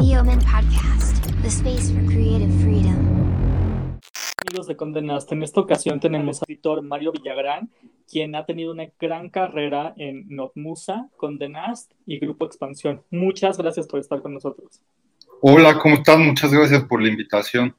Neoman 0.00 0.40
Podcast, 0.44 1.24
the 1.42 1.48
space 1.48 1.90
for 1.90 2.04
creative 2.04 2.52
freedom. 2.60 3.98
Amigos 4.46 4.66
de 4.66 4.76
Condenaste, 4.76 5.34
en 5.34 5.42
esta 5.42 5.60
ocasión 5.60 6.00
tenemos 6.00 6.42
al 6.42 6.46
editor 6.50 6.82
Mario 6.82 7.12
Villagrán, 7.12 7.70
quien 8.06 8.34
ha 8.34 8.44
tenido 8.44 8.72
una 8.72 8.88
gran 9.00 9.30
carrera 9.30 9.94
en 9.96 10.26
Notmusa, 10.28 11.08
Condenast 11.16 11.92
y 12.04 12.18
Grupo 12.18 12.44
Expansión. 12.44 13.02
Muchas 13.10 13.56
gracias 13.56 13.86
por 13.86 14.00
estar 14.00 14.20
con 14.20 14.34
nosotros. 14.34 14.82
Hola, 15.40 15.78
¿cómo 15.78 15.94
están? 15.94 16.26
Muchas 16.26 16.52
gracias 16.52 16.84
por 16.84 17.00
la 17.00 17.08
invitación. 17.08 17.74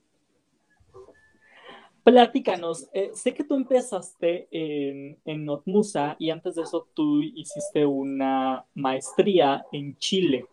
Platícanos, 2.04 2.90
eh, 2.94 3.12
sé 3.14 3.34
que 3.34 3.44
tú 3.44 3.56
empezaste 3.56 4.48
en, 4.50 5.20
en 5.24 5.46
Notmusa 5.46 6.16
y 6.18 6.32
antes 6.32 6.56
de 6.56 6.64
eso 6.64 6.88
tú 6.96 7.22
hiciste 7.22 7.86
una 7.86 8.66
maestría 8.74 9.66
en 9.72 9.96
Chile. 9.98 10.46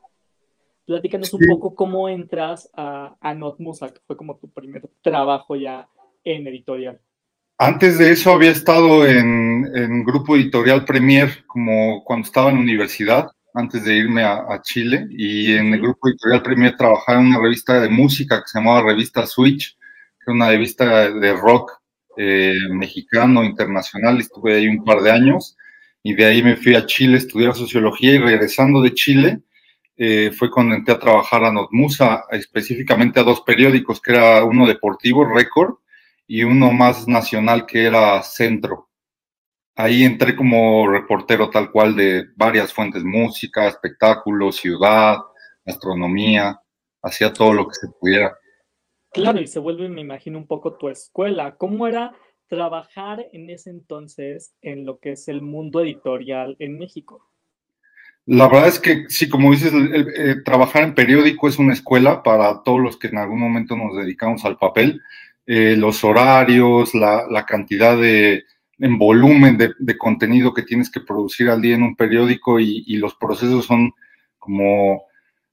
Platícanos 0.87 1.32
un 1.32 1.41
poco 1.48 1.75
cómo 1.75 2.09
entras 2.09 2.71
a, 2.75 3.17
a 3.21 3.35
Notmusa, 3.35 3.89
que 3.89 4.00
fue 4.07 4.17
como 4.17 4.36
tu 4.36 4.50
primer 4.50 4.82
trabajo 5.03 5.57
ya 5.57 5.89
en 6.25 6.46
editorial. 6.46 7.00
Antes 7.58 7.99
de 7.99 8.11
eso 8.11 8.32
había 8.32 8.50
estado 8.50 9.07
en, 9.07 9.71
en 9.75 10.05
Grupo 10.05 10.35
Editorial 10.35 10.85
Premier, 10.85 11.44
como 11.46 12.03
cuando 12.05 12.27
estaba 12.27 12.50
en 12.50 12.58
universidad, 12.58 13.29
antes 13.55 13.85
de 13.85 13.96
irme 13.96 14.25
a, 14.25 14.44
a, 14.49 14.61
Chile, 14.61 15.07
y 15.11 15.53
en 15.53 15.72
el 15.72 15.81
Grupo 15.81 16.08
Editorial 16.08 16.43
Premier 16.43 16.77
trabajaba 16.77 17.21
en 17.21 17.29
una 17.29 17.41
revista 17.41 17.80
de 17.80 17.89
música 17.89 18.41
que 18.41 18.49
se 18.49 18.58
llamaba 18.58 18.82
Revista 18.82 19.25
Switch, 19.25 19.77
que 19.77 20.25
era 20.27 20.35
una 20.35 20.49
revista 20.49 21.08
de 21.11 21.32
rock 21.35 21.72
eh, 22.16 22.58
mexicano, 22.71 23.44
internacional, 23.44 24.19
estuve 24.19 24.57
ahí 24.57 24.66
un 24.66 24.85
par 24.85 25.00
de 25.00 25.13
años, 25.13 25.57
y 26.03 26.14
de 26.14 26.25
ahí 26.25 26.43
me 26.43 26.57
fui 26.57 26.75
a 26.75 26.86
Chile 26.86 27.14
a 27.14 27.19
estudiar 27.19 27.55
sociología, 27.55 28.14
y 28.14 28.19
regresando 28.19 28.82
de 28.82 28.94
Chile, 28.94 29.43
eh, 29.96 30.32
fue 30.32 30.50
cuando 30.50 30.75
entré 30.75 30.94
a 30.94 30.98
trabajar 30.98 31.44
a 31.44 31.53
Notmusa, 31.53 32.25
específicamente 32.30 33.20
a 33.20 33.25
dos 33.25 33.42
periódicos, 33.42 34.00
que 34.00 34.12
era 34.12 34.44
uno 34.44 34.66
deportivo, 34.66 35.25
Record, 35.25 35.77
y 36.27 36.42
uno 36.42 36.72
más 36.72 37.06
nacional 37.06 37.66
que 37.66 37.84
era 37.84 38.22
Centro. 38.22 38.88
Ahí 39.77 40.04
entré 40.04 40.36
como 40.36 40.88
reportero 40.88 41.50
tal 41.50 41.70
cual 41.70 41.96
de 41.96 42.27
varias 42.36 42.72
fuentes, 42.72 43.02
música, 43.04 43.66
espectáculos, 43.66 44.56
ciudad, 44.56 45.19
astronomía, 45.66 46.60
hacía 47.02 47.32
todo 47.32 47.52
lo 47.52 47.66
que 47.66 47.74
se 47.74 47.88
pudiera. 47.88 48.36
Claro, 49.12 49.41
y 49.41 49.47
se 49.47 49.58
vuelve, 49.58 49.88
me 49.88 50.00
imagino, 50.00 50.38
un 50.38 50.47
poco 50.47 50.76
tu 50.76 50.88
escuela. 50.88 51.56
¿Cómo 51.56 51.86
era 51.86 52.14
trabajar 52.48 53.26
en 53.32 53.50
ese 53.50 53.70
entonces 53.70 54.54
en 54.60 54.84
lo 54.84 54.98
que 54.98 55.12
es 55.12 55.28
el 55.28 55.42
mundo 55.42 55.80
editorial 55.80 56.56
en 56.58 56.78
México? 56.78 57.28
La 58.27 58.48
verdad 58.48 58.69
es 58.69 58.78
que 58.78 59.05
sí, 59.08 59.28
como 59.28 59.53
dices, 59.53 59.72
el, 59.72 60.08
eh, 60.17 60.36
trabajar 60.44 60.83
en 60.83 60.94
periódico 60.94 61.48
es 61.48 61.58
una 61.58 61.75
escuela 61.75 62.22
para 62.22 62.62
todos 62.62 62.81
los 62.81 62.97
que 62.97 63.08
en 63.08 63.19
algún 63.19 63.41
momento 63.41 63.77
nos 63.77 63.97
dedicamos 63.97 64.44
al 64.44 64.56
papel. 64.56 65.03
Eh, 65.47 65.77
los 65.77 66.05
horarios, 66.05 66.94
la, 66.94 67.44
cantidad 67.47 67.98
de 67.98 68.44
en 68.78 68.98
volumen 68.98 69.58
de, 69.58 69.98
contenido 69.98 70.55
que 70.55 70.62
tienes 70.62 70.91
que 70.91 71.00
producir 71.00 71.50
al 71.50 71.61
día 71.62 71.75
en 71.75 71.83
un 71.83 71.97
periódico 71.97 72.58
y, 72.58 72.83
y 72.86 72.97
los 72.97 73.14
procesos 73.14 73.66
son 73.66 73.92
como 74.38 75.05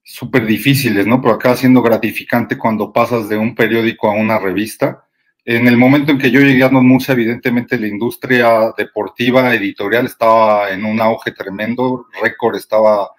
súper 0.04 0.46
difíciles, 0.46 1.06
¿no? 1.06 1.22
Pero 1.22 1.36
acá 1.36 1.56
siendo 1.56 1.82
gratificante 1.82 2.58
cuando 2.58 2.92
pasas 2.94 3.30
de 3.30 3.38
un 3.38 3.54
periódico 3.56 4.10
a 4.10 4.16
una 4.16 4.40
revista. 4.40 5.06
En 5.44 5.68
el 5.68 5.76
momento 5.76 6.12
en 6.12 6.20
que 6.20 6.30
yo 6.30 6.40
llegué 6.40 6.64
a 6.64 6.70
Notmusa, 6.70 7.14
evidentemente 7.14 7.80
la 7.80 7.88
industria 7.88 8.74
deportiva, 8.78 9.54
editorial, 9.56 10.06
estaba 10.06 10.70
en 10.70 10.86
un 10.86 11.02
auge 11.02 11.32
tremendo. 11.32 12.06
Récord 12.22 12.56
estaba 12.56 13.10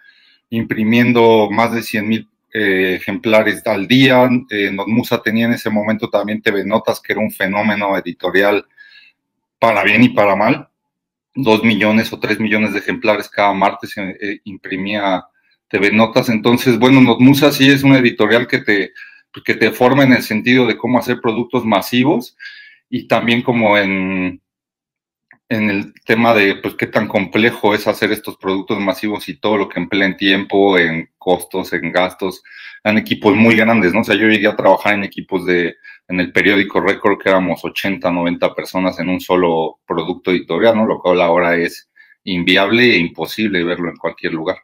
imprimiendo 0.50 1.48
más 1.50 1.72
de 1.72 1.82
100 1.82 2.08
mil 2.08 2.28
eh, 2.52 2.94
ejemplares 3.00 3.66
al 3.66 3.88
día. 3.88 4.28
Eh, 4.50 4.70
Notmusa 4.70 5.20
tenía 5.20 5.46
en 5.46 5.54
ese 5.54 5.68
momento 5.68 6.08
también 6.10 6.42
TV 6.42 6.64
Notas, 6.64 7.00
que 7.00 7.12
era 7.12 7.20
un 7.20 7.32
fenómeno 7.32 7.96
editorial 7.96 8.66
para 9.58 9.82
bien 9.82 10.04
y 10.04 10.10
para 10.10 10.36
mal. 10.36 10.68
Dos 11.34 11.64
millones 11.64 12.12
o 12.12 12.20
tres 12.20 12.38
millones 12.38 12.72
de 12.72 12.80
ejemplares 12.80 13.28
cada 13.28 13.52
martes 13.52 13.96
eh, 13.96 14.40
imprimía 14.44 15.24
TV 15.66 15.90
Notas. 15.90 16.28
Entonces, 16.28 16.78
bueno, 16.78 17.00
Notmusa 17.00 17.50
sí 17.50 17.68
es 17.68 17.82
una 17.82 17.98
editorial 17.98 18.46
que 18.46 18.58
te, 18.58 18.92
que 19.44 19.54
te 19.54 19.72
forma 19.72 20.04
en 20.04 20.12
el 20.12 20.22
sentido 20.22 20.66
de 20.66 20.76
cómo 20.76 20.98
hacer 20.98 21.20
productos 21.20 21.64
masivos 21.64 22.36
y 22.90 23.08
también 23.08 23.42
como 23.42 23.78
en, 23.78 24.42
en 25.48 25.70
el 25.70 25.94
tema 26.04 26.34
de 26.34 26.56
pues 26.56 26.74
qué 26.74 26.86
tan 26.86 27.08
complejo 27.08 27.74
es 27.74 27.86
hacer 27.86 28.10
estos 28.12 28.36
productos 28.36 28.80
masivos 28.80 29.28
y 29.28 29.38
todo 29.38 29.56
lo 29.56 29.68
que 29.68 29.80
emplea 29.80 30.06
en 30.06 30.16
tiempo, 30.16 30.78
en 30.78 31.10
costos, 31.18 31.72
en 31.72 31.92
gastos, 31.92 32.42
en 32.84 32.98
equipos 32.98 33.36
muy 33.36 33.56
grandes, 33.56 33.92
¿no? 33.92 34.00
O 34.00 34.04
sea, 34.04 34.16
yo 34.16 34.28
llegué 34.28 34.48
a 34.48 34.56
trabajar 34.56 34.94
en 34.94 35.04
equipos 35.04 35.46
de, 35.46 35.76
en 36.08 36.20
el 36.20 36.32
periódico 36.32 36.80
Record 36.80 37.18
que 37.18 37.28
éramos 37.28 37.64
80, 37.64 38.10
90 38.10 38.54
personas 38.54 38.98
en 38.98 39.08
un 39.08 39.20
solo 39.20 39.80
producto 39.86 40.30
editorial, 40.30 40.76
¿no? 40.76 40.86
Lo 40.86 40.98
cual 40.98 41.20
ahora 41.20 41.56
es 41.56 41.90
inviable 42.24 42.94
e 42.94 42.98
imposible 42.98 43.64
verlo 43.64 43.90
en 43.90 43.96
cualquier 43.96 44.32
lugar. 44.32 44.58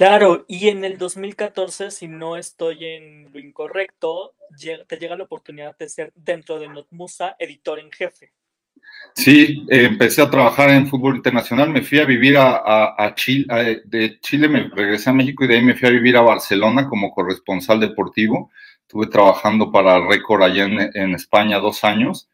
Claro, 0.00 0.46
y 0.48 0.68
en 0.68 0.82
el 0.82 0.96
2014, 0.96 1.90
si 1.90 2.08
no 2.08 2.38
estoy 2.38 2.86
en 2.86 3.30
lo 3.34 3.38
incorrecto, 3.38 4.32
te 4.58 4.96
llega 4.96 5.14
la 5.14 5.24
oportunidad 5.24 5.76
de 5.76 5.90
ser 5.90 6.10
dentro 6.16 6.58
de 6.58 6.68
Notmusa 6.68 7.36
editor 7.38 7.78
en 7.78 7.92
jefe. 7.92 8.32
Sí, 9.14 9.66
empecé 9.68 10.22
a 10.22 10.30
trabajar 10.30 10.70
en 10.70 10.86
fútbol 10.86 11.16
internacional, 11.16 11.68
me 11.68 11.82
fui 11.82 11.98
a 11.98 12.06
vivir 12.06 12.36
a, 12.38 13.12
Chile, 13.14 13.44
a, 13.50 13.58
de 13.58 14.18
Chile 14.20 14.48
me 14.48 14.70
regresé 14.70 15.10
a 15.10 15.12
México 15.12 15.44
y 15.44 15.48
de 15.48 15.56
ahí 15.56 15.62
me 15.62 15.74
fui 15.74 15.86
a 15.86 15.92
vivir 15.92 16.16
a 16.16 16.22
Barcelona 16.22 16.88
como 16.88 17.10
corresponsal 17.10 17.78
deportivo. 17.78 18.50
Estuve 18.80 19.06
trabajando 19.08 19.70
para 19.70 20.08
Récord 20.08 20.42
allá 20.42 20.64
en, 20.64 21.14
España 21.14 21.58
dos 21.58 21.84
años 21.84 22.30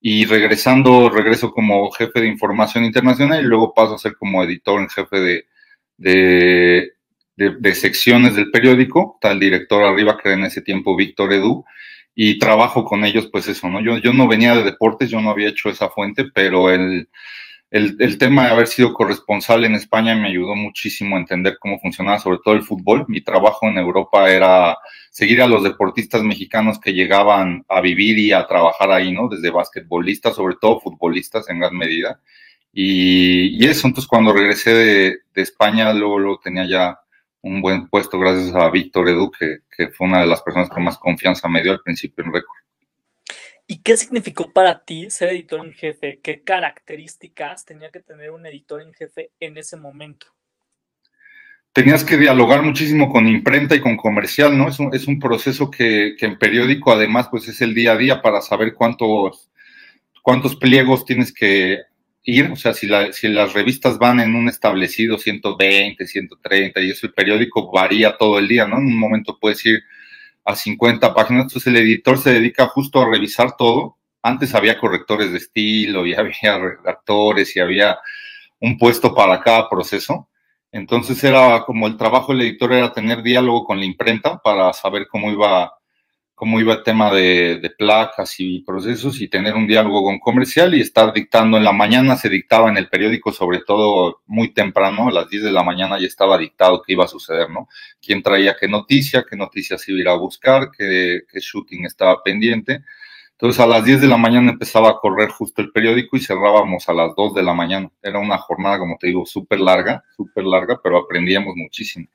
y 0.00 0.24
regresando, 0.24 1.10
regreso 1.10 1.50
como 1.50 1.90
jefe 1.90 2.22
de 2.22 2.28
información 2.28 2.86
internacional 2.86 3.44
y 3.44 3.46
luego 3.46 3.74
paso 3.74 3.96
a 3.96 3.98
ser 3.98 4.16
como 4.16 4.42
editor 4.42 4.80
en 4.80 4.88
jefe 4.88 5.44
de, 5.98 6.94
de, 7.40 7.56
de 7.58 7.74
secciones 7.74 8.36
del 8.36 8.50
periódico. 8.50 9.14
Está 9.14 9.32
el 9.32 9.40
director 9.40 9.82
arriba, 9.82 10.18
que 10.18 10.28
era 10.28 10.38
en 10.38 10.44
ese 10.44 10.60
tiempo 10.60 10.94
Víctor 10.94 11.32
Edu, 11.32 11.64
y 12.14 12.38
trabajo 12.38 12.84
con 12.84 13.02
ellos, 13.04 13.28
pues 13.32 13.48
eso, 13.48 13.66
¿no? 13.68 13.80
Yo, 13.80 13.96
yo 13.96 14.12
no 14.12 14.28
venía 14.28 14.54
de 14.54 14.62
deportes, 14.62 15.08
yo 15.08 15.22
no 15.22 15.30
había 15.30 15.48
hecho 15.48 15.70
esa 15.70 15.88
fuente, 15.88 16.26
pero 16.34 16.70
el, 16.70 17.08
el, 17.70 17.96
el, 17.98 18.18
tema 18.18 18.44
de 18.44 18.50
haber 18.50 18.66
sido 18.66 18.92
corresponsal 18.92 19.64
en 19.64 19.74
España 19.74 20.14
me 20.14 20.28
ayudó 20.28 20.54
muchísimo 20.54 21.16
a 21.16 21.20
entender 21.20 21.56
cómo 21.58 21.80
funcionaba 21.80 22.18
sobre 22.18 22.40
todo 22.44 22.54
el 22.54 22.62
fútbol. 22.62 23.06
Mi 23.08 23.22
trabajo 23.22 23.68
en 23.68 23.78
Europa 23.78 24.30
era 24.30 24.76
seguir 25.10 25.40
a 25.40 25.48
los 25.48 25.62
deportistas 25.64 26.22
mexicanos 26.22 26.78
que 26.78 26.92
llegaban 26.92 27.64
a 27.68 27.80
vivir 27.80 28.18
y 28.18 28.32
a 28.32 28.46
trabajar 28.46 28.90
ahí, 28.90 29.12
¿no? 29.12 29.28
Desde 29.28 29.50
basquetbolistas, 29.50 30.36
sobre 30.36 30.56
todo 30.60 30.80
futbolistas 30.80 31.48
en 31.48 31.60
gran 31.60 31.74
medida. 31.74 32.20
Y, 32.70 33.64
y 33.64 33.66
eso, 33.66 33.86
entonces 33.88 34.08
cuando 34.08 34.34
regresé 34.34 34.74
de, 34.74 35.18
de 35.34 35.42
España, 35.42 35.92
luego, 35.94 36.18
luego 36.18 36.40
tenía 36.44 36.66
ya 36.68 36.99
un 37.42 37.62
buen 37.62 37.88
puesto 37.88 38.18
gracias 38.18 38.54
a 38.54 38.70
Víctor 38.70 39.08
Edu, 39.08 39.30
que, 39.30 39.58
que, 39.74 39.88
fue 39.88 40.06
una 40.06 40.20
de 40.20 40.26
las 40.26 40.42
personas 40.42 40.68
que 40.68 40.80
más 40.80 40.98
confianza 40.98 41.48
me 41.48 41.62
dio 41.62 41.72
al 41.72 41.80
principio 41.80 42.24
en 42.24 42.32
Record. 42.32 42.60
¿Y 43.66 43.82
qué 43.82 43.96
significó 43.96 44.52
para 44.52 44.84
ti 44.84 45.10
ser 45.10 45.28
editor 45.28 45.64
en 45.64 45.72
jefe? 45.72 46.18
¿Qué 46.22 46.42
características 46.42 47.64
tenía 47.64 47.90
que 47.90 48.00
tener 48.00 48.32
un 48.32 48.44
editor 48.44 48.82
en 48.82 48.92
jefe 48.92 49.30
en 49.38 49.56
ese 49.56 49.76
momento? 49.76 50.26
Tenías 51.72 52.02
que 52.02 52.16
dialogar 52.16 52.62
muchísimo 52.62 53.12
con 53.12 53.28
imprenta 53.28 53.76
y 53.76 53.80
con 53.80 53.96
comercial, 53.96 54.58
¿no? 54.58 54.68
Es 54.68 54.80
un, 54.80 54.92
es 54.92 55.06
un 55.06 55.20
proceso 55.20 55.70
que, 55.70 56.16
que, 56.18 56.26
en 56.26 56.36
periódico 56.36 56.90
además 56.90 57.28
pues 57.30 57.46
es 57.46 57.60
el 57.60 57.72
día 57.72 57.92
a 57.92 57.96
día 57.96 58.20
para 58.22 58.40
saber 58.40 58.74
cuántos, 58.74 59.52
cuántos 60.20 60.56
pliegos 60.56 61.04
tienes 61.04 61.32
que 61.32 61.78
ir, 62.22 62.50
o 62.50 62.56
sea, 62.56 62.74
si, 62.74 62.86
la, 62.86 63.12
si 63.12 63.28
las 63.28 63.52
revistas 63.52 63.98
van 63.98 64.20
en 64.20 64.34
un 64.34 64.48
establecido 64.48 65.18
120, 65.18 66.06
130 66.06 66.80
y 66.80 66.90
eso 66.90 67.06
el 67.06 67.14
periódico 67.14 67.70
varía 67.70 68.16
todo 68.16 68.38
el 68.38 68.48
día, 68.48 68.66
¿no? 68.66 68.78
En 68.78 68.86
un 68.86 68.98
momento 68.98 69.38
puedes 69.40 69.64
ir 69.66 69.82
a 70.44 70.54
50 70.56 71.14
páginas, 71.14 71.44
entonces 71.44 71.66
el 71.68 71.76
editor 71.76 72.18
se 72.18 72.32
dedica 72.32 72.66
justo 72.66 73.00
a 73.00 73.10
revisar 73.10 73.56
todo. 73.56 73.96
Antes 74.22 74.54
había 74.54 74.78
correctores 74.78 75.32
de 75.32 75.38
estilo 75.38 76.06
y 76.06 76.14
había 76.14 76.58
redactores 76.58 77.56
y 77.56 77.60
había 77.60 77.98
un 78.60 78.76
puesto 78.78 79.14
para 79.14 79.40
cada 79.40 79.68
proceso. 79.68 80.28
Entonces 80.72 81.22
era 81.24 81.64
como 81.64 81.86
el 81.86 81.96
trabajo 81.96 82.32
del 82.32 82.42
editor 82.42 82.72
era 82.72 82.92
tener 82.92 83.22
diálogo 83.22 83.64
con 83.64 83.78
la 83.78 83.86
imprenta 83.86 84.38
para 84.38 84.72
saber 84.72 85.08
cómo 85.08 85.30
iba 85.30 85.72
cómo 86.40 86.58
iba 86.58 86.72
el 86.72 86.82
tema 86.82 87.12
de, 87.12 87.70
placas 87.76 88.36
y 88.38 88.60
procesos 88.60 89.20
y 89.20 89.28
tener 89.28 89.54
un 89.54 89.66
diálogo 89.66 90.02
con 90.04 90.18
comercial 90.18 90.74
y 90.74 90.80
estar 90.80 91.12
dictando 91.12 91.58
en 91.58 91.64
la 91.64 91.72
mañana, 91.72 92.16
se 92.16 92.30
dictaba 92.30 92.70
en 92.70 92.78
el 92.78 92.88
periódico, 92.88 93.30
sobre 93.30 93.58
todo 93.58 94.22
muy 94.26 94.54
temprano, 94.54 95.08
a 95.08 95.12
las 95.12 95.28
10 95.28 95.42
de 95.42 95.52
la 95.52 95.62
mañana 95.62 95.98
ya 95.98 96.06
estaba 96.06 96.38
dictado 96.38 96.80
qué 96.80 96.94
iba 96.94 97.04
a 97.04 97.08
suceder, 97.08 97.50
¿no? 97.50 97.68
Quién 98.00 98.22
traía 98.22 98.56
qué 98.58 98.68
noticia, 98.68 99.26
qué 99.28 99.36
noticias 99.36 99.86
iba 99.90 99.98
a 99.98 100.00
ir 100.00 100.08
a 100.08 100.14
buscar, 100.14 100.70
qué, 100.70 101.20
qué 101.30 101.40
shooting 101.40 101.84
estaba 101.84 102.22
pendiente. 102.22 102.84
Entonces 103.32 103.60
a 103.60 103.66
las 103.66 103.84
10 103.84 104.00
de 104.00 104.08
la 104.08 104.16
mañana 104.16 104.50
empezaba 104.50 104.88
a 104.88 104.96
correr 104.96 105.28
justo 105.28 105.60
el 105.60 105.70
periódico 105.70 106.16
y 106.16 106.20
cerrábamos 106.20 106.88
a 106.88 106.94
las 106.94 107.14
2 107.16 107.34
de 107.34 107.42
la 107.42 107.52
mañana. 107.52 107.90
Era 108.02 108.18
una 108.18 108.38
jornada, 108.38 108.78
como 108.78 108.96
te 108.98 109.08
digo, 109.08 109.26
súper 109.26 109.60
larga, 109.60 110.04
súper 110.16 110.44
larga, 110.44 110.80
pero 110.82 110.96
aprendíamos 110.96 111.54
muchísimo. 111.54 112.06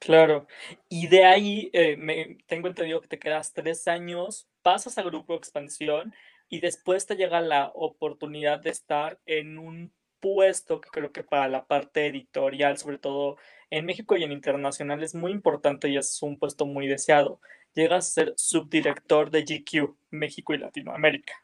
Claro. 0.00 0.46
Y 0.88 1.06
de 1.08 1.24
ahí, 1.24 1.70
eh, 1.72 1.96
me, 1.96 2.38
tengo 2.46 2.68
entendido 2.68 3.00
que 3.02 3.08
te 3.08 3.18
quedas 3.18 3.52
tres 3.52 3.86
años, 3.86 4.48
pasas 4.62 4.96
a 4.96 5.02
Grupo 5.02 5.34
Expansión 5.34 6.14
y 6.48 6.60
después 6.60 7.06
te 7.06 7.16
llega 7.16 7.40
la 7.42 7.70
oportunidad 7.74 8.60
de 8.60 8.70
estar 8.70 9.20
en 9.26 9.58
un 9.58 9.92
puesto 10.18 10.80
que 10.80 10.88
creo 10.90 11.12
que 11.12 11.22
para 11.22 11.48
la 11.48 11.66
parte 11.66 12.06
editorial, 12.06 12.78
sobre 12.78 12.98
todo 12.98 13.36
en 13.68 13.84
México 13.84 14.16
y 14.16 14.24
en 14.24 14.32
internacional, 14.32 15.02
es 15.02 15.14
muy 15.14 15.32
importante 15.32 15.88
y 15.88 15.98
es 15.98 16.22
un 16.22 16.38
puesto 16.38 16.64
muy 16.64 16.86
deseado. 16.86 17.38
Llegas 17.74 18.08
a 18.08 18.10
ser 18.10 18.34
subdirector 18.36 19.30
de 19.30 19.42
GQ, 19.42 19.94
México 20.10 20.54
y 20.54 20.58
Latinoamérica. 20.58 21.34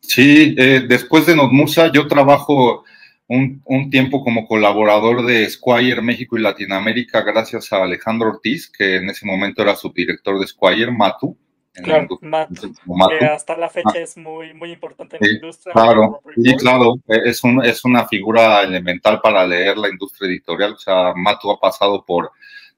Sí, 0.00 0.54
eh, 0.58 0.84
después 0.88 1.24
de 1.26 1.36
Notmusa 1.36 1.90
yo 1.92 2.08
trabajo 2.08 2.84
un, 3.28 3.62
un, 3.64 3.90
tiempo 3.90 4.22
como 4.22 4.46
colaborador 4.46 5.24
de 5.24 5.48
Squire 5.48 6.00
México 6.00 6.38
y 6.38 6.42
Latinoamérica 6.42 7.22
gracias 7.22 7.72
a 7.72 7.82
Alejandro 7.82 8.28
Ortiz, 8.28 8.70
que 8.70 8.96
en 8.96 9.10
ese 9.10 9.26
momento 9.26 9.62
era 9.62 9.76
subdirector 9.76 10.38
de 10.38 10.46
Squire, 10.46 10.92
Matu. 10.92 11.36
Claro, 11.72 12.18
Matu, 12.22 12.72
que 13.18 13.26
hasta 13.26 13.56
la 13.56 13.68
fecha 13.68 13.90
ah. 13.94 13.98
es 13.98 14.16
muy, 14.16 14.54
muy 14.54 14.72
importante 14.72 15.16
en 15.16 15.22
sí, 15.22 15.28
la 15.28 15.34
industria. 15.34 15.72
Claro, 15.74 16.22
sí, 16.34 16.56
claro, 16.56 16.94
es, 17.06 17.44
un, 17.44 17.62
es 17.62 17.84
una 17.84 18.06
figura 18.06 18.62
elemental 18.62 19.20
para 19.20 19.46
leer 19.46 19.76
la 19.76 19.90
industria 19.90 20.28
editorial. 20.28 20.72
O 20.72 20.78
sea, 20.78 21.12
Matu 21.14 21.50
ha 21.50 21.60
pasado 21.60 22.02
por 22.06 22.30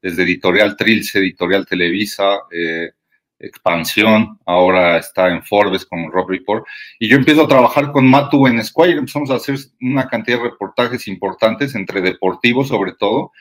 desde 0.02 0.22
Editorial 0.22 0.76
Trilce, 0.76 1.18
Editorial 1.18 1.66
Televisa, 1.66 2.40
eh, 2.50 2.92
Expansión, 3.40 4.38
ahora 4.46 4.99
está 4.99 5.29
en 5.29 5.43
Forbes 5.43 5.87
con 5.87 6.11
Rob 6.11 6.29
Report, 6.29 6.67
y 6.99 7.08
yo 7.08 7.17
empiezo 7.17 7.44
a 7.44 7.49
trabajar 7.49 7.93
con 7.93 8.08
Matu 8.08 8.46
en 8.46 8.64
Squire, 8.64 8.99
empezamos 8.99 9.31
a 9.31 9.37
hacer 9.37 9.56
una 9.81 10.08
cantidad 10.08 10.38
de 10.38 10.50
reportajes 10.50 11.06
importantes, 11.08 11.75
entre 11.75 12.00
deportivos 12.00 12.69
sobre 12.69 12.93
todo, 12.93 13.32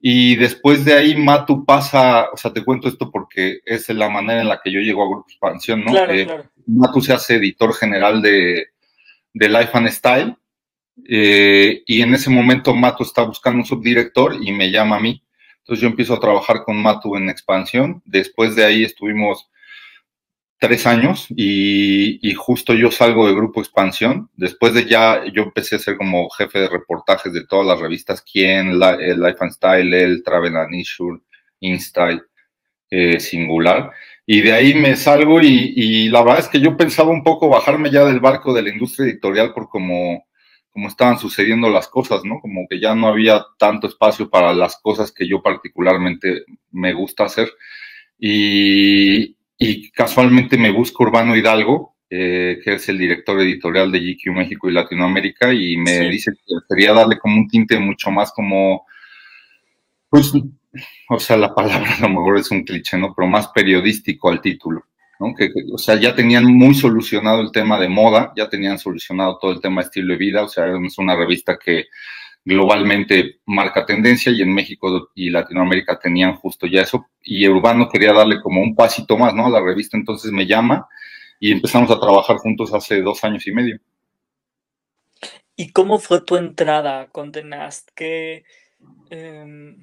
y 0.00 0.36
después 0.36 0.84
de 0.84 0.94
ahí 0.94 1.16
Matu 1.16 1.64
pasa, 1.64 2.26
o 2.32 2.36
sea, 2.36 2.52
te 2.52 2.64
cuento 2.64 2.88
esto 2.88 3.10
porque 3.10 3.60
es 3.64 3.88
la 3.88 4.08
manera 4.08 4.40
en 4.40 4.48
la 4.48 4.60
que 4.62 4.72
yo 4.72 4.80
llego 4.80 5.02
a 5.02 5.08
Grupo 5.08 5.26
Expansión, 5.28 5.84
¿no? 5.84 5.92
Claro, 5.92 6.12
eh, 6.12 6.24
claro. 6.24 6.44
Matu 6.66 7.00
se 7.00 7.12
hace 7.12 7.36
editor 7.36 7.74
general 7.74 8.20
de, 8.20 8.66
de 9.32 9.48
Life 9.48 9.70
and 9.74 9.88
Style, 9.88 10.36
eh, 11.08 11.82
y 11.86 12.02
en 12.02 12.14
ese 12.14 12.30
momento 12.30 12.74
Matu 12.74 13.02
está 13.02 13.22
buscando 13.22 13.60
un 13.60 13.66
subdirector 13.66 14.36
y 14.40 14.52
me 14.52 14.70
llama 14.70 14.96
a 14.96 15.00
mí. 15.00 15.22
Entonces 15.72 15.84
yo 15.84 15.88
empiezo 15.88 16.12
a 16.12 16.20
trabajar 16.20 16.64
con 16.64 16.82
Matu 16.82 17.16
en 17.16 17.30
expansión. 17.30 18.02
Después 18.04 18.54
de 18.54 18.66
ahí 18.66 18.84
estuvimos 18.84 19.48
tres 20.58 20.86
años 20.86 21.28
y, 21.30 22.34
justo 22.34 22.74
yo 22.74 22.90
salgo 22.90 23.26
de 23.26 23.34
Grupo 23.34 23.62
Expansión. 23.62 24.28
Después 24.34 24.74
de 24.74 24.84
ya, 24.84 25.24
yo 25.32 25.44
empecé 25.44 25.76
a 25.76 25.78
ser 25.78 25.96
como 25.96 26.28
jefe 26.28 26.58
de 26.58 26.68
reportajes 26.68 27.32
de 27.32 27.46
todas 27.46 27.66
las 27.66 27.80
revistas, 27.80 28.20
Quién, 28.20 28.82
eh, 28.82 29.16
Life 29.16 29.38
and 29.40 29.52
Style, 29.52 29.98
El, 29.98 30.22
Travel 30.22 30.58
and 30.58 30.74
Issue, 30.74 31.22
InStyle, 31.60 32.20
eh, 32.90 33.18
Singular. 33.18 33.92
Y 34.26 34.42
de 34.42 34.52
ahí 34.52 34.74
me 34.74 34.94
salgo 34.94 35.40
y, 35.40 35.72
y, 35.74 36.10
la 36.10 36.22
verdad 36.22 36.40
es 36.40 36.48
que 36.48 36.60
yo 36.60 36.76
pensaba 36.76 37.10
un 37.12 37.24
poco 37.24 37.48
bajarme 37.48 37.90
ya 37.90 38.04
del 38.04 38.20
barco 38.20 38.52
de 38.52 38.60
la 38.60 38.68
industria 38.68 39.06
editorial 39.06 39.54
por 39.54 39.70
como 39.70 40.26
como 40.72 40.88
estaban 40.88 41.18
sucediendo 41.18 41.68
las 41.68 41.88
cosas, 41.88 42.24
¿no? 42.24 42.40
Como 42.40 42.66
que 42.68 42.80
ya 42.80 42.94
no 42.94 43.06
había 43.06 43.44
tanto 43.58 43.86
espacio 43.86 44.30
para 44.30 44.54
las 44.54 44.80
cosas 44.80 45.12
que 45.12 45.28
yo 45.28 45.42
particularmente 45.42 46.44
me 46.70 46.94
gusta 46.94 47.24
hacer. 47.24 47.50
Y, 48.18 49.36
y 49.58 49.90
casualmente 49.90 50.56
me 50.56 50.70
busco 50.70 51.02
Urbano 51.02 51.36
Hidalgo, 51.36 51.96
eh, 52.08 52.60
que 52.64 52.74
es 52.74 52.88
el 52.88 52.98
director 52.98 53.40
editorial 53.40 53.92
de 53.92 54.00
GQ 54.00 54.32
México 54.34 54.68
y 54.68 54.72
Latinoamérica, 54.72 55.52
y 55.52 55.76
me 55.76 55.98
sí. 55.98 56.08
dice 56.08 56.32
que 56.32 56.54
quería 56.68 56.92
darle 56.92 57.18
como 57.18 57.36
un 57.36 57.48
tinte 57.48 57.78
mucho 57.78 58.10
más 58.10 58.32
como, 58.32 58.86
pues, 60.08 60.32
o 61.08 61.18
sea, 61.18 61.36
la 61.36 61.54
palabra 61.54 61.94
a 61.98 62.00
lo 62.00 62.08
mejor 62.08 62.38
es 62.38 62.50
un 62.50 62.64
cliché, 62.64 62.96
¿no? 62.96 63.14
Pero 63.14 63.28
más 63.28 63.48
periodístico 63.48 64.30
al 64.30 64.40
título. 64.40 64.84
Que, 65.36 65.50
o 65.72 65.78
sea, 65.78 65.94
ya 65.96 66.14
tenían 66.14 66.44
muy 66.44 66.74
solucionado 66.74 67.40
el 67.40 67.52
tema 67.52 67.78
de 67.78 67.88
moda, 67.88 68.32
ya 68.36 68.48
tenían 68.48 68.78
solucionado 68.78 69.38
todo 69.40 69.52
el 69.52 69.60
tema 69.60 69.80
de 69.80 69.86
estilo 69.86 70.12
de 70.12 70.18
vida, 70.18 70.42
o 70.42 70.48
sea, 70.48 70.66
es 70.66 70.98
una 70.98 71.16
revista 71.16 71.58
que 71.58 71.86
globalmente 72.44 73.40
marca 73.46 73.86
tendencia 73.86 74.32
y 74.32 74.42
en 74.42 74.52
México 74.52 75.10
y 75.14 75.30
Latinoamérica 75.30 75.98
tenían 75.98 76.34
justo 76.34 76.66
ya 76.66 76.82
eso 76.82 77.06
y 77.22 77.46
Urbano 77.46 77.88
quería 77.88 78.12
darle 78.12 78.40
como 78.40 78.60
un 78.60 78.74
pasito 78.74 79.16
más, 79.16 79.34
¿no? 79.34 79.46
A 79.46 79.50
la 79.50 79.60
revista, 79.60 79.96
entonces 79.96 80.32
me 80.32 80.46
llama 80.46 80.88
y 81.38 81.52
empezamos 81.52 81.90
a 81.90 82.00
trabajar 82.00 82.36
juntos 82.36 82.74
hace 82.74 83.00
dos 83.02 83.22
años 83.24 83.46
y 83.46 83.52
medio. 83.52 83.80
¿Y 85.54 85.70
cómo 85.70 85.98
fue 85.98 86.20
tu 86.20 86.36
entrada 86.36 87.08
con 87.08 87.30
The 87.30 87.44
Nast? 87.44 87.90
¿Qué, 87.94 88.44
eh, 89.10 89.76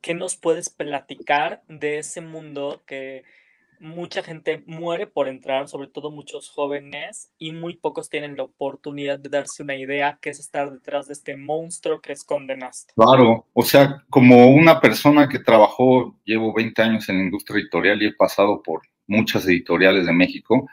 ¿Qué 0.00 0.14
nos 0.14 0.36
puedes 0.36 0.70
platicar 0.70 1.62
de 1.68 1.98
ese 1.98 2.20
mundo 2.20 2.82
que 2.86 3.24
mucha 3.80 4.22
gente 4.22 4.62
muere 4.66 5.06
por 5.06 5.28
entrar, 5.28 5.68
sobre 5.68 5.88
todo 5.88 6.10
muchos 6.10 6.48
jóvenes, 6.48 7.32
y 7.38 7.52
muy 7.52 7.76
pocos 7.76 8.08
tienen 8.08 8.36
la 8.36 8.44
oportunidad 8.44 9.18
de 9.18 9.28
darse 9.28 9.62
una 9.62 9.76
idea 9.76 10.18
que 10.20 10.30
es 10.30 10.38
estar 10.40 10.70
detrás 10.70 11.06
de 11.06 11.12
este 11.12 11.36
monstruo 11.36 12.00
que 12.00 12.12
es 12.12 12.24
Condenaste. 12.24 12.94
Claro, 12.94 13.46
o 13.52 13.62
sea, 13.62 14.04
como 14.10 14.48
una 14.48 14.80
persona 14.80 15.28
que 15.28 15.38
trabajó, 15.38 16.18
llevo 16.24 16.54
20 16.54 16.82
años 16.82 17.08
en 17.08 17.18
la 17.18 17.24
industria 17.24 17.60
editorial 17.60 18.02
y 18.02 18.06
he 18.06 18.12
pasado 18.12 18.62
por 18.62 18.82
muchas 19.06 19.46
editoriales 19.46 20.06
de 20.06 20.12
México, 20.12 20.68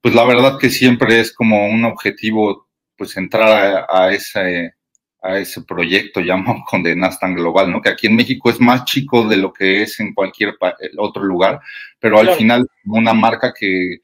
pues 0.00 0.14
la 0.14 0.24
verdad 0.24 0.58
que 0.58 0.70
siempre 0.70 1.20
es 1.20 1.32
como 1.32 1.66
un 1.66 1.84
objetivo, 1.84 2.68
pues 2.96 3.16
entrar 3.16 3.86
a 3.88 4.12
ese 4.12 4.74
a 5.22 5.38
ese 5.38 5.62
proyecto 5.62 6.20
llamado 6.20 6.62
Condenas 6.66 7.18
tan 7.18 7.34
global, 7.34 7.70
¿no? 7.70 7.80
Que 7.80 7.90
aquí 7.90 8.06
en 8.06 8.16
México 8.16 8.50
es 8.50 8.60
más 8.60 8.84
chico 8.84 9.26
de 9.28 9.36
lo 9.36 9.52
que 9.52 9.82
es 9.82 10.00
en 10.00 10.14
cualquier 10.14 10.54
otro 10.98 11.24
lugar, 11.24 11.60
pero 11.98 12.18
al 12.18 12.30
final 12.30 12.66
una 12.86 13.12
marca 13.12 13.52
que, 13.58 13.98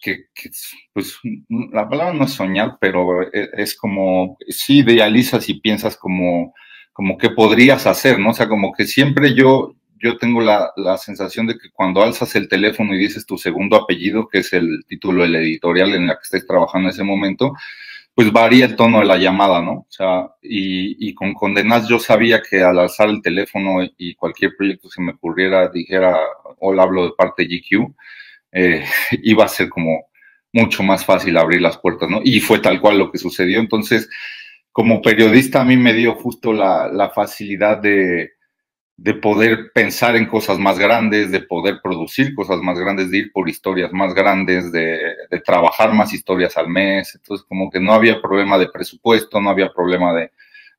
que, 0.00 0.26
que, 0.34 0.50
pues, 0.92 1.18
la 1.48 1.88
palabra 1.88 2.14
no 2.14 2.24
es 2.24 2.32
soñar, 2.32 2.78
pero 2.80 3.22
es, 3.22 3.48
es 3.54 3.76
como, 3.76 4.36
sí 4.48 4.78
idealizas 4.78 5.48
y 5.48 5.60
piensas 5.60 5.96
como, 5.96 6.54
como 6.92 7.16
que 7.16 7.30
podrías 7.30 7.86
hacer, 7.86 8.18
¿no? 8.18 8.30
O 8.30 8.34
sea, 8.34 8.48
como 8.48 8.72
que 8.72 8.86
siempre 8.86 9.34
yo, 9.34 9.74
yo 9.98 10.16
tengo 10.18 10.40
la, 10.40 10.72
la, 10.76 10.96
sensación 10.98 11.46
de 11.46 11.58
que 11.58 11.70
cuando 11.70 12.02
alzas 12.02 12.34
el 12.36 12.48
teléfono 12.48 12.94
y 12.94 12.98
dices 12.98 13.26
tu 13.26 13.38
segundo 13.38 13.76
apellido, 13.76 14.28
que 14.28 14.38
es 14.38 14.52
el 14.52 14.84
título 14.86 15.22
de 15.22 15.28
la 15.28 15.38
editorial 15.38 15.94
en 15.94 16.06
la 16.06 16.14
que 16.14 16.22
estés 16.24 16.46
trabajando 16.46 16.88
en 16.88 16.94
ese 16.94 17.04
momento, 17.04 17.54
pues 18.14 18.32
varía 18.32 18.66
el 18.66 18.76
tono 18.76 19.00
de 19.00 19.06
la 19.06 19.16
llamada, 19.16 19.62
¿no? 19.62 19.72
O 19.72 19.86
sea, 19.88 20.28
y, 20.42 21.08
y, 21.08 21.14
con 21.14 21.32
Condenas 21.34 21.88
yo 21.88 21.98
sabía 21.98 22.42
que 22.42 22.62
al 22.62 22.78
alzar 22.78 23.08
el 23.08 23.22
teléfono 23.22 23.78
y 23.96 24.14
cualquier 24.14 24.56
proyecto 24.56 24.88
que 24.88 24.94
se 24.94 25.02
me 25.02 25.12
ocurriera, 25.12 25.68
dijera, 25.68 26.18
hola, 26.58 26.82
hablo 26.82 27.06
de 27.06 27.12
parte 27.16 27.46
de 27.46 27.58
GQ, 27.58 27.94
eh, 28.52 28.84
iba 29.22 29.44
a 29.44 29.48
ser 29.48 29.68
como 29.68 30.06
mucho 30.52 30.82
más 30.82 31.04
fácil 31.04 31.36
abrir 31.36 31.60
las 31.60 31.78
puertas, 31.78 32.08
¿no? 32.10 32.20
Y 32.24 32.40
fue 32.40 32.58
tal 32.58 32.80
cual 32.80 32.98
lo 32.98 33.10
que 33.10 33.18
sucedió. 33.18 33.60
Entonces, 33.60 34.08
como 34.72 35.02
periodista, 35.02 35.60
a 35.60 35.64
mí 35.64 35.76
me 35.76 35.94
dio 35.94 36.14
justo 36.14 36.52
la, 36.52 36.88
la 36.88 37.10
facilidad 37.10 37.78
de, 37.78 38.32
de 39.02 39.14
poder 39.14 39.72
pensar 39.72 40.14
en 40.14 40.26
cosas 40.26 40.58
más 40.58 40.78
grandes, 40.78 41.30
de 41.30 41.40
poder 41.40 41.80
producir 41.82 42.34
cosas 42.34 42.60
más 42.60 42.78
grandes, 42.78 43.10
de 43.10 43.16
ir 43.16 43.32
por 43.32 43.48
historias 43.48 43.90
más 43.94 44.12
grandes, 44.12 44.70
de, 44.72 45.00
de, 45.30 45.40
trabajar 45.40 45.94
más 45.94 46.12
historias 46.12 46.58
al 46.58 46.68
mes. 46.68 47.14
Entonces, 47.14 47.46
como 47.48 47.70
que 47.70 47.80
no 47.80 47.94
había 47.94 48.20
problema 48.20 48.58
de 48.58 48.68
presupuesto, 48.68 49.40
no 49.40 49.48
había 49.48 49.72
problema 49.72 50.12
de, 50.12 50.30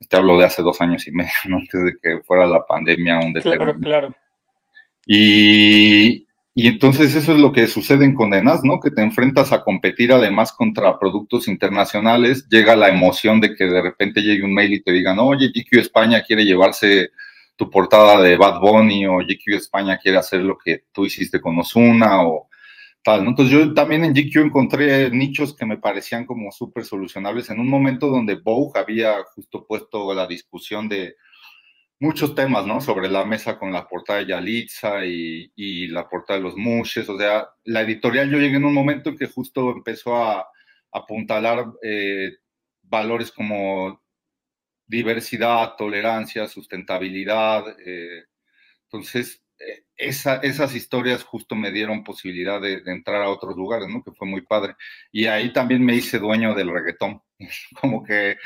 te 0.07 0.17
hablo 0.17 0.37
de 0.37 0.45
hace 0.45 0.61
dos 0.61 0.79
años 0.81 1.07
y 1.07 1.11
medio, 1.11 1.31
¿no? 1.47 1.57
antes 1.57 1.83
de 1.83 1.97
que 1.99 2.21
fuera 2.23 2.45
la 2.45 2.63
pandemia. 2.63 3.19
Un 3.21 3.33
claro, 3.33 3.75
claro. 3.79 4.15
Y, 5.07 6.27
y 6.53 6.67
entonces 6.67 7.15
eso 7.15 7.31
es 7.31 7.39
lo 7.39 7.51
que 7.51 7.65
sucede 7.65 8.05
en 8.05 8.13
Condenas, 8.13 8.63
¿no? 8.63 8.79
Que 8.79 8.91
te 8.91 9.01
enfrentas 9.01 9.51
a 9.51 9.63
competir 9.63 10.13
además 10.13 10.53
contra 10.53 10.99
productos 10.99 11.47
internacionales, 11.47 12.47
llega 12.49 12.75
la 12.75 12.89
emoción 12.89 13.41
de 13.41 13.55
que 13.55 13.65
de 13.65 13.81
repente 13.81 14.21
llegue 14.21 14.43
un 14.43 14.53
mail 14.53 14.73
y 14.73 14.83
te 14.83 14.91
digan, 14.91 15.17
oye, 15.17 15.47
GQ 15.47 15.79
España 15.79 16.21
quiere 16.21 16.45
llevarse 16.45 17.09
tu 17.55 17.69
portada 17.69 18.21
de 18.21 18.37
Bad 18.37 18.59
Bunny 18.59 19.05
o 19.07 19.17
GQ 19.17 19.55
España 19.55 19.97
quiere 19.97 20.17
hacer 20.17 20.41
lo 20.41 20.57
que 20.57 20.85
tú 20.91 21.05
hiciste 21.05 21.39
con 21.39 21.57
Osuna 21.59 22.25
o 22.27 22.49
tal. 23.03 23.27
Entonces 23.27 23.53
yo 23.53 23.73
también 23.73 24.03
en 24.03 24.13
GQ 24.13 24.45
encontré 24.45 25.09
nichos 25.11 25.55
que 25.55 25.65
me 25.65 25.77
parecían 25.77 26.25
como 26.25 26.51
súper 26.51 26.85
solucionables 26.85 27.49
en 27.49 27.59
un 27.59 27.69
momento 27.69 28.07
donde 28.07 28.35
Vogue 28.35 28.79
había 28.79 29.23
justo 29.35 29.65
puesto 29.67 30.13
la 30.13 30.27
discusión 30.27 30.89
de 30.89 31.15
muchos 31.99 32.33
temas, 32.33 32.65
¿no? 32.65 32.81
Sobre 32.81 33.09
la 33.09 33.25
mesa 33.25 33.59
con 33.59 33.71
la 33.71 33.87
portada 33.87 34.19
de 34.19 34.27
Yalitza 34.27 35.05
y, 35.05 35.51
y 35.55 35.87
la 35.87 36.09
portada 36.09 36.39
de 36.39 36.43
los 36.43 36.57
Mushes, 36.57 37.07
o 37.09 37.17
sea, 37.17 37.47
la 37.65 37.81
editorial 37.81 38.29
yo 38.29 38.39
llegué 38.39 38.57
en 38.57 38.65
un 38.65 38.73
momento 38.73 39.11
en 39.11 39.17
que 39.17 39.27
justo 39.27 39.71
empezó 39.71 40.15
a 40.15 40.47
apuntalar 40.91 41.65
eh, 41.83 42.31
valores 42.83 43.31
como 43.31 44.00
diversidad, 44.91 45.75
tolerancia, 45.77 46.47
sustentabilidad. 46.47 47.63
Eh, 47.85 48.25
entonces, 48.83 49.41
eh, 49.57 49.85
esa, 49.95 50.35
esas 50.37 50.75
historias 50.75 51.23
justo 51.23 51.55
me 51.55 51.71
dieron 51.71 52.03
posibilidad 52.03 52.59
de, 52.59 52.81
de, 52.81 52.91
entrar 52.91 53.21
a 53.21 53.29
otros 53.29 53.55
lugares, 53.55 53.87
¿no? 53.87 54.03
Que 54.03 54.11
fue 54.11 54.27
muy 54.27 54.41
padre. 54.41 54.75
Y 55.11 55.25
ahí 55.25 55.53
también 55.53 55.83
me 55.83 55.95
hice 55.95 56.19
dueño 56.19 56.53
del 56.53 56.71
reggaetón. 56.71 57.21
Como 57.81 58.03
que 58.03 58.37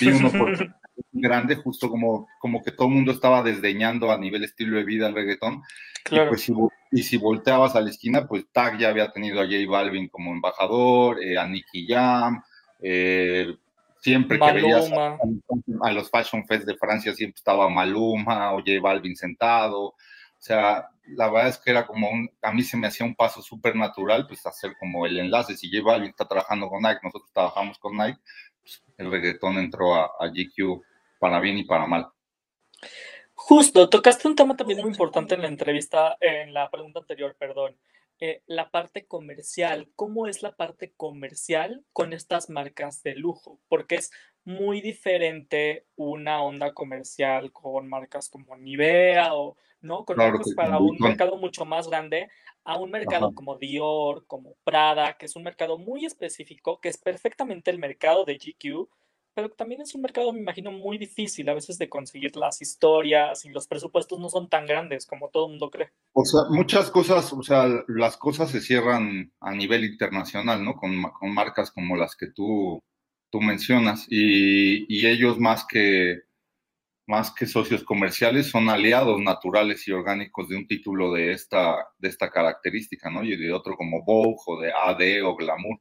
vi 0.00 0.08
una 0.08 0.28
oportunidad 0.28 0.76
grande, 1.12 1.54
justo 1.56 1.88
como, 1.88 2.28
como 2.38 2.62
que 2.62 2.72
todo 2.72 2.88
el 2.88 2.94
mundo 2.94 3.12
estaba 3.12 3.42
desdeñando 3.42 4.10
a 4.10 4.18
nivel 4.18 4.44
estilo 4.44 4.76
de 4.76 4.84
vida 4.84 5.06
el 5.06 5.14
reggaetón. 5.14 5.62
Claro. 6.04 6.26
Y, 6.26 6.28
pues, 6.28 6.42
si, 6.42 6.52
y 6.90 7.02
si 7.02 7.16
volteabas 7.16 7.76
a 7.76 7.80
la 7.80 7.90
esquina, 7.90 8.26
pues 8.26 8.44
Tag 8.52 8.78
ya 8.78 8.88
había 8.88 9.10
tenido 9.12 9.40
a 9.40 9.44
J 9.44 9.56
Balvin 9.68 10.08
como 10.08 10.32
embajador, 10.32 11.22
eh, 11.22 11.38
a 11.38 11.46
Nicky 11.46 11.86
Jam, 11.86 12.42
eh, 12.82 13.56
siempre 14.02 14.38
que 14.38 14.52
veías 14.52 14.90
a, 14.92 15.92
los 15.92 16.10
Fashion 16.10 16.44
Fest 16.44 16.66
de 16.66 16.76
Francia, 16.76 17.14
siempre 17.14 17.38
estaba 17.38 17.68
Maluma 17.68 18.52
o 18.52 18.56
J 18.56 18.72
Balvin 18.82 19.16
sentado. 19.16 19.80
O 19.84 20.44
sea, 20.44 20.88
la 21.06 21.30
verdad 21.30 21.50
es 21.50 21.58
que 21.58 21.70
era 21.70 21.86
como 21.86 22.10
un, 22.10 22.28
a 22.42 22.52
mí 22.52 22.62
se 22.62 22.76
me 22.76 22.88
hacía 22.88 23.06
un 23.06 23.14
paso 23.14 23.40
súper 23.40 23.76
natural, 23.76 24.26
pues 24.26 24.44
hacer 24.44 24.74
como 24.78 25.06
el 25.06 25.18
enlace. 25.18 25.56
Si 25.56 25.70
J 25.70 25.84
Balvin 25.84 26.10
está 26.10 26.26
trabajando 26.26 26.68
con 26.68 26.82
Nike, 26.82 27.00
nosotros 27.04 27.30
trabajamos 27.32 27.78
con 27.78 27.96
Nike, 27.96 28.18
pues, 28.60 28.82
el 28.98 29.10
reggaetón 29.10 29.58
entró 29.58 29.94
a, 29.94 30.10
a 30.18 30.26
GQ 30.26 30.82
para 31.20 31.38
bien 31.38 31.58
y 31.58 31.64
para 31.64 31.86
mal. 31.86 32.08
Justo, 33.34 33.88
tocaste 33.88 34.26
un 34.26 34.34
tema 34.34 34.56
también 34.56 34.80
muy 34.80 34.90
importante 34.90 35.36
en 35.36 35.42
la 35.42 35.48
entrevista, 35.48 36.16
en 36.20 36.52
la 36.52 36.68
pregunta 36.70 37.00
anterior, 37.00 37.36
perdón. 37.38 37.76
Eh, 38.24 38.40
la 38.46 38.70
parte 38.70 39.04
comercial. 39.04 39.90
¿Cómo 39.96 40.28
es 40.28 40.44
la 40.44 40.54
parte 40.54 40.92
comercial 40.96 41.84
con 41.92 42.12
estas 42.12 42.50
marcas 42.50 43.02
de 43.02 43.16
lujo? 43.16 43.58
Porque 43.66 43.96
es 43.96 44.12
muy 44.44 44.80
diferente 44.80 45.86
una 45.96 46.40
onda 46.40 46.72
comercial 46.72 47.50
con 47.50 47.88
marcas 47.88 48.28
como 48.28 48.56
Nivea 48.56 49.34
o 49.34 49.56
no 49.80 50.04
con 50.04 50.18
marcas 50.18 50.54
para 50.54 50.78
un 50.78 50.98
mercado 51.00 51.36
mucho 51.36 51.64
más 51.64 51.88
grande 51.88 52.28
a 52.62 52.78
un 52.78 52.92
mercado 52.92 53.34
como 53.34 53.58
Dior, 53.58 54.24
como 54.28 54.54
Prada, 54.62 55.14
que 55.14 55.26
es 55.26 55.34
un 55.34 55.42
mercado 55.42 55.76
muy 55.76 56.04
específico, 56.04 56.80
que 56.80 56.90
es 56.90 56.98
perfectamente 56.98 57.72
el 57.72 57.80
mercado 57.80 58.24
de 58.24 58.38
GQ, 58.38 58.88
pero 59.34 59.50
también 59.50 59.80
es 59.80 59.94
un 59.94 60.02
mercado, 60.02 60.32
me 60.32 60.40
imagino, 60.40 60.70
muy 60.70 60.98
difícil 60.98 61.48
a 61.48 61.54
veces 61.54 61.78
de 61.78 61.88
conseguir 61.88 62.36
las 62.36 62.60
historias 62.60 63.44
y 63.44 63.50
los 63.50 63.66
presupuestos 63.66 64.18
no 64.18 64.28
son 64.28 64.48
tan 64.48 64.66
grandes 64.66 65.06
como 65.06 65.30
todo 65.30 65.46
el 65.46 65.52
mundo 65.52 65.70
cree. 65.70 65.90
O 66.12 66.24
sea, 66.24 66.42
muchas 66.50 66.90
cosas, 66.90 67.32
o 67.32 67.42
sea, 67.42 67.66
las 67.88 68.16
cosas 68.16 68.50
se 68.50 68.60
cierran 68.60 69.32
a 69.40 69.52
nivel 69.52 69.84
internacional, 69.84 70.64
¿no? 70.64 70.74
Con, 70.74 71.02
con 71.02 71.32
marcas 71.32 71.70
como 71.70 71.96
las 71.96 72.16
que 72.16 72.26
tú, 72.28 72.82
tú 73.30 73.40
mencionas 73.40 74.06
y, 74.08 74.84
y, 74.88 75.06
ellos 75.06 75.38
más 75.38 75.66
que, 75.66 76.20
más 77.06 77.32
que 77.34 77.46
socios 77.46 77.84
comerciales 77.84 78.48
son 78.48 78.68
aliados 78.68 79.20
naturales 79.20 79.86
y 79.88 79.92
orgánicos 79.92 80.48
de 80.48 80.56
un 80.56 80.66
título 80.66 81.12
de 81.12 81.32
esta, 81.32 81.88
de 81.98 82.08
esta 82.08 82.30
característica, 82.30 83.10
¿no? 83.10 83.24
Y 83.24 83.36
de 83.36 83.52
otro 83.52 83.76
como 83.76 84.04
Vogue 84.04 84.36
o 84.46 84.60
de 84.60 84.72
AD 84.72 85.24
o 85.24 85.34
Glamour. 85.36 85.80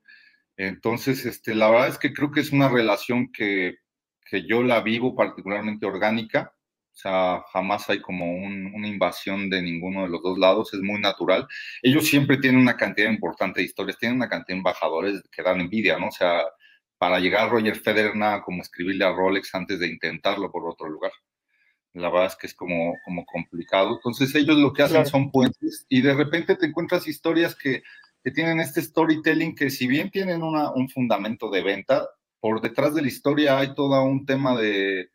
Entonces, 0.67 1.25
este, 1.25 1.55
la 1.55 1.71
verdad 1.71 1.87
es 1.87 1.97
que 1.97 2.13
creo 2.13 2.31
que 2.31 2.39
es 2.39 2.51
una 2.51 2.69
relación 2.69 3.31
que, 3.31 3.77
que 4.23 4.45
yo 4.47 4.61
la 4.61 4.81
vivo 4.81 5.15
particularmente 5.15 5.87
orgánica. 5.87 6.53
O 6.93 6.95
sea, 6.95 7.43
jamás 7.51 7.89
hay 7.89 7.99
como 7.99 8.31
una 8.31 8.87
invasión 8.87 9.49
de 9.49 9.61
ninguno 9.61 10.03
de 10.03 10.09
los 10.09 10.21
dos 10.21 10.37
lados, 10.37 10.71
es 10.73 10.81
muy 10.81 10.99
natural. 11.01 11.47
Ellos 11.81 12.05
siempre 12.05 12.37
tienen 12.37 12.61
una 12.61 12.77
cantidad 12.77 13.09
importante 13.09 13.59
de 13.61 13.65
historias, 13.65 13.97
tienen 13.97 14.17
una 14.17 14.29
cantidad 14.29 14.55
de 14.55 14.59
embajadores 14.59 15.23
que 15.31 15.41
dan 15.41 15.61
envidia, 15.61 15.97
¿no? 15.97 16.09
O 16.09 16.11
sea, 16.11 16.43
para 16.99 17.19
llegar 17.19 17.47
a 17.47 17.49
Roger 17.49 17.77
Federer, 17.77 18.15
nada 18.15 18.43
como 18.43 18.61
escribirle 18.61 19.05
a 19.05 19.13
Rolex 19.13 19.55
antes 19.55 19.79
de 19.79 19.87
intentarlo 19.87 20.51
por 20.51 20.69
otro 20.69 20.87
lugar. 20.89 21.11
La 21.93 22.09
verdad 22.09 22.27
es 22.27 22.35
que 22.35 22.47
es 22.47 22.53
como, 22.53 22.93
como 23.03 23.25
complicado. 23.25 23.95
Entonces 23.95 24.35
ellos 24.35 24.57
lo 24.57 24.73
que 24.73 24.83
hacen 24.83 25.07
son 25.07 25.31
puentes 25.31 25.87
y 25.89 26.01
de 26.01 26.13
repente 26.13 26.55
te 26.55 26.67
encuentras 26.67 27.07
historias 27.07 27.55
que 27.55 27.81
que 28.23 28.31
tienen 28.31 28.59
este 28.59 28.81
storytelling 28.81 29.55
que 29.55 29.69
si 29.69 29.87
bien 29.87 30.11
tienen 30.11 30.43
una, 30.43 30.71
un 30.71 30.89
fundamento 30.89 31.49
de 31.49 31.63
venta, 31.63 32.07
por 32.39 32.61
detrás 32.61 32.93
de 32.95 33.01
la 33.01 33.07
historia 33.07 33.59
hay 33.59 33.73
todo 33.73 34.01
un 34.03 34.25
tema 34.25 34.55
de, 34.59 35.09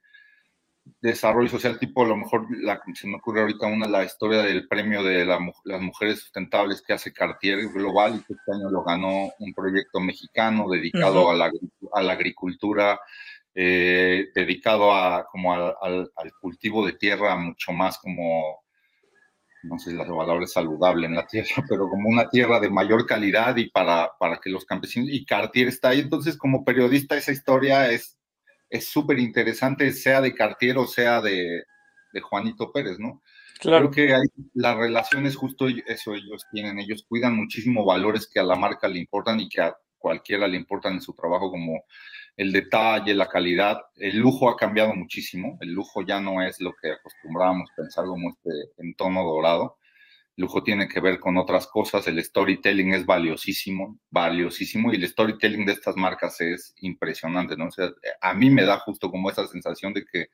desarrollo 1.00 1.48
social, 1.48 1.78
tipo 1.78 2.04
a 2.04 2.08
lo 2.08 2.16
mejor 2.16 2.46
la, 2.62 2.80
se 2.94 3.06
me 3.06 3.16
ocurre 3.16 3.40
ahorita 3.40 3.66
una, 3.66 3.88
la 3.88 4.04
historia 4.04 4.42
del 4.42 4.68
premio 4.68 5.02
de 5.02 5.24
las 5.24 5.80
mujeres 5.80 6.20
sustentables 6.20 6.82
que 6.82 6.92
hace 6.92 7.12
Cartier 7.12 7.68
Global 7.68 8.16
y 8.16 8.24
que 8.24 8.34
este 8.34 8.52
año 8.52 8.70
lo 8.70 8.82
ganó 8.84 9.32
un 9.38 9.54
proyecto 9.54 10.00
mexicano 10.00 10.68
dedicado 10.68 11.30
a, 11.30 11.34
la, 11.34 11.50
a, 11.92 12.02
la, 12.02 12.12
agricultura, 12.12 13.00
eh, 13.54 14.28
dedicado 14.34 14.92
a, 14.94 15.26
como 15.30 15.52
al, 15.52 16.10
al 16.14 16.32
cultivo 16.40 16.86
de 16.86 16.92
tierra 16.92 17.36
mucho 17.36 17.72
más 17.72 17.98
como 17.98 18.64
no 19.66 19.78
sé 19.78 19.90
si 19.90 19.96
la 19.96 20.06
palabra 20.06 20.44
es 20.44 20.52
saludable 20.52 21.06
en 21.06 21.14
la 21.14 21.26
tierra, 21.26 21.48
pero 21.68 21.88
como 21.88 22.08
una 22.08 22.28
tierra 22.28 22.60
de 22.60 22.70
mayor 22.70 23.06
calidad 23.06 23.56
y 23.56 23.70
para, 23.70 24.10
para 24.18 24.38
que 24.38 24.50
los 24.50 24.64
campesinos, 24.64 25.08
y 25.10 25.24
Cartier 25.24 25.68
está 25.68 25.90
ahí, 25.90 26.00
entonces 26.00 26.36
como 26.36 26.64
periodista 26.64 27.16
esa 27.16 27.32
historia 27.32 27.90
es 27.90 28.16
es 28.68 28.88
súper 28.88 29.18
interesante, 29.18 29.92
sea 29.92 30.20
de 30.20 30.34
Cartier 30.34 30.78
o 30.78 30.86
sea 30.86 31.20
de, 31.20 31.64
de 32.12 32.20
Juanito 32.20 32.72
Pérez, 32.72 32.98
¿no? 32.98 33.22
Claro. 33.60 33.90
Creo 33.90 34.08
que 34.08 34.14
hay, 34.14 34.26
las 34.54 34.76
relaciones 34.76 35.36
justo 35.36 35.66
eso 35.68 36.14
ellos 36.14 36.44
tienen, 36.52 36.78
ellos 36.78 37.04
cuidan 37.08 37.36
muchísimo 37.36 37.84
valores 37.84 38.28
que 38.28 38.40
a 38.40 38.44
la 38.44 38.56
marca 38.56 38.88
le 38.88 38.98
importan 38.98 39.40
y 39.40 39.48
que 39.48 39.62
a 39.62 39.76
cualquiera 39.98 40.46
le 40.46 40.56
importan 40.56 40.94
en 40.94 41.00
su 41.00 41.14
trabajo 41.14 41.50
como 41.50 41.84
el 42.36 42.52
detalle, 42.52 43.14
la 43.14 43.28
calidad. 43.28 43.80
El 43.96 44.18
lujo 44.18 44.50
ha 44.50 44.56
cambiado 44.56 44.94
muchísimo. 44.94 45.56
El 45.60 45.72
lujo 45.72 46.02
ya 46.02 46.20
no 46.20 46.42
es 46.42 46.60
lo 46.60 46.74
que 46.80 46.92
acostumbrábamos 46.92 47.70
pensar 47.76 48.04
como 48.04 48.30
este 48.30 48.50
en 48.78 48.94
tono 48.94 49.24
dorado. 49.24 49.78
El 50.36 50.42
lujo 50.42 50.62
tiene 50.62 50.86
que 50.86 51.00
ver 51.00 51.18
con 51.18 51.38
otras 51.38 51.66
cosas. 51.66 52.06
El 52.08 52.22
storytelling 52.22 52.92
es 52.92 53.06
valiosísimo, 53.06 53.98
valiosísimo. 54.10 54.92
Y 54.92 54.96
el 54.96 55.08
storytelling 55.08 55.64
de 55.64 55.72
estas 55.72 55.96
marcas 55.96 56.40
es 56.42 56.74
impresionante, 56.80 57.56
¿no? 57.56 57.66
O 57.66 57.70
a 58.20 58.34
mí 58.34 58.50
me 58.50 58.64
da 58.64 58.78
justo 58.80 59.10
como 59.10 59.30
esa 59.30 59.46
sensación 59.46 59.94
de 59.94 60.04
que 60.04 60.26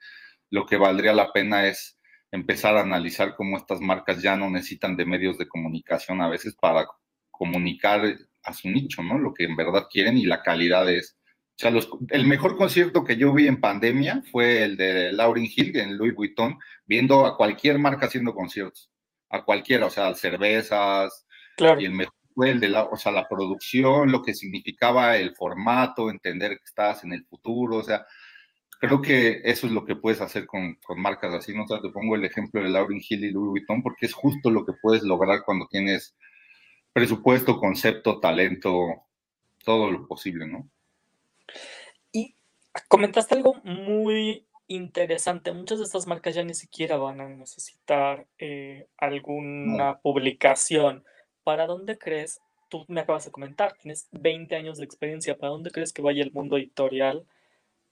lo 0.50 0.66
que 0.66 0.76
valdría 0.76 1.12
la 1.12 1.32
pena 1.32 1.66
es 1.68 1.98
empezar 2.32 2.76
a 2.76 2.80
analizar 2.80 3.36
cómo 3.36 3.56
estas 3.56 3.80
marcas 3.80 4.20
ya 4.22 4.36
no 4.36 4.50
necesitan 4.50 4.96
de 4.96 5.04
medios 5.04 5.38
de 5.38 5.46
comunicación 5.46 6.20
a 6.20 6.28
veces 6.28 6.56
para 6.56 6.86
comunicar 7.30 8.02
a 8.42 8.52
su 8.52 8.68
nicho, 8.70 9.02
¿no? 9.02 9.18
Lo 9.18 9.32
que 9.34 9.44
en 9.44 9.54
verdad 9.54 9.86
quieren 9.90 10.16
y 10.16 10.24
la 10.24 10.42
calidad 10.42 10.90
es 10.90 11.16
o 11.68 11.80
sea, 11.80 11.90
el 12.10 12.26
mejor 12.26 12.56
concierto 12.56 13.04
que 13.04 13.16
yo 13.16 13.32
vi 13.32 13.46
en 13.46 13.60
pandemia 13.60 14.22
fue 14.30 14.64
el 14.64 14.76
de 14.76 15.12
Lauryn 15.12 15.48
Hill 15.54 15.76
en 15.76 15.96
Louis 15.96 16.14
Vuitton, 16.14 16.58
viendo 16.86 17.26
a 17.26 17.36
cualquier 17.36 17.78
marca 17.78 18.06
haciendo 18.06 18.34
conciertos, 18.34 18.90
a 19.28 19.44
cualquiera, 19.44 19.86
o 19.86 19.90
sea, 19.90 20.14
cervezas, 20.14 21.26
claro. 21.56 21.80
y 21.80 21.84
el 21.84 21.92
mejor 21.92 22.14
fue 22.34 22.50
el 22.50 22.60
de 22.60 22.68
la, 22.68 22.84
o 22.84 22.96
sea, 22.96 23.12
la 23.12 23.28
producción, 23.28 24.10
lo 24.10 24.22
que 24.22 24.34
significaba 24.34 25.16
el 25.16 25.34
formato, 25.34 26.10
entender 26.10 26.52
que 26.52 26.64
estás 26.64 27.04
en 27.04 27.12
el 27.12 27.24
futuro, 27.26 27.76
o 27.76 27.82
sea, 27.82 28.06
creo 28.80 29.00
que 29.00 29.42
eso 29.44 29.66
es 29.66 29.72
lo 29.72 29.84
que 29.84 29.96
puedes 29.96 30.20
hacer 30.20 30.46
con, 30.46 30.74
con 30.84 31.00
marcas 31.00 31.32
así, 31.34 31.54
¿no? 31.54 31.64
O 31.64 31.68
sea, 31.68 31.80
te 31.80 31.90
pongo 31.90 32.16
el 32.16 32.24
ejemplo 32.24 32.62
de 32.62 32.70
Lauryn 32.70 33.02
Hill 33.06 33.24
y 33.24 33.30
Louis 33.30 33.50
Vuitton 33.50 33.82
porque 33.82 34.06
es 34.06 34.12
justo 34.12 34.50
lo 34.50 34.64
que 34.64 34.72
puedes 34.72 35.02
lograr 35.02 35.42
cuando 35.44 35.68
tienes 35.70 36.16
presupuesto, 36.92 37.58
concepto, 37.58 38.18
talento, 38.20 39.04
todo 39.64 39.90
lo 39.90 40.06
posible, 40.06 40.46
¿no? 40.46 40.68
Y 42.12 42.36
comentaste 42.88 43.34
algo 43.34 43.54
muy 43.64 44.46
interesante. 44.66 45.52
Muchas 45.52 45.78
de 45.78 45.84
estas 45.84 46.06
marcas 46.06 46.34
ya 46.34 46.44
ni 46.44 46.54
siquiera 46.54 46.96
van 46.96 47.20
a 47.20 47.28
necesitar 47.28 48.26
eh, 48.38 48.88
alguna 48.96 49.98
publicación. 50.00 51.04
¿Para 51.44 51.66
dónde 51.66 51.98
crees? 51.98 52.40
Tú 52.68 52.84
me 52.88 53.02
acabas 53.02 53.26
de 53.26 53.32
comentar, 53.32 53.74
tienes 53.74 54.08
20 54.12 54.56
años 54.56 54.78
de 54.78 54.84
experiencia. 54.84 55.36
¿Para 55.36 55.50
dónde 55.50 55.70
crees 55.70 55.92
que 55.92 56.02
vaya 56.02 56.22
el 56.22 56.32
mundo 56.32 56.56
editorial 56.56 57.26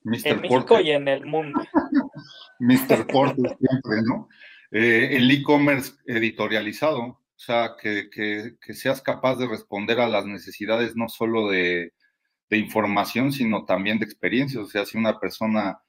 en 0.05 0.41
México 0.41 0.81
y 0.81 0.91
en 0.93 1.09
el 1.09 1.27
mundo? 1.27 1.61
Mr. 2.61 3.07
Porter 3.07 3.57
siempre, 3.59 4.03
¿no? 4.05 4.29
Eh, 4.71 5.17
el 5.17 5.31
e-commerce 5.31 5.95
editorializado, 6.07 7.01
o 7.01 7.19
sea, 7.37 7.75
que, 7.81 8.09
que, 8.09 8.75
seas 8.75 9.03
capaz 9.03 9.37
de 9.37 9.49
responder 9.49 9.99
a 9.99 10.09
las 10.09 10.27
necesidades 10.27 10.95
no 10.95 11.09
solo 11.09 11.49
de, 11.49 11.93
de 12.51 12.59
información, 12.59 13.33
sino 13.33 13.65
también 13.65 13.99
de 13.99 14.05
experiencias. 14.05 14.65
O 14.65 14.67
sea, 14.67 14.85
si 14.85 14.99
una 14.99 15.19
persona 15.19 15.81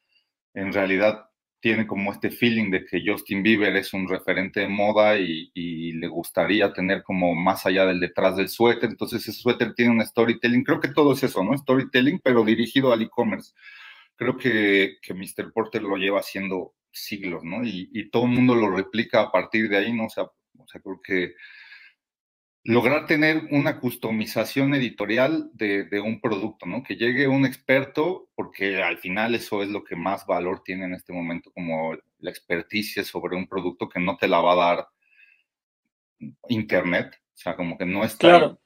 en 0.54 0.72
realidad 0.72 1.26
tiene 1.60 1.86
como 1.88 2.12
este 2.12 2.32
feeling 2.32 2.72
de 2.72 2.86
que 2.86 3.04
Justin 3.06 3.44
Bieber 3.44 3.76
es 3.76 3.94
un 3.94 4.08
referente 4.08 4.62
de 4.62 4.68
moda 4.68 5.18
y, 5.18 5.52
le 5.94 6.08
gustaría 6.08 6.74
tener 6.74 7.04
como 7.04 7.36
más 7.36 7.66
allá 7.68 7.86
del 7.86 8.00
detrás 8.00 8.36
del 8.36 8.50
suéter, 8.50 8.90
entonces 8.90 9.22
ese 9.22 9.40
suéter 9.40 9.76
tiene 9.76 9.92
un 9.92 10.04
storytelling, 10.04 10.64
creo 10.64 10.80
que 10.80 10.88
todo 10.88 11.14
es 11.14 11.22
eso, 11.24 11.44
¿no? 11.44 11.56
Storytelling, 11.56 12.20
pero 12.24 12.44
dirigido 12.44 12.92
al 12.92 13.04
e-commerce. 13.04 13.54
Creo 14.16 14.38
que, 14.38 14.98
que 15.02 15.14
Mr. 15.14 15.52
Porter 15.54 15.84
lo 15.84 15.98
lleva 15.98 16.20
haciendo 16.20 16.74
siglos, 16.92 17.44
¿no? 17.44 17.64
Y, 17.64 17.90
y, 17.94 18.10
todo 18.10 18.26
el 18.26 18.32
mundo 18.32 18.56
lo 18.56 18.72
replica 18.72 19.22
a 19.22 19.32
partir 19.32 19.70
de 19.70 19.78
ahí, 19.78 19.94
¿no? 19.94 20.06
O 20.06 20.10
sea, 20.10 20.24
o 20.24 20.68
sea 20.68 20.82
creo 20.82 21.00
que 21.04 21.36
lograr 22.64 23.08
tener 23.08 23.48
una 23.52 23.80
customización 23.80 24.76
editorial 24.76 25.50
de, 25.54 25.88
un 26.04 26.22
producto, 26.22 26.66
¿no? 26.66 26.84
Que 26.84 26.96
llegue 26.96 27.28
un 27.28 27.46
experto, 27.46 28.30
porque 28.36 28.84
al 28.84 28.98
final 29.00 29.34
eso 29.34 29.64
es 29.64 29.70
lo 29.70 29.84
que 29.84 29.96
más 29.96 30.26
valor 30.26 30.62
tiene 30.64 30.86
en 30.86 30.94
este 30.94 31.14
momento, 31.14 31.52
como 31.52 31.98
la 32.20 32.30
experticia 32.30 33.04
sobre 33.04 33.36
un 33.36 33.48
producto 33.48 33.90
que 33.90 34.00
no 34.00 34.18
te 34.18 34.28
la 34.28 34.42
va 34.42 34.54
a 34.54 34.76
dar 34.76 34.88
Internet, 36.50 37.16
o 37.16 37.38
sea, 37.38 37.56
como 37.56 37.78
que 37.78 37.86
no 37.86 38.04
está. 38.04 38.30
Claro. 38.30 38.62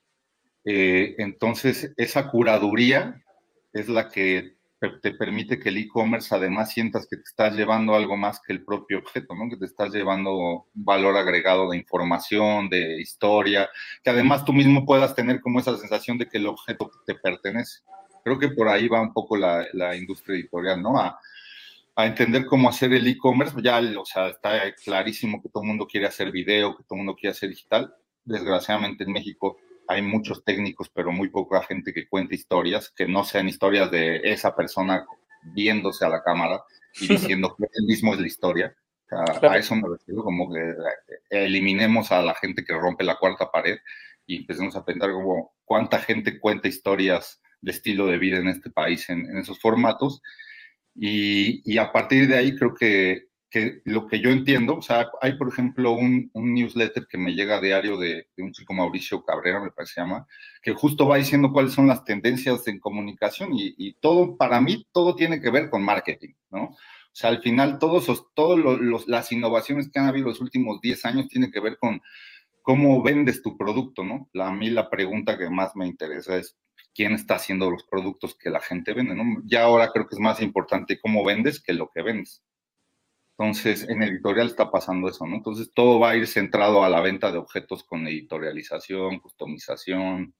Eh, 0.65 1.15
entonces, 1.19 1.93
esa 1.95 2.29
curaduría 2.29 3.23
es 3.71 3.87
la 3.87 4.09
que 4.09 4.55
te 5.01 5.11
permite 5.11 5.59
que 5.59 5.69
el 5.69 5.77
e-commerce 5.77 6.35
además 6.35 6.71
sientas 6.71 7.07
que 7.09 7.17
te 7.17 7.23
estás 7.23 7.55
llevando 7.55 7.95
algo 7.95 8.17
más 8.17 8.41
que 8.41 8.53
el 8.53 8.63
propio 8.63 8.99
objeto, 8.99 9.33
¿no? 9.33 9.49
Que 9.49 9.57
te 9.57 9.65
estás 9.65 9.93
llevando 9.93 10.67
valor 10.73 11.15
agregado 11.15 11.69
de 11.69 11.77
información, 11.77 12.69
de 12.69 12.99
historia, 13.01 13.69
que 14.03 14.09
además 14.09 14.43
tú 14.43 14.53
mismo 14.53 14.85
puedas 14.85 15.15
tener 15.15 15.39
como 15.41 15.59
esa 15.59 15.77
sensación 15.77 16.17
de 16.17 16.27
que 16.27 16.37
el 16.37 16.47
objeto 16.47 16.91
te 17.05 17.15
pertenece. 17.15 17.81
Creo 18.23 18.37
que 18.37 18.49
por 18.49 18.67
ahí 18.67 18.87
va 18.87 19.01
un 19.01 19.13
poco 19.13 19.37
la, 19.37 19.95
industria 19.95 20.35
editorial, 20.35 20.81
¿no? 20.81 20.99
A, 20.99 21.19
a 21.95 22.05
entender 22.05 22.45
cómo 22.45 22.67
hacer 22.67 22.91
el 22.93 23.07
e-commerce, 23.07 23.55
ya, 23.61 23.79
o 23.97 24.05
sea, 24.05 24.27
está 24.29 24.73
clarísimo 24.83 25.41
que 25.41 25.49
todo 25.49 25.63
el 25.63 25.69
mundo 25.69 25.87
quiere 25.87 26.07
hacer 26.07 26.31
video, 26.31 26.75
que 26.75 26.83
todo 26.83 26.95
el 26.95 27.05
mundo 27.05 27.15
quiere 27.15 27.31
hacer 27.31 27.49
digital. 27.49 27.95
Desgraciadamente 28.25 29.03
en 29.03 29.11
México 29.11 29.57
hay 29.87 30.01
muchos 30.01 30.43
técnicos, 30.43 30.89
pero 30.89 31.11
muy 31.11 31.29
poca 31.29 31.63
gente 31.63 31.93
que 31.93 32.07
cuente 32.07 32.35
historias, 32.35 32.89
que 32.89 33.07
no 33.07 33.23
sean 33.23 33.47
historias 33.47 33.91
de 33.91 34.21
esa 34.23 34.55
persona 34.55 35.05
viéndose 35.53 36.05
a 36.05 36.09
la 36.09 36.23
cámara 36.23 36.63
y 36.99 37.07
diciendo 37.07 37.55
que 37.57 37.65
él 37.65 37.85
mismo 37.85 38.13
es 38.13 38.19
la 38.19 38.27
historia. 38.27 38.75
A 39.11 39.57
eso 39.57 39.75
me 39.75 39.87
refiero, 39.87 40.23
como 40.23 40.51
que 40.51 40.59
eh, 40.59 41.45
eliminemos 41.45 42.11
a 42.11 42.21
la 42.21 42.33
gente 42.33 42.65
que 42.65 42.73
rompe 42.73 43.03
la 43.03 43.17
cuarta 43.17 43.51
pared 43.51 43.77
y 44.25 44.37
empecemos 44.37 44.75
a 44.75 44.83
pensar 44.83 45.11
como 45.11 45.53
cuánta 45.63 45.99
gente 45.99 46.39
cuenta 46.39 46.67
historias 46.67 47.39
de 47.61 47.71
estilo 47.71 48.07
de 48.07 48.17
vida 48.17 48.37
en 48.37 48.47
este 48.47 48.71
país 48.71 49.07
en, 49.09 49.25
en 49.29 49.37
esos 49.37 49.59
formatos. 49.59 50.21
Y, 50.95 51.61
y, 51.71 51.77
a 51.77 51.91
partir 51.91 52.27
de 52.27 52.37
ahí 52.37 52.55
creo 52.55 52.73
que 52.73 53.27
que 53.55 53.81
lo 53.85 54.05
que 54.05 54.19
yo 54.19 54.31
entiendo, 54.31 54.75
o 54.79 54.81
sea, 54.81 55.09
hay 55.21 55.37
por 55.37 55.47
ejemplo 55.47 55.93
un, 55.93 56.29
newsletter 56.33 57.07
que 57.07 57.17
me 57.17 57.35
llega 57.35 57.55
a 57.55 57.61
diario 57.61 57.95
de, 57.97 58.27
un 58.37 58.51
chico 58.51 58.73
Mauricio 58.73 59.23
Cabrera, 59.23 59.61
me 59.61 59.71
parece 59.71 59.93
se 59.93 60.01
llama, 60.01 60.27
que 60.61 60.73
justo 60.73 61.07
va 61.07 61.15
diciendo 61.15 61.53
cuáles 61.53 61.71
son 61.71 61.87
las 61.87 62.03
tendencias 62.03 62.67
en 62.67 62.81
comunicación 62.81 63.51
y, 63.53 63.93
todo, 64.01 64.35
para 64.35 64.59
mí, 64.59 64.85
todo 64.91 65.15
tiene 65.15 65.39
que 65.39 65.51
ver 65.51 65.69
con 65.69 65.83
marketing, 65.83 66.33
¿no? 66.49 66.63
O 66.65 66.77
sea, 67.13 67.29
al 67.29 67.41
final, 67.41 67.79
todos, 67.79 68.27
todos 68.33 68.59
los, 68.59 69.07
las 69.07 69.31
innovaciones 69.31 69.89
que 69.89 69.99
han 69.99 70.07
habido 70.07 70.27
los 70.27 70.41
últimos 70.41 70.81
10 70.81 71.05
años 71.05 71.29
tienen 71.29 71.49
que 71.49 71.61
ver 71.61 71.77
con 71.77 72.01
cómo 72.61 73.01
vendes 73.01 73.41
tu 73.41 73.57
producto, 73.57 74.03
¿no? 74.03 74.29
A 74.43 74.51
mí 74.51 74.69
la 74.69 74.89
pregunta 74.89 75.37
que 75.37 75.49
más 75.49 75.77
me 75.77 75.87
interesa 75.87 76.35
es 76.35 76.57
quién 76.93 77.13
está 77.13 77.35
haciendo 77.35 77.71
los 77.71 77.85
productos 77.85 78.35
que 78.37 78.49
la 78.49 78.59
gente 78.59 78.93
vende, 78.93 79.15
¿no? 79.15 79.23
Ya 79.45 79.63
ahora 79.63 79.91
creo 79.93 80.07
que 80.07 80.15
es 80.15 80.19
más 80.19 80.41
importante 80.41 80.99
cómo 80.99 81.23
vendes 81.23 81.61
que 81.61 81.71
lo 81.71 81.89
que 81.89 82.01
vendes. 82.01 82.43
Entonces, 83.37 83.87
en 83.89 84.01
editorial 84.01 84.47
está 84.47 84.71
pasando 84.71 85.09
eso, 85.09 85.25
¿no? 85.25 85.35
Entonces, 85.35 85.69
todo 85.73 85.99
va 85.99 86.11
a 86.11 86.15
ir 86.15 86.25
centrado 86.25 86.83
a 86.83 86.89
la 86.89 87.01
venta 87.01 87.31
de 87.33 87.37
objetos 87.37 87.83
con 87.83 88.07
editorialización, 88.07 89.19
customización. 89.19 90.33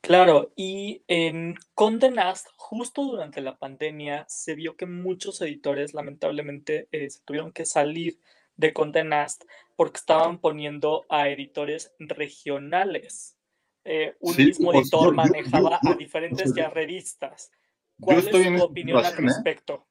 Claro, 0.00 0.52
y 0.56 1.02
en 1.06 1.54
Condé 1.74 2.10
Nast, 2.10 2.48
justo 2.56 3.04
durante 3.04 3.40
la 3.40 3.56
pandemia, 3.56 4.26
se 4.28 4.56
vio 4.56 4.76
que 4.76 4.86
muchos 4.86 5.40
editores 5.40 5.94
lamentablemente 5.94 6.88
eh, 6.90 7.08
se 7.08 7.20
tuvieron 7.24 7.52
que 7.52 7.64
salir 7.64 8.18
de 8.56 8.72
Condé 8.72 9.04
Nast 9.04 9.44
porque 9.76 9.98
estaban 9.98 10.38
poniendo 10.38 11.06
a 11.08 11.28
editores 11.28 11.94
regionales. 12.00 13.36
Eh, 13.84 14.16
un 14.18 14.34
sí, 14.34 14.46
mismo 14.46 14.72
pues, 14.72 14.82
editor 14.82 15.06
yo, 15.06 15.12
manejaba 15.12 15.78
yo, 15.82 15.90
yo, 15.90 15.94
a 15.94 15.96
diferentes 15.96 16.54
ya 16.54 16.70
revistas. 16.70 17.52
¿Cuál 18.00 18.18
es 18.18 18.30
tu 18.30 18.62
opinión 18.62 18.98
al 18.98 19.12
¿eh? 19.12 19.16
respecto? 19.16 19.86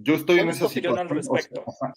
Yo 0.00 0.14
estoy 0.14 0.38
en 0.38 0.50
esa 0.50 0.68
situación. 0.68 1.18
O 1.66 1.72
sea, 1.72 1.92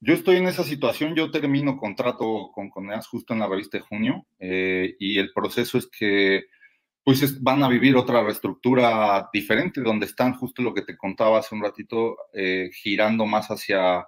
yo 0.00 0.14
estoy 0.14 0.36
en 0.36 0.46
esa 0.46 0.62
situación, 0.62 1.16
yo 1.16 1.30
termino 1.32 1.76
contrato 1.76 2.50
con 2.54 2.70
Coneas 2.70 3.08
justo 3.08 3.32
en 3.32 3.40
la 3.40 3.48
revista 3.48 3.78
de 3.78 3.84
junio 3.84 4.26
eh, 4.38 4.94
y 5.00 5.18
el 5.18 5.32
proceso 5.32 5.76
es 5.76 5.88
que 5.88 6.44
pues 7.02 7.22
es, 7.22 7.42
van 7.42 7.62
a 7.64 7.68
vivir 7.68 7.96
otra 7.96 8.22
reestructura 8.22 9.28
diferente, 9.32 9.80
donde 9.80 10.06
están 10.06 10.34
justo 10.34 10.62
lo 10.62 10.74
que 10.74 10.82
te 10.82 10.96
contaba 10.96 11.38
hace 11.38 11.54
un 11.54 11.62
ratito, 11.62 12.16
eh, 12.34 12.70
girando 12.72 13.24
más 13.24 13.48
hacia, 13.48 14.06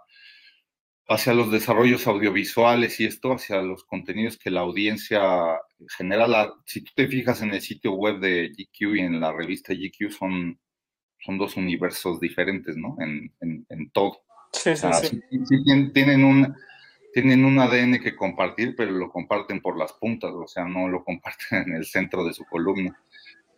hacia 1.08 1.34
los 1.34 1.50
desarrollos 1.50 2.06
audiovisuales 2.06 3.00
y 3.00 3.06
esto, 3.06 3.32
hacia 3.32 3.62
los 3.62 3.84
contenidos 3.84 4.36
que 4.36 4.50
la 4.50 4.60
audiencia 4.60 5.20
genera. 5.96 6.28
La, 6.28 6.52
si 6.66 6.82
tú 6.82 6.92
te 6.94 7.08
fijas 7.08 7.40
en 7.42 7.54
el 7.54 7.62
sitio 7.62 7.92
web 7.92 8.20
de 8.20 8.50
GQ 8.50 8.96
y 8.96 9.00
en 9.00 9.18
la 9.18 9.32
revista 9.32 9.72
GQ 9.72 10.10
son 10.12 10.60
son 11.24 11.38
dos 11.38 11.56
universos 11.56 12.20
diferentes, 12.20 12.76
¿no? 12.76 12.96
En, 13.00 13.32
en, 13.40 13.66
en 13.68 13.90
todo. 13.90 14.22
Sí, 14.52 14.76
sí, 14.76 14.86
sí. 14.92 15.20
sí, 15.30 15.38
sí 15.46 15.92
tienen, 15.92 16.24
un, 16.24 16.54
tienen 17.12 17.44
un 17.44 17.58
ADN 17.58 18.00
que 18.00 18.16
compartir, 18.16 18.74
pero 18.76 18.90
lo 18.90 19.10
comparten 19.10 19.60
por 19.60 19.78
las 19.78 19.92
puntas, 19.92 20.32
o 20.32 20.46
sea, 20.46 20.64
no 20.64 20.88
lo 20.88 21.04
comparten 21.04 21.62
en 21.68 21.74
el 21.76 21.86
centro 21.86 22.24
de 22.24 22.32
su 22.32 22.44
columna. 22.44 22.98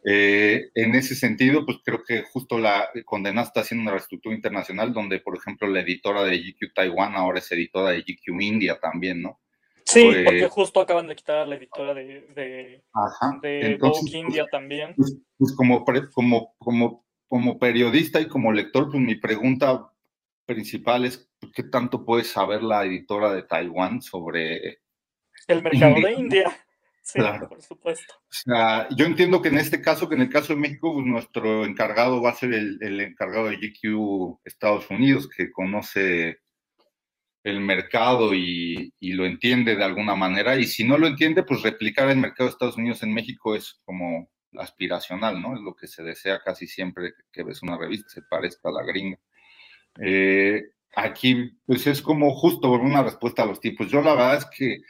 Eh, 0.05 0.71
en 0.75 0.97
ese 0.97 1.15
sentido, 1.15 1.65
pues 1.65 1.79
creo 1.85 2.03
que 2.03 2.23
justo 2.23 2.59
la 2.59 2.91
Condena 3.05 3.43
está 3.43 3.61
haciendo 3.61 3.83
una 3.83 3.93
reestructura 3.93 4.35
internacional 4.35 4.93
donde, 4.93 5.21
por 5.21 5.37
ejemplo, 5.37 5.69
la 5.69 5.81
editora 5.81 6.25
de 6.25 6.39
GQ 6.39 6.75
Taiwán 6.75 7.15
ahora 7.15 7.39
es 7.39 7.53
editora 7.53 7.91
de 7.91 8.01
GQ 8.01 8.41
India 8.41 8.81
también, 8.81 9.23
¿no? 9.23 9.39
Sí, 9.85 10.05
pues, 10.05 10.25
porque 10.25 10.49
justo 10.49 10.81
acaban 10.81 11.07
de 11.07 11.17
quitar 11.17 11.39
a 11.39 11.47
la 11.47 11.57
editora 11.57 11.95
de, 11.95 12.27
de, 12.35 12.83
ajá. 12.93 13.39
de 13.43 13.73
Entonces, 13.73 14.05
Vogue 14.05 14.19
India 14.19 14.43
pues, 14.45 14.51
también. 14.51 14.95
Pues, 14.97 15.17
pues 15.39 15.55
como, 15.55 15.85
como, 16.13 16.55
como 16.59 17.05
como 17.33 17.59
periodista 17.59 18.21
y 18.21 18.29
como 18.29 18.53
lector, 18.53 18.91
pues 18.91 19.03
mi 19.03 19.15
pregunta 19.15 19.91
principal 20.45 21.07
es 21.07 21.31
qué 21.55 21.63
tanto 21.63 22.05
puede 22.05 22.25
saber 22.25 22.63
la 22.63 22.85
editora 22.85 23.33
de 23.33 23.45
Taiwán 23.45 24.03
sobre 24.03 24.83
el 25.47 25.63
mercado 25.63 25.97
India? 25.97 26.09
de 26.09 26.13
India. 26.13 26.67
Sí, 27.01 27.19
claro. 27.19 27.49
por 27.49 27.63
supuesto. 27.63 28.13
O 28.19 28.29
sea, 28.29 28.87
yo 28.95 29.07
entiendo 29.07 29.41
que 29.41 29.49
en 29.49 29.57
este 29.57 29.81
caso, 29.81 30.11
que 30.11 30.15
en 30.15 30.21
el 30.21 30.29
caso 30.29 30.53
de 30.53 30.61
México, 30.61 30.93
pues 30.93 31.07
nuestro 31.07 31.65
encargado 31.65 32.21
va 32.21 32.33
a 32.33 32.35
ser 32.35 32.53
el, 32.53 32.77
el 32.83 33.01
encargado 33.01 33.49
de 33.49 33.57
GQ 33.57 34.41
Estados 34.45 34.91
Unidos, 34.91 35.27
que 35.35 35.51
conoce 35.51 36.37
el 37.45 37.61
mercado 37.61 38.35
y, 38.35 38.93
y, 39.01 39.13
lo 39.15 39.25
entiende 39.25 39.75
de 39.75 39.85
alguna 39.85 40.17
manera. 40.17 40.57
Y 40.57 40.65
si 40.65 40.85
no 40.85 40.99
lo 40.99 41.07
entiende, 41.07 41.45
pues 41.45 41.63
replicar 41.63 42.11
el 42.11 42.19
mercado 42.19 42.51
de 42.51 42.53
Estados 42.53 42.77
Unidos 42.77 43.03
en 43.03 43.15
México 43.15 43.57
es 43.57 43.81
como 43.87 44.31
aspiracional, 44.59 45.41
¿no? 45.41 45.55
Es 45.55 45.61
lo 45.61 45.75
que 45.75 45.87
se 45.87 46.03
desea 46.03 46.41
casi 46.43 46.67
siempre 46.67 47.15
que 47.33 47.43
ves 47.43 47.63
una 47.63 47.79
revista, 47.79 48.09
se 48.09 48.23
parezca 48.23 48.69
a 48.69 48.73
la 48.73 48.83
gringa. 48.83 49.19
Eh, 50.01 50.63
aquí, 50.95 51.53
pues 51.67 51.87
es 51.87 52.03
como 52.03 52.35
justo 52.35 52.71
una 52.71 53.03
respuesta 53.03 53.43
a 53.43 53.47
los 53.47 53.61
tipos. 53.61 53.89
Yo 53.89 54.03
la 54.03 54.15
verdad 54.15 54.37
es 54.39 54.47
que, 54.47 54.83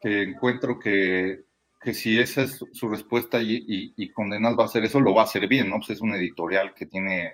que 0.00 0.22
encuentro 0.22 0.78
que, 0.78 1.44
que, 1.80 1.94
si 1.94 2.18
esa 2.18 2.42
es 2.42 2.64
su 2.72 2.88
respuesta 2.88 3.40
y, 3.40 3.94
y, 3.96 4.10
Condenas 4.10 4.56
va 4.58 4.64
a 4.64 4.66
hacer 4.66 4.84
eso, 4.84 5.00
lo 5.00 5.14
va 5.14 5.22
a 5.22 5.24
hacer 5.24 5.46
bien, 5.48 5.68
¿no? 5.70 5.76
Pues 5.76 5.90
es 5.90 6.00
un 6.00 6.14
editorial 6.14 6.74
que 6.74 6.86
tiene 6.86 7.32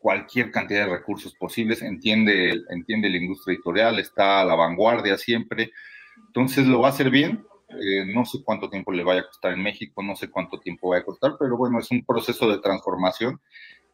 cualquier 0.00 0.50
cantidad 0.50 0.86
de 0.86 0.96
recursos 0.98 1.34
posibles, 1.34 1.80
entiende, 1.80 2.62
entiende 2.68 3.08
la 3.08 3.16
industria 3.16 3.54
editorial, 3.54 3.98
está 3.98 4.42
a 4.42 4.44
la 4.44 4.54
vanguardia 4.54 5.16
siempre, 5.16 5.72
entonces 6.26 6.66
lo 6.66 6.80
va 6.80 6.88
a 6.88 6.90
hacer 6.90 7.08
bien, 7.08 7.46
eh, 7.68 8.04
no 8.06 8.24
sé 8.24 8.38
cuánto 8.44 8.68
tiempo 8.68 8.92
le 8.92 9.04
vaya 9.04 9.20
a 9.20 9.26
costar 9.26 9.52
en 9.52 9.62
México, 9.62 10.02
no 10.02 10.16
sé 10.16 10.30
cuánto 10.30 10.58
tiempo 10.60 10.90
va 10.90 10.98
a 10.98 11.04
costar, 11.04 11.36
pero 11.38 11.56
bueno, 11.56 11.78
es 11.78 11.90
un 11.90 12.04
proceso 12.04 12.48
de 12.48 12.58
transformación 12.58 13.40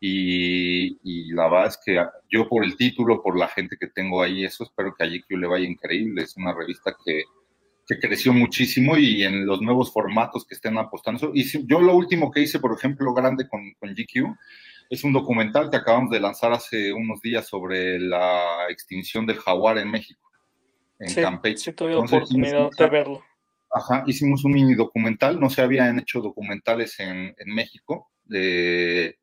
y, 0.01 0.99
y, 1.03 1.33
la 1.33 1.49
verdad 1.51 1.67
es 1.67 1.79
que 1.85 2.03
yo 2.31 2.49
por 2.49 2.65
el 2.65 2.77
título, 2.77 3.23
por 3.23 3.39
la 3.39 3.49
gente 3.49 3.77
que 3.79 3.87
tengo 3.89 4.23
ahí, 4.23 4.45
eso 4.45 4.65
espero 4.65 4.95
que 4.97 5.05
a 5.05 5.07
GQ 5.07 5.39
le 5.39 5.47
vaya 5.47 5.67
increíble. 5.67 6.23
Es 6.23 6.39
una 6.39 6.55
revista 6.55 6.97
que, 7.05 7.25
que 7.87 7.99
creció 7.99 8.33
muchísimo 8.33 8.97
y 8.97 9.25
en 9.25 9.45
los 9.45 9.61
nuevos 9.61 9.93
formatos 9.93 10.47
que 10.47 10.55
estén 10.55 10.79
apostando. 10.79 11.33
Y 11.35 11.45
si, 11.45 11.67
yo 11.67 11.81
lo 11.81 11.95
último 11.95 12.31
que 12.31 12.41
hice, 12.41 12.61
por 12.61 12.73
ejemplo, 12.73 13.13
grande 13.13 13.47
con, 13.47 13.75
con 13.79 13.91
GQ, 13.91 14.35
es 14.89 15.05
un 15.05 15.13
documental 15.13 15.69
que 15.69 15.77
acabamos 15.77 16.11
de 16.11 16.21
lanzar 16.21 16.53
hace 16.53 16.95
unos 16.95 17.21
días 17.21 17.47
sobre 17.47 17.99
la 18.01 18.69
extinción 18.71 19.27
del 19.27 19.39
jaguar 19.39 19.77
en 19.77 19.91
México, 19.91 20.31
en 20.99 21.11
sí, 21.11 21.21
Campeche. 21.21 21.59
Sí, 21.59 21.73
tuve 21.75 21.93
la 21.93 21.99
oportunidad 21.99 22.71
de 22.71 22.89
verlo. 22.89 23.23
Ajá, 23.73 24.03
hicimos 24.07 24.45
un 24.45 24.53
mini 24.53 24.75
documental, 24.75 25.39
no 25.39 25.49
se 25.49 25.63
habían 25.63 25.99
hecho 25.99 26.21
documentales 26.21 26.99
en, 26.99 27.35
en 27.39 27.55
México 27.55 28.11
de, 28.25 29.19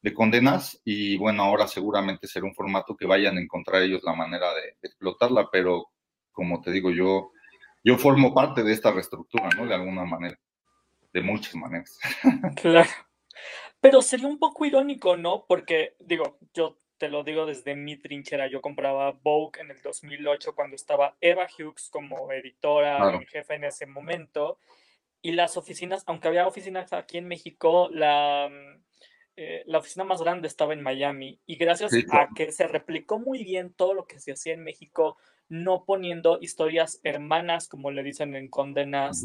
de, 0.00 0.14
condenas 0.14 0.80
y 0.84 1.18
bueno, 1.18 1.42
ahora 1.42 1.68
seguramente 1.68 2.26
será 2.26 2.46
un 2.46 2.54
formato 2.54 2.96
que 2.96 3.06
vayan 3.06 3.36
a 3.36 3.42
encontrar 3.42 3.82
ellos 3.82 4.02
la 4.02 4.14
manera 4.14 4.54
de, 4.54 4.62
de, 4.62 4.88
explotarla, 4.88 5.48
pero 5.52 5.88
como 6.32 6.62
te 6.62 6.70
digo, 6.70 6.90
yo, 6.90 7.32
yo 7.82 7.98
formo 7.98 8.32
parte 8.32 8.62
de 8.62 8.72
esta 8.72 8.90
reestructura, 8.90 9.50
¿no? 9.56 9.66
De 9.66 9.74
alguna 9.74 10.04
manera, 10.04 10.38
de 11.12 11.22
muchas 11.22 11.54
maneras. 11.54 11.98
Claro. 12.56 12.90
Pero 13.80 14.00
sería 14.00 14.28
un 14.28 14.38
poco 14.38 14.64
irónico, 14.64 15.18
¿no? 15.18 15.44
Porque, 15.46 15.94
digo, 16.00 16.38
yo 16.54 16.78
te 16.98 17.08
lo 17.08 17.24
digo 17.24 17.46
desde 17.46 17.74
mi 17.74 17.96
trinchera, 17.96 18.46
yo 18.46 18.60
compraba 18.60 19.12
Vogue 19.12 19.60
en 19.60 19.70
el 19.70 19.80
2008 19.82 20.54
cuando 20.54 20.76
estaba 20.76 21.16
Eva 21.20 21.46
Hughes 21.46 21.88
como 21.90 22.30
editora 22.32 22.98
claro. 22.98 23.22
y 23.22 23.26
jefa 23.26 23.54
en 23.54 23.64
ese 23.64 23.86
momento. 23.86 24.58
Y 25.20 25.32
las 25.32 25.56
oficinas, 25.56 26.04
aunque 26.06 26.28
había 26.28 26.46
oficinas 26.46 26.92
aquí 26.92 27.18
en 27.18 27.26
México, 27.26 27.88
la, 27.90 28.50
eh, 29.36 29.62
la 29.66 29.78
oficina 29.78 30.04
más 30.04 30.20
grande 30.20 30.46
estaba 30.46 30.74
en 30.74 30.82
Miami. 30.82 31.40
Y 31.46 31.56
gracias 31.56 31.90
sí, 31.90 32.04
claro. 32.04 32.28
a 32.30 32.34
que 32.34 32.52
se 32.52 32.68
replicó 32.68 33.18
muy 33.18 33.42
bien 33.42 33.72
todo 33.72 33.94
lo 33.94 34.06
que 34.06 34.20
se 34.20 34.32
hacía 34.32 34.52
en 34.52 34.62
México, 34.62 35.16
no 35.48 35.84
poniendo 35.84 36.38
historias 36.40 37.00
hermanas, 37.02 37.68
como 37.68 37.90
le 37.90 38.02
dicen 38.02 38.36
en 38.36 38.48
Condenas. 38.48 39.22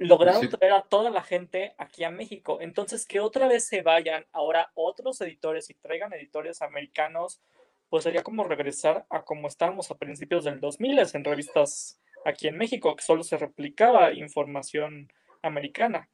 Lograron 0.00 0.48
traer 0.48 0.72
a 0.72 0.82
toda 0.82 1.10
la 1.10 1.22
gente 1.22 1.74
aquí 1.78 2.04
a 2.04 2.10
México. 2.10 2.58
Entonces, 2.60 3.06
que 3.06 3.20
otra 3.20 3.46
vez 3.46 3.66
se 3.66 3.82
vayan 3.82 4.26
ahora 4.32 4.70
otros 4.74 5.20
editores 5.20 5.68
y 5.70 5.74
traigan 5.74 6.12
editores 6.12 6.62
americanos, 6.62 7.40
pues 7.88 8.04
sería 8.04 8.22
como 8.22 8.44
regresar 8.44 9.06
a 9.10 9.22
como 9.22 9.46
estábamos 9.46 9.90
a 9.90 9.98
principios 9.98 10.44
del 10.44 10.58
2000 10.60 10.98
en 11.12 11.24
revistas 11.24 12.00
aquí 12.24 12.48
en 12.48 12.56
México, 12.56 12.96
que 12.96 13.02
solo 13.02 13.22
se 13.22 13.36
replicaba 13.36 14.12
información 14.12 15.12
americana. 15.42 16.08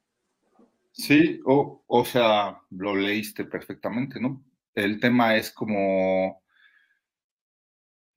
Sí, 0.91 1.39
o, 1.45 1.83
o 1.87 2.05
sea, 2.05 2.61
lo 2.71 2.95
leíste 2.95 3.45
perfectamente, 3.45 4.19
¿no? 4.19 4.43
El 4.73 4.99
tema 4.99 5.35
es 5.35 5.51
como, 5.51 6.43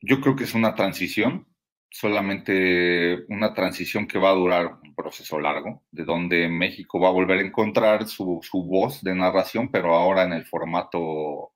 yo 0.00 0.20
creo 0.20 0.34
que 0.34 0.44
es 0.44 0.54
una 0.54 0.74
transición, 0.74 1.46
solamente 1.90 3.24
una 3.28 3.52
transición 3.54 4.06
que 4.06 4.18
va 4.18 4.30
a 4.30 4.34
durar 4.34 4.78
un 4.82 4.94
proceso 4.94 5.40
largo, 5.40 5.82
de 5.90 6.04
donde 6.04 6.48
México 6.48 7.00
va 7.00 7.08
a 7.08 7.12
volver 7.12 7.38
a 7.38 7.46
encontrar 7.46 8.06
su, 8.06 8.40
su 8.42 8.64
voz 8.64 9.02
de 9.02 9.14
narración, 9.14 9.70
pero 9.70 9.94
ahora 9.94 10.24
en 10.24 10.32
el 10.32 10.44
formato 10.44 11.52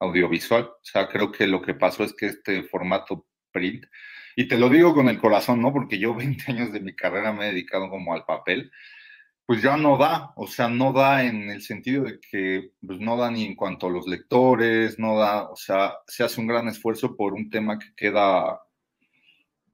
audiovisual. 0.00 0.64
O 0.64 0.78
sea, 0.82 1.08
creo 1.08 1.32
que 1.32 1.46
lo 1.46 1.62
que 1.62 1.74
pasó 1.74 2.04
es 2.04 2.14
que 2.14 2.26
este 2.26 2.62
formato 2.64 3.26
print, 3.52 3.86
y 4.36 4.48
te 4.48 4.58
lo 4.58 4.68
digo 4.68 4.94
con 4.94 5.08
el 5.08 5.18
corazón, 5.18 5.60
¿no? 5.62 5.72
Porque 5.72 5.98
yo 5.98 6.14
20 6.16 6.44
años 6.52 6.72
de 6.72 6.80
mi 6.80 6.94
carrera 6.94 7.32
me 7.32 7.46
he 7.46 7.52
dedicado 7.52 7.88
como 7.88 8.14
al 8.14 8.24
papel, 8.24 8.70
pues 9.46 9.62
ya 9.62 9.76
no 9.76 9.98
da, 9.98 10.32
o 10.36 10.46
sea, 10.46 10.68
no 10.68 10.92
da 10.92 11.24
en 11.24 11.50
el 11.50 11.60
sentido 11.62 12.04
de 12.04 12.18
que 12.18 12.72
pues 12.86 12.98
no 13.00 13.16
da 13.16 13.30
ni 13.30 13.44
en 13.44 13.56
cuanto 13.56 13.88
a 13.88 13.90
los 13.90 14.06
lectores, 14.06 14.98
no 14.98 15.18
da, 15.18 15.50
o 15.50 15.56
sea, 15.56 15.96
se 16.06 16.24
hace 16.24 16.40
un 16.40 16.46
gran 16.46 16.68
esfuerzo 16.68 17.14
por 17.16 17.34
un 17.34 17.50
tema 17.50 17.78
que 17.78 17.94
queda 17.94 18.60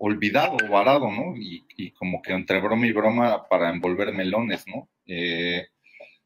olvidado, 0.01 0.57
varado, 0.69 1.11
¿no? 1.11 1.35
Y, 1.37 1.93
como 1.93 2.21
que 2.23 2.33
entre 2.33 2.61
broma 2.61 2.87
y 2.87 2.93
broma 2.93 3.47
para 3.49 3.71
envolver 3.71 4.13
melones, 4.13 4.67
¿no? 4.67 4.89
Eh, 5.07 5.69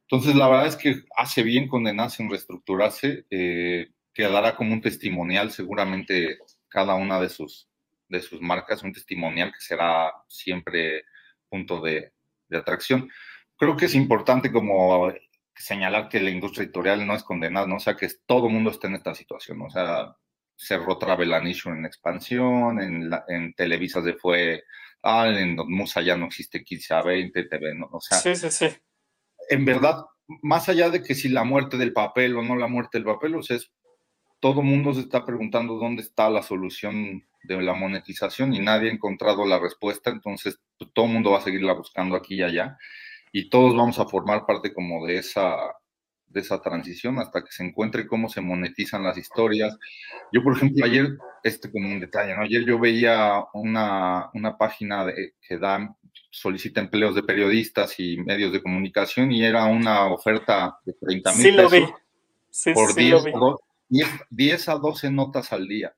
entonces, 0.03 0.35
la 0.35 0.49
verdad 0.49 0.67
es 0.69 0.77
que 0.77 1.03
hace 1.17 1.43
bien 1.43 1.69
condenarse 1.69 2.23
en 2.23 2.31
reestructurarse, 2.31 3.27
eh, 3.31 3.89
quedará 4.13 4.57
como 4.57 4.73
un 4.73 4.81
testimonial 4.81 5.51
seguramente 5.51 6.39
cada 6.69 6.95
una 6.95 7.21
de 7.21 7.29
sus, 7.29 7.69
de 8.09 8.21
sus 8.21 8.41
marcas, 8.41 8.83
un 8.83 8.93
testimonial 8.93 9.53
que 9.53 9.61
será 9.61 10.13
siempre 10.29 11.05
punto 11.49 11.81
de, 11.81 12.13
de 12.49 12.59
atracción 12.59 13.11
creo 13.57 13.77
que 13.77 13.87
es 13.87 13.95
importante 13.95 14.53
como 14.53 15.13
señalar 15.55 16.09
que 16.09 16.21
la 16.21 16.31
industria 16.31 16.65
editorial 16.65 17.07
no 17.07 17.15
es 17.15 17.23
condenada, 17.23 17.67
¿no? 17.67 17.77
O 17.77 17.81
sea, 17.81 17.97
que 17.97 18.09
todo 18.27 18.49
el 18.49 18.53
mundo 18.53 18.71
está 18.71 18.89
en 18.89 18.95
esta 18.95 19.15
situación, 19.15 19.59
¿no? 19.59 19.67
O 19.67 19.71
sea, 19.71 20.17
cerró 20.57 20.99
Travel 20.99 21.33
en 21.33 21.85
expansión, 21.85 22.81
en, 22.81 23.11
en 23.29 23.55
Televisa 23.55 24.03
se 24.03 24.15
fue, 24.15 24.65
ah, 25.03 25.29
en 25.29 25.57
Musa 25.57 26.01
ya 26.01 26.17
no 26.17 26.27
existe 26.27 26.65
15 26.65 26.95
a 26.95 27.03
20 27.03 27.45
TV, 27.45 27.75
¿no? 27.75 27.89
O 27.93 28.01
sea, 28.01 28.19
sí, 28.19 28.35
sí, 28.37 28.51
sí. 28.51 28.67
en 29.51 29.65
verdad, 29.65 30.05
más 30.43 30.69
allá 30.69 30.91
de 30.91 31.03
que 31.03 31.15
si 31.15 31.29
la 31.29 31.45
muerte 31.45 31.77
del 31.77 31.93
papel 31.93 32.37
o 32.37 32.43
no 32.43 32.57
la 32.57 32.69
muerte 32.69 32.99
del 32.99 33.05
papel, 33.05 33.35
o 33.37 33.43
sea, 33.43 33.57
es, 33.57 33.71
todo 34.41 34.61
el 34.61 34.67
mundo 34.67 34.95
se 34.95 35.01
está 35.01 35.25
preguntando 35.25 35.75
dónde 35.75 36.03
está 36.03 36.31
la 36.31 36.43
solución 36.43 37.25
de 37.43 37.61
la 37.61 37.75
monetización 37.75 38.55
y 38.55 38.61
nadie 38.61 38.91
ha 38.91 38.95
encontrado 38.95 39.45
la 39.47 39.59
respuesta, 39.59 40.11
entonces 40.11 40.59
pues, 40.79 40.91
todo 40.93 41.07
el 41.07 41.13
mundo 41.13 41.31
va 41.33 41.39
a 41.39 41.43
seguirla 41.43 41.75
buscando 41.75 42.17
aquí 42.17 42.37
y 42.37 42.43
allá 42.43 42.79
y 43.37 43.51
todos 43.51 43.77
vamos 43.77 43.99
a 43.99 44.07
formar 44.07 44.47
parte 44.47 44.73
como 44.73 45.05
de 45.05 45.19
esa, 45.19 45.57
de 46.35 46.41
esa 46.41 46.61
transición 46.61 47.19
hasta 47.19 47.43
que 47.43 47.51
se 47.51 47.65
encuentre 47.65 48.07
cómo 48.07 48.29
se 48.29 48.43
monetizan 48.43 49.03
las 49.03 49.17
historias. 49.17 49.79
Yo, 50.33 50.43
por 50.43 50.57
ejemplo, 50.57 50.85
ayer, 50.85 51.17
este 51.43 51.71
como 51.71 51.89
un 51.89 52.01
detalle, 52.01 52.35
¿no? 52.35 52.43
Ayer 52.43 52.65
yo 52.65 52.79
veía 52.79 53.43
una, 53.55 54.29
una 54.35 54.59
página 54.59 55.07
de, 55.07 55.35
que 55.41 55.57
da, 55.57 55.97
solicita 56.31 56.81
empleos 56.81 57.15
de 57.15 57.23
periodistas 57.23 57.99
y 57.99 58.19
medios 58.19 58.53
de 58.53 58.63
comunicación 58.63 59.33
y 59.33 59.45
era 59.45 59.65
una 59.65 60.13
oferta 60.13 60.79
de 60.85 60.93
30 60.93 61.33
mil 61.33 61.41
sí, 61.41 61.53
pesos 61.53 61.63
lo 61.63 61.71
vi. 61.71 61.87
Sí, 62.51 62.73
por 62.73 62.93
sí, 62.93 63.01
10, 63.01 63.25
10, 63.89 64.09
10 64.31 64.69
a 64.69 64.75
12 64.75 65.11
notas 65.11 65.53
al 65.53 65.67
día. 65.67 65.95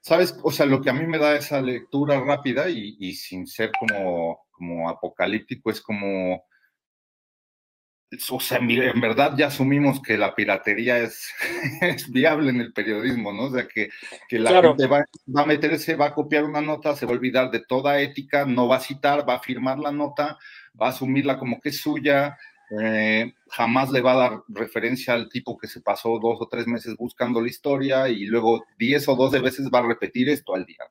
¿Sabes? 0.00 0.36
O 0.42 0.50
sea, 0.50 0.66
lo 0.66 0.80
que 0.80 0.90
a 0.90 0.94
mí 0.94 1.06
me 1.06 1.18
da 1.18 1.36
esa 1.36 1.62
lectura 1.62 2.20
rápida 2.20 2.68
y, 2.68 2.96
y 2.98 3.14
sin 3.14 3.46
ser 3.46 3.70
como 3.78 4.42
como 4.62 4.88
apocalíptico, 4.88 5.70
es 5.70 5.80
como, 5.80 6.44
o 8.30 8.40
sea, 8.40 8.58
en 8.58 9.00
verdad 9.00 9.34
ya 9.36 9.46
asumimos 9.46 10.00
que 10.02 10.18
la 10.18 10.34
piratería 10.34 10.98
es, 10.98 11.30
es 11.80 12.10
viable 12.10 12.50
en 12.50 12.60
el 12.60 12.72
periodismo, 12.72 13.32
¿no? 13.32 13.44
O 13.44 13.50
sea, 13.50 13.66
que, 13.66 13.90
que 14.28 14.38
la 14.38 14.62
gente 14.62 14.86
va, 14.86 15.04
va, 15.34 15.42
a 15.42 15.46
meterse, 15.46 15.96
va 15.96 16.06
a 16.06 16.14
copiar 16.14 16.44
una 16.44 16.60
nota, 16.60 16.94
se 16.94 17.06
va 17.06 17.12
a 17.12 17.14
olvidar 17.14 17.50
de 17.50 17.60
toda 17.60 18.00
ética, 18.00 18.44
no 18.44 18.68
va 18.68 18.76
a 18.76 18.80
citar, 18.80 19.28
va 19.28 19.34
a 19.34 19.40
firmar 19.40 19.78
la 19.78 19.92
nota, 19.92 20.38
va 20.80 20.86
a 20.86 20.90
asumirla 20.90 21.38
como 21.38 21.60
que 21.60 21.70
es 21.70 21.80
suya, 21.80 22.36
eh, 22.80 23.32
jamás 23.48 23.90
le 23.90 24.00
va 24.00 24.12
a 24.12 24.16
dar 24.16 24.42
referencia 24.48 25.14
al 25.14 25.28
tipo 25.28 25.58
que 25.58 25.68
se 25.68 25.80
pasó 25.80 26.18
dos 26.20 26.38
o 26.40 26.48
tres 26.48 26.66
meses 26.66 26.96
buscando 26.96 27.40
la 27.40 27.48
historia 27.48 28.08
y 28.08 28.24
luego 28.24 28.64
diez 28.78 29.08
o 29.08 29.16
doce 29.16 29.40
veces 29.40 29.68
va 29.72 29.80
a 29.80 29.86
repetir 29.86 30.28
esto 30.28 30.54
al 30.54 30.64
día. 30.64 30.84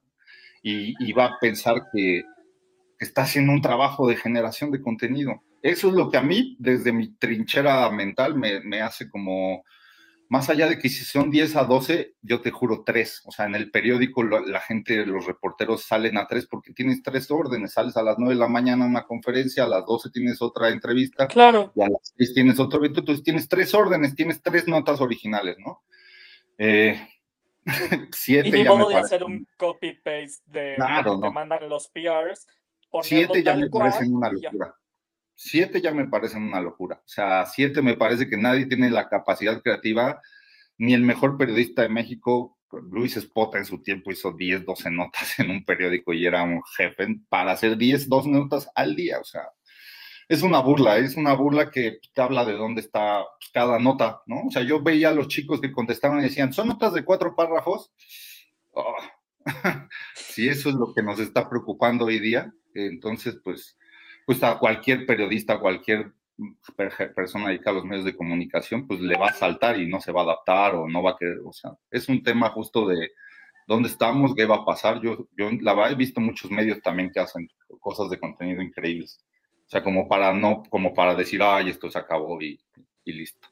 Y, 0.64 0.94
y 1.00 1.14
va 1.14 1.26
a 1.26 1.40
pensar 1.40 1.82
que, 1.92 2.22
está 3.02 3.24
haciendo 3.24 3.52
un 3.52 3.62
trabajo 3.62 4.08
de 4.08 4.16
generación 4.16 4.72
de 4.72 4.82
contenido. 4.82 5.42
Eso 5.62 5.90
es 5.90 5.94
lo 5.94 6.10
que 6.10 6.18
a 6.18 6.22
mí, 6.22 6.56
desde 6.60 6.92
mi 6.92 7.14
trinchera 7.16 7.90
mental, 7.92 8.36
me, 8.36 8.82
hace 8.82 9.10
como, 9.10 9.64
más 10.28 10.50
allá 10.50 10.68
de 10.68 10.80
que 10.80 10.90
si 10.90 11.06
son 11.06 11.30
10 11.30 11.56
a 11.56 11.66
12, 11.66 12.16
yo 12.22 12.42
te 12.42 12.50
juro 12.50 12.84
3. 12.84 13.24
O 13.26 13.32
sea, 13.32 13.46
en 13.46 13.56
el 13.56 13.70
periódico 13.70 14.24
la, 14.24 14.60
gente, 14.60 15.06
los 15.06 15.26
reporteros 15.26 15.84
salen 15.84 16.18
a 16.18 16.26
3 16.26 16.48
porque 16.48 16.74
tienes 16.74 17.04
tres 17.04 17.30
órdenes. 17.30 17.74
Sales 17.74 17.96
a 17.96 18.02
las 18.02 18.18
9 18.18 18.34
de 18.34 18.40
la 18.40 18.48
mañana 18.48 18.86
a 18.86 18.88
una 18.88 19.04
conferencia, 19.04 19.66
a 19.66 19.68
las 19.68 19.86
12 19.86 20.10
tienes 20.10 20.42
otra 20.42 20.70
entrevista. 20.70 21.28
Claro. 21.28 21.72
Y 21.76 21.82
a 21.82 21.90
las 21.90 22.14
6 22.18 22.34
tienes 22.34 22.60
otro 22.60 22.80
evento. 22.80 23.02
Entonces 23.02 23.24
tienes 23.24 23.48
tres 23.48 23.74
órdenes, 23.76 24.16
tienes 24.16 24.42
tres 24.42 24.68
notas 24.68 25.00
originales, 25.00 25.58
¿no? 25.60 25.84
Eh, 26.58 27.08
siete 28.12 28.50
y 28.50 28.64
ya 28.64 28.74
de 28.74 28.96
hacer 28.96 29.24
un 29.24 29.48
copy-paste 29.56 30.42
de 30.48 30.74
claro, 30.76 31.22
que 31.22 31.28
te 31.28 31.34
mandan 31.34 31.70
los 31.70 31.88
PRs 31.90 32.48
Siete 33.02 33.44
ya 33.44 33.56
me 33.56 33.70
parecen 33.70 34.16
una 34.16 34.32
locura. 34.32 34.76
Siete 35.44 35.82
ya 35.82 35.92
me 35.92 36.08
parecen 36.08 36.44
una 36.44 36.62
locura. 36.62 36.98
O 37.04 37.08
sea, 37.08 37.48
siete 37.48 37.82
me 37.82 37.98
parece 37.98 38.30
que 38.30 38.38
nadie 38.38 38.68
tiene 38.68 38.92
la 38.92 39.10
capacidad 39.10 39.60
creativa, 39.64 40.22
ni 40.78 40.94
el 40.94 41.02
mejor 41.02 41.36
periodista 41.36 41.82
de 41.82 41.90
México, 41.90 42.60
Luis 42.92 43.18
Espota 43.18 43.58
en 43.58 43.66
su 43.66 43.82
tiempo 43.82 44.12
hizo 44.12 44.34
10, 44.34 44.66
12 44.66 44.92
notas 44.92 45.40
en 45.40 45.50
un 45.50 45.66
periódico 45.66 46.14
y 46.14 46.28
era 46.28 46.44
un 46.44 46.62
jefe 46.78 47.08
para 47.28 47.54
hacer 47.54 47.76
10, 47.76 48.08
12 48.08 48.30
notas 48.30 48.70
al 48.76 48.96
día. 48.96 49.20
O 49.20 49.24
sea, 49.24 49.50
es 50.30 50.44
una 50.44 50.60
burla, 50.60 51.00
es 51.00 51.18
una 51.18 51.34
burla 51.34 51.72
que 51.72 51.98
te 52.14 52.22
habla 52.22 52.46
de 52.46 52.54
dónde 52.54 52.82
está 52.82 53.26
cada 53.52 53.80
nota, 53.80 54.22
¿no? 54.28 54.44
O 54.46 54.52
sea, 54.52 54.62
yo 54.62 54.80
veía 54.84 55.10
a 55.10 55.14
los 55.14 55.28
chicos 55.28 55.60
que 55.60 55.72
contestaban 55.72 56.20
y 56.20 56.24
decían, 56.24 56.54
son 56.54 56.68
notas 56.68 56.94
de 56.94 57.04
cuatro 57.04 57.36
párrafos. 57.36 57.92
Oh, 58.74 58.96
si 60.14 60.48
eso 60.48 60.70
es 60.70 60.76
lo 60.76 60.94
que 60.94 61.02
nos 61.02 61.20
está 61.20 61.50
preocupando 61.50 62.06
hoy 62.06 62.20
día, 62.20 62.54
entonces, 62.76 63.40
pues, 63.44 63.76
pues 64.32 64.44
a 64.44 64.58
cualquier 64.58 65.06
periodista, 65.06 65.60
cualquier 65.60 66.14
persona 67.14 67.50
dedicada 67.50 67.72
a 67.72 67.80
los 67.82 67.84
medios 67.84 68.06
de 68.06 68.16
comunicación, 68.16 68.88
pues 68.88 69.02
le 69.02 69.18
va 69.18 69.28
a 69.28 69.34
saltar 69.34 69.78
y 69.78 69.90
no 69.90 70.00
se 70.00 70.14
va 70.14 70.22
a 70.22 70.24
adaptar 70.24 70.76
o 70.76 70.88
no 70.88 71.04
va 71.04 71.12
a 71.12 71.18
querer, 71.18 71.40
o 71.44 71.52
sea, 71.52 71.72
es 71.90 72.08
un 72.08 72.24
tema 72.24 72.50
justo 72.52 72.88
de 72.88 73.12
dónde 73.68 73.90
estamos, 73.90 74.34
qué 74.34 74.46
va 74.46 74.56
a 74.56 74.66
pasar. 74.66 75.02
Yo, 75.02 75.28
yo 75.38 75.50
la 75.60 75.92
he 75.92 75.96
visto 75.96 76.22
muchos 76.22 76.50
medios 76.50 76.82
también 76.82 77.12
que 77.12 77.20
hacen 77.20 77.50
cosas 77.82 78.10
de 78.10 78.22
contenido 78.22 78.62
increíbles. 78.62 79.20
O 79.66 79.70
sea, 79.70 79.84
como 79.84 80.08
para 80.08 80.32
no, 80.32 80.64
como 80.70 80.94
para 80.94 81.14
decir, 81.14 81.44
ay, 81.44 81.70
esto 81.70 81.92
se 81.92 82.00
acabó 82.00 82.42
y, 82.42 82.58
y 83.04 83.12
listo. 83.12 83.50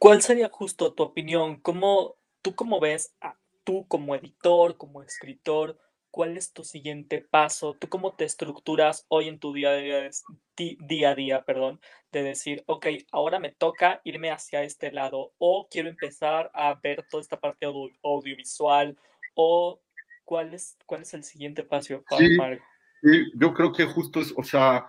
¿Cuál 0.00 0.20
sería 0.20 0.48
justo 0.48 0.92
tu 0.94 1.04
opinión? 1.04 1.60
¿Cómo, 1.60 2.16
¿Tú 2.42 2.56
cómo 2.56 2.80
ves, 2.80 3.14
a, 3.20 3.36
tú 3.62 3.86
como 3.86 4.16
editor, 4.16 4.76
como 4.76 5.04
escritor, 5.04 5.78
cuál 6.14 6.36
es 6.36 6.52
tu 6.52 6.62
siguiente 6.62 7.26
paso, 7.28 7.74
tú 7.74 7.88
cómo 7.88 8.14
te 8.14 8.24
estructuras 8.24 9.04
hoy 9.08 9.26
en 9.26 9.40
tu 9.40 9.52
día 9.52 9.70
a 9.70 9.74
día, 9.74 10.10
día, 10.56 11.10
a 11.10 11.14
día 11.16 11.42
perdón, 11.42 11.80
de 12.12 12.22
decir, 12.22 12.62
ok, 12.66 12.86
ahora 13.10 13.40
me 13.40 13.50
toca 13.50 14.00
irme 14.04 14.30
hacia 14.30 14.62
este 14.62 14.92
lado 14.92 15.32
o 15.38 15.66
quiero 15.68 15.88
empezar 15.88 16.52
a 16.54 16.72
ver 16.80 17.04
toda 17.10 17.20
esta 17.20 17.40
parte 17.40 17.66
audiovisual 18.04 18.96
o 19.34 19.80
cuál 20.24 20.54
es, 20.54 20.78
cuál 20.86 21.02
es 21.02 21.14
el 21.14 21.24
siguiente 21.24 21.64
paso 21.64 22.04
para 22.08 22.60
sí, 23.02 23.32
yo 23.34 23.52
creo 23.52 23.72
que 23.72 23.84
justo 23.84 24.20
es, 24.20 24.32
o 24.36 24.44
sea, 24.44 24.86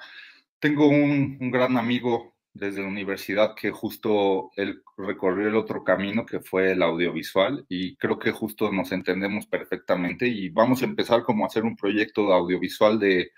tengo 0.59 0.87
un, 0.87 1.39
un 1.41 1.49
gran 1.49 1.75
amigo 1.75 2.34
desde 2.55 2.81
la 2.81 2.87
universidad 2.87 3.53
que 3.53 3.69
justo 3.69 4.49
él 4.55 4.81
recorrió 4.97 5.49
el 5.49 5.57
otro 5.57 5.83
camino 5.83 6.25
que 6.25 6.39
fue 6.39 6.71
el 6.71 6.83
audiovisual 6.83 7.65
y 7.67 7.97
creo 7.97 8.17
que 8.17 8.31
justo 8.31 8.71
nos 8.71 8.93
entendemos 8.93 9.45
perfectamente 9.45 10.27
y 10.27 10.49
vamos 10.49 10.81
a 10.81 10.85
empezar 10.85 11.23
como 11.23 11.43
a 11.43 11.47
hacer 11.47 11.63
un 11.65 11.75
proyecto 11.75 12.27
de 12.27 12.33
audiovisual 12.33 12.97
de, 12.97 13.31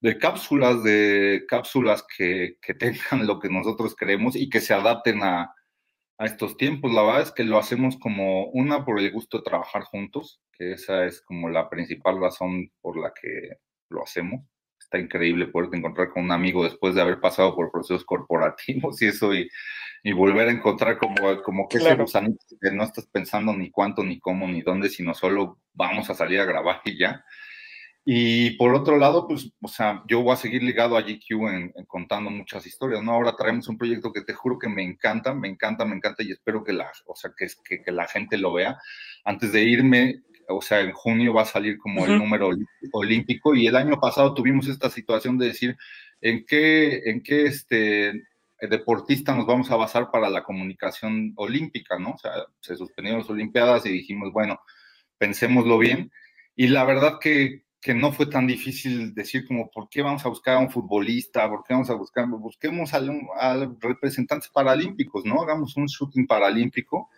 de 0.00 0.18
cápsulas, 0.18 0.82
de 0.82 1.44
cápsulas 1.46 2.02
que, 2.16 2.56
que, 2.62 2.72
tengan 2.74 3.26
lo 3.26 3.38
que 3.38 3.50
nosotros 3.50 3.94
queremos 3.94 4.34
y 4.36 4.48
que 4.48 4.60
se 4.60 4.72
adapten 4.72 5.22
a, 5.22 5.54
a 6.18 6.24
estos 6.24 6.56
tiempos. 6.56 6.94
La 6.94 7.02
verdad 7.02 7.22
es 7.22 7.32
que 7.32 7.44
lo 7.44 7.58
hacemos 7.58 7.98
como 7.98 8.46
una 8.46 8.86
por 8.86 8.98
el 8.98 9.12
gusto 9.12 9.36
de 9.38 9.44
trabajar 9.44 9.82
juntos, 9.82 10.40
que 10.52 10.72
esa 10.72 11.04
es 11.04 11.20
como 11.20 11.50
la 11.50 11.68
principal 11.68 12.18
razón 12.18 12.72
por 12.80 12.98
la 12.98 13.12
que 13.12 13.58
lo 13.90 14.02
hacemos. 14.02 14.40
Está 14.78 14.98
increíble 14.98 15.48
poderte 15.48 15.76
encontrar 15.76 16.10
con 16.10 16.24
un 16.24 16.32
amigo 16.32 16.64
después 16.64 16.94
de 16.94 17.02
haber 17.02 17.20
pasado 17.20 17.54
por 17.54 17.70
procesos 17.70 18.04
corporativos 18.04 19.00
y 19.02 19.06
eso 19.06 19.34
y, 19.34 19.48
y 20.02 20.12
volver 20.12 20.48
a 20.48 20.52
encontrar 20.52 20.98
como, 20.98 21.42
como 21.42 21.68
que 21.68 21.78
ese 21.78 21.94
gusanito 21.94 22.38
que 22.60 22.70
no 22.70 22.84
estás 22.84 23.06
pensando 23.06 23.52
ni 23.52 23.70
cuánto, 23.70 24.04
ni 24.04 24.20
cómo, 24.20 24.46
ni 24.46 24.62
dónde, 24.62 24.88
sino 24.88 25.14
solo 25.14 25.58
vamos 25.72 26.08
a 26.10 26.14
salir 26.14 26.40
a 26.40 26.44
grabar 26.44 26.80
y 26.84 26.98
ya. 26.98 27.24
Y 28.08 28.50
por 28.50 28.72
otro 28.72 28.98
lado, 28.98 29.26
pues, 29.26 29.50
o 29.60 29.66
sea, 29.66 30.04
yo 30.06 30.22
voy 30.22 30.32
a 30.32 30.36
seguir 30.36 30.62
ligado 30.62 30.96
a 30.96 31.02
GQ 31.02 31.48
en, 31.48 31.72
contando 31.88 32.30
muchas 32.30 32.64
historias, 32.64 33.02
¿no? 33.02 33.10
Ahora 33.10 33.34
traemos 33.34 33.66
un 33.66 33.76
proyecto 33.76 34.12
que 34.12 34.20
te 34.20 34.32
juro 34.32 34.60
que 34.60 34.68
me 34.68 34.84
encanta, 34.84 35.34
me 35.34 35.48
encanta, 35.48 35.84
me 35.84 35.96
encanta 35.96 36.22
y 36.22 36.30
espero 36.30 36.62
que 36.62 36.72
la, 36.72 36.88
o 37.06 37.16
sea, 37.16 37.32
que, 37.36 37.48
que, 37.64 37.82
que 37.82 37.90
la 37.90 38.06
gente 38.06 38.38
lo 38.38 38.52
vea. 38.52 38.78
Antes 39.24 39.50
de 39.50 39.64
irme, 39.64 40.22
o 40.48 40.62
sea, 40.62 40.80
en 40.80 40.92
junio 40.92 41.34
va 41.34 41.42
a 41.42 41.46
salir 41.46 41.78
como 41.78 42.04
el 42.06 42.18
número 42.18 42.50
olímpico 42.92 43.54
y 43.54 43.66
el 43.66 43.76
año 43.76 43.98
pasado 44.00 44.34
tuvimos 44.34 44.68
esta 44.68 44.90
situación 44.90 45.38
de 45.38 45.46
decir 45.46 45.76
en 46.20 46.44
qué, 46.46 47.02
en 47.06 47.22
qué 47.22 47.46
este 47.46 48.24
deportista 48.60 49.34
nos 49.34 49.46
vamos 49.46 49.70
a 49.70 49.76
basar 49.76 50.10
para 50.10 50.30
la 50.30 50.42
comunicación 50.42 51.32
olímpica, 51.36 51.98
¿no? 51.98 52.12
O 52.12 52.18
sea, 52.18 52.32
se 52.60 52.76
suspendieron 52.76 53.20
las 53.20 53.30
Olimpiadas 53.30 53.84
y 53.86 53.90
dijimos, 53.90 54.32
bueno, 54.32 54.60
pensémoslo 55.18 55.78
bien. 55.78 56.10
Y 56.54 56.68
la 56.68 56.84
verdad 56.84 57.18
que, 57.20 57.64
que 57.80 57.94
no 57.94 58.12
fue 58.12 58.26
tan 58.26 58.46
difícil 58.46 59.14
decir 59.14 59.46
como, 59.46 59.70
¿por 59.70 59.88
qué 59.90 60.02
vamos 60.02 60.24
a 60.24 60.30
buscar 60.30 60.56
a 60.56 60.60
un 60.60 60.70
futbolista? 60.70 61.48
¿Por 61.48 61.64
qué 61.64 61.74
vamos 61.74 61.90
a 61.90 61.94
buscar? 61.94 62.26
Busquemos 62.28 62.94
a, 62.94 63.02
a 63.38 63.70
representantes 63.80 64.48
paralímpicos, 64.50 65.24
¿no? 65.24 65.42
Hagamos 65.42 65.76
un 65.76 65.86
shooting 65.86 66.26
paralímpico 66.26 67.10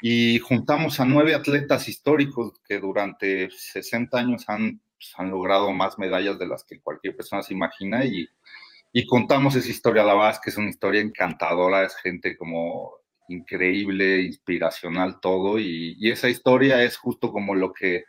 y 0.00 0.38
juntamos 0.38 1.00
a 1.00 1.04
nueve 1.04 1.34
atletas 1.34 1.88
históricos 1.88 2.52
que 2.66 2.78
durante 2.78 3.50
60 3.50 4.18
años 4.18 4.44
han, 4.48 4.80
pues, 4.96 5.12
han 5.16 5.30
logrado 5.30 5.72
más 5.72 5.98
medallas 5.98 6.38
de 6.38 6.46
las 6.46 6.64
que 6.64 6.80
cualquier 6.80 7.16
persona 7.16 7.42
se 7.42 7.54
imagina 7.54 8.04
y, 8.04 8.28
y 8.92 9.06
contamos 9.06 9.56
esa 9.56 9.68
historia. 9.68 10.04
La 10.04 10.14
verdad 10.14 10.32
es 10.32 10.40
que 10.40 10.50
es 10.50 10.56
una 10.56 10.70
historia 10.70 11.00
encantadora, 11.00 11.84
es 11.84 11.96
gente 11.96 12.36
como 12.36 12.92
increíble, 13.28 14.22
inspiracional, 14.22 15.20
todo. 15.20 15.58
Y, 15.58 15.96
y, 15.98 16.10
esa 16.10 16.28
historia 16.28 16.82
es 16.84 16.96
justo 16.96 17.32
como 17.32 17.54
lo 17.54 17.72
que, 17.72 18.04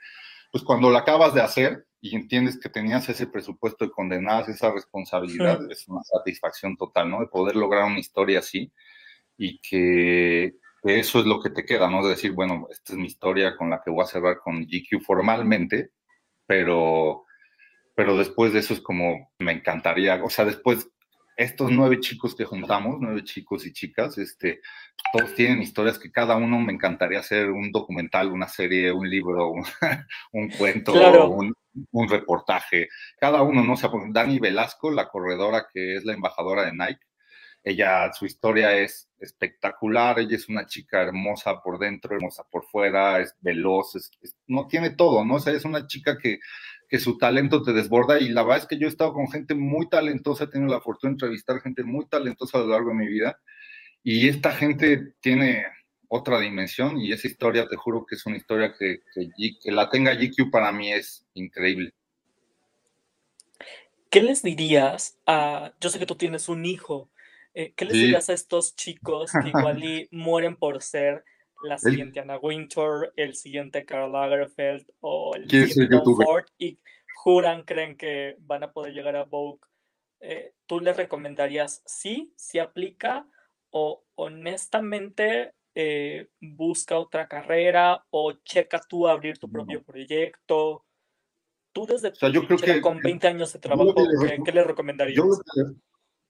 pues 0.51 0.63
cuando 0.63 0.91
la 0.91 0.99
acabas 0.99 1.33
de 1.33 1.41
hacer 1.41 1.87
y 2.01 2.15
entiendes 2.15 2.59
que 2.59 2.69
tenías 2.69 3.09
ese 3.09 3.27
presupuesto 3.27 3.85
de 3.85 3.91
condenadas, 3.91 4.47
esa 4.49 4.71
responsabilidad, 4.71 5.59
es 5.69 5.87
una 5.87 6.03
satisfacción 6.03 6.77
total, 6.77 7.09
¿no? 7.09 7.19
De 7.19 7.27
poder 7.27 7.55
lograr 7.55 7.85
una 7.85 7.99
historia 7.99 8.39
así 8.39 8.71
y 9.37 9.59
que, 9.59 10.55
eso 10.83 11.19
es 11.19 11.25
lo 11.25 11.41
que 11.41 11.49
te 11.49 11.65
queda, 11.65 11.89
¿no? 11.89 12.03
De 12.03 12.11
decir, 12.11 12.31
bueno, 12.31 12.67
esta 12.71 12.93
es 12.93 12.99
mi 12.99 13.07
historia 13.07 13.55
con 13.57 13.69
la 13.69 13.81
que 13.83 13.91
voy 13.91 14.03
a 14.03 14.07
cerrar 14.07 14.39
con 14.39 14.65
GQ 14.65 15.01
formalmente, 15.01 15.91
pero, 16.45 17.25
pero 17.95 18.17
después 18.17 18.53
de 18.53 18.59
eso 18.59 18.73
es 18.73 18.81
como, 18.81 19.31
me 19.39 19.51
encantaría, 19.51 20.23
o 20.23 20.29
sea, 20.29 20.45
después, 20.45 20.89
estos 21.37 21.71
nueve 21.71 21.99
chicos 22.01 22.35
que 22.35 22.43
juntamos, 22.43 22.97
nueve 22.99 23.23
chicos 23.23 23.65
y 23.65 23.71
chicas, 23.71 24.17
este, 24.17 24.61
todos 25.13 25.33
tienen 25.35 25.61
historias 25.61 25.97
que 25.97 26.11
cada 26.11 26.35
uno 26.35 26.59
me 26.59 26.73
encantaría 26.73 27.19
hacer 27.19 27.49
un 27.49 27.71
documental, 27.71 28.31
una 28.31 28.47
serie, 28.47 28.91
un 28.91 29.09
libro, 29.09 29.51
un, 29.51 30.49
cuento, 30.57 30.93
un, 31.29 31.53
un, 31.91 32.09
reportaje. 32.09 32.89
Cada 33.19 33.41
uno, 33.41 33.63
¿no? 33.63 33.73
O 33.73 33.77
sea, 33.77 33.89
Dani 34.09 34.39
Velasco, 34.39 34.91
la 34.91 35.07
corredora 35.07 35.67
que 35.71 35.95
es 35.95 36.03
la 36.03 36.13
embajadora 36.13 36.65
de 36.65 36.73
Nike, 36.73 37.05
ella, 37.63 38.11
su 38.13 38.25
historia 38.25 38.77
es 38.77 39.09
espectacular, 39.19 40.19
ella 40.19 40.35
es 40.35 40.47
una 40.47 40.65
chica 40.65 41.01
hermosa 41.01 41.61
por 41.61 41.77
dentro, 41.77 42.15
hermosa 42.15 42.43
por 42.49 42.65
fuera, 42.65 43.19
es 43.19 43.35
veloz, 43.41 43.93
no 44.47 44.67
tiene 44.67 44.91
todo, 44.91 45.25
¿no? 45.25 45.35
O 45.35 45.37
es 45.37 45.65
una 45.65 45.85
chica 45.87 46.17
que, 46.17 46.39
que 46.87 46.99
su 46.99 47.17
talento 47.17 47.61
te 47.61 47.73
desborda 47.73 48.19
y 48.19 48.29
la 48.29 48.43
verdad 48.43 48.59
es 48.59 48.65
que 48.65 48.77
yo 48.77 48.87
he 48.87 48.89
estado 48.89 49.13
con 49.13 49.29
gente 49.29 49.55
muy 49.55 49.89
talentosa, 49.89 50.45
he 50.45 50.47
tenido 50.47 50.73
la 50.73 50.81
fortuna 50.81 51.11
de 51.11 51.15
entrevistar 51.15 51.61
gente 51.61 51.83
muy 51.83 52.07
talentosa 52.07 52.57
a 52.57 52.61
lo 52.61 52.67
largo 52.67 52.89
de 52.89 52.95
mi 52.95 53.07
vida 53.07 53.39
y 54.03 54.29
esta 54.29 54.51
gente 54.51 55.13
tiene 55.19 55.65
otra 56.07 56.39
dimensión 56.39 56.97
y 56.97 57.11
esa 57.11 57.27
historia, 57.27 57.67
te 57.67 57.75
juro 57.75 58.05
que 58.05 58.15
es 58.15 58.25
una 58.25 58.37
historia 58.37 58.73
que, 58.77 59.01
que, 59.13 59.29
que 59.61 59.71
la 59.71 59.89
tenga 59.89 60.15
GQ 60.15 60.49
para 60.49 60.71
mí 60.71 60.91
es 60.91 61.25
increíble. 61.35 61.93
¿Qué 64.09 64.23
les 64.23 64.41
dirías 64.41 65.19
a, 65.27 65.73
yo 65.79 65.89
sé 65.89 65.99
que 65.99 66.07
tú 66.07 66.15
tienes 66.15 66.49
un 66.49 66.65
hijo, 66.65 67.11
eh, 67.59 67.73
¿Qué 67.75 67.83
les 67.83 67.93
dirías 67.93 68.29
a 68.29 68.33
estos 68.33 68.73
chicos 68.77 69.31
que 69.33 69.49
igual 69.49 69.83
mueren 70.11 70.55
por 70.55 70.81
ser 70.81 71.25
la 71.61 71.77
siguiente 71.77 72.21
Anna 72.21 72.37
Wintour, 72.37 73.11
el 73.17 73.35
siguiente 73.35 73.85
Karl 73.85 74.13
Lagerfeld 74.13 74.89
o 75.01 75.35
el 75.35 75.49
siguiente 75.49 75.99
Ford 76.05 76.45
y 76.57 76.79
juran, 77.15 77.63
creen 77.63 77.97
que 77.97 78.37
van 78.39 78.63
a 78.63 78.71
poder 78.71 78.93
llegar 78.93 79.17
a 79.17 79.25
Vogue? 79.25 79.59
Eh, 80.21 80.53
¿Tú 80.67 80.79
les 80.79 80.95
recomendarías 80.95 81.83
sí, 81.85 82.33
sí 82.37 82.59
aplica 82.59 83.27
o 83.71 84.05
honestamente 84.15 85.53
eh, 85.75 86.29
busca 86.39 86.97
otra 86.97 87.27
carrera 87.27 88.05
o 88.09 88.31
checa 88.45 88.79
tú 88.87 89.05
abrir 89.05 89.37
tu 89.37 89.51
propio 89.51 89.83
proyecto? 89.83 90.85
Tú 91.73 91.85
desde 91.85 92.13
yo 92.31 92.47
creo 92.47 92.57
que, 92.57 92.79
con 92.79 92.99
20 92.99 93.27
años 93.27 93.51
de 93.51 93.59
trabajo, 93.59 93.93
¿qué, 94.45 94.51
le 94.53 94.63
recomendarías? 94.63 95.17
Yo 95.17 95.25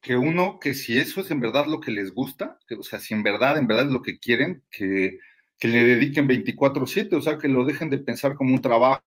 que 0.02 0.16
uno, 0.18 0.60
que 0.60 0.74
si 0.74 0.98
eso 0.98 1.22
es 1.22 1.32
en 1.32 1.40
verdad 1.42 1.66
lo 1.68 1.80
que 1.80 1.92
les 1.92 2.14
gusta, 2.14 2.60
que, 2.68 2.76
o 2.76 2.84
sea, 2.84 3.00
si 3.00 3.14
en 3.14 3.24
verdad, 3.24 3.58
en 3.58 3.68
verdad 3.68 3.88
es 3.88 3.92
lo 3.92 4.02
que 4.02 4.20
quieren, 4.20 4.64
que, 4.72 5.20
que 5.58 5.68
le 5.68 5.84
dediquen 5.84 6.28
24/7, 6.28 7.16
o 7.18 7.22
sea, 7.22 7.38
que 7.38 7.48
lo 7.50 7.66
dejen 7.66 7.90
de 7.90 8.00
pensar 8.00 8.36
como 8.36 8.54
un 8.54 8.62
trabajo 8.62 9.02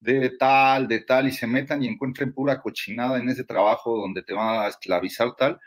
de 0.00 0.30
tal, 0.38 0.88
de 0.88 1.00
tal, 1.00 1.26
y 1.28 1.32
se 1.32 1.46
metan 1.46 1.82
y 1.82 1.88
encuentren 1.88 2.32
pura 2.32 2.60
cochinada 2.60 3.18
en 3.18 3.28
ese 3.28 3.44
trabajo 3.44 3.96
donde 3.98 4.22
te 4.22 4.34
van 4.34 4.60
a 4.64 4.68
esclavizar 4.68 5.34
tal, 5.36 5.60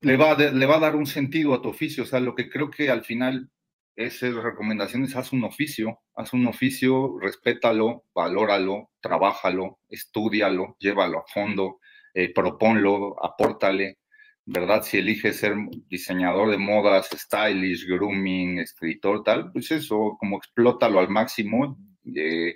le 0.00 0.16
va, 0.16 0.34
le 0.36 0.66
va 0.66 0.76
a 0.76 0.80
dar 0.80 0.96
un 0.96 1.06
sentido 1.06 1.54
a 1.54 1.62
tu 1.62 1.68
oficio, 1.68 2.04
o 2.04 2.06
sea, 2.06 2.20
lo 2.20 2.34
que 2.34 2.48
creo 2.48 2.70
que 2.70 2.90
al 2.90 3.04
final 3.04 3.50
esas 3.98 4.32
recomendaciones, 4.32 5.16
haz 5.16 5.32
un 5.32 5.42
oficio, 5.42 6.00
haz 6.14 6.32
un 6.32 6.46
oficio, 6.46 7.18
respétalo, 7.20 8.04
valóralo, 8.14 8.90
trabájalo, 9.00 9.80
estudialo, 9.88 10.76
llévalo 10.78 11.18
a 11.18 11.24
fondo, 11.26 11.80
eh, 12.14 12.32
propónlo, 12.32 13.16
apórtale, 13.20 13.98
¿verdad? 14.44 14.82
Si 14.84 14.98
eliges 14.98 15.40
ser 15.40 15.56
diseñador 15.88 16.52
de 16.52 16.58
modas, 16.58 17.08
stylish, 17.12 17.88
grooming, 17.88 18.60
escritor, 18.60 19.24
tal, 19.24 19.50
pues 19.50 19.72
eso, 19.72 20.16
como 20.20 20.38
explótalo 20.38 21.00
al 21.00 21.08
máximo, 21.08 21.76
eh, 22.14 22.54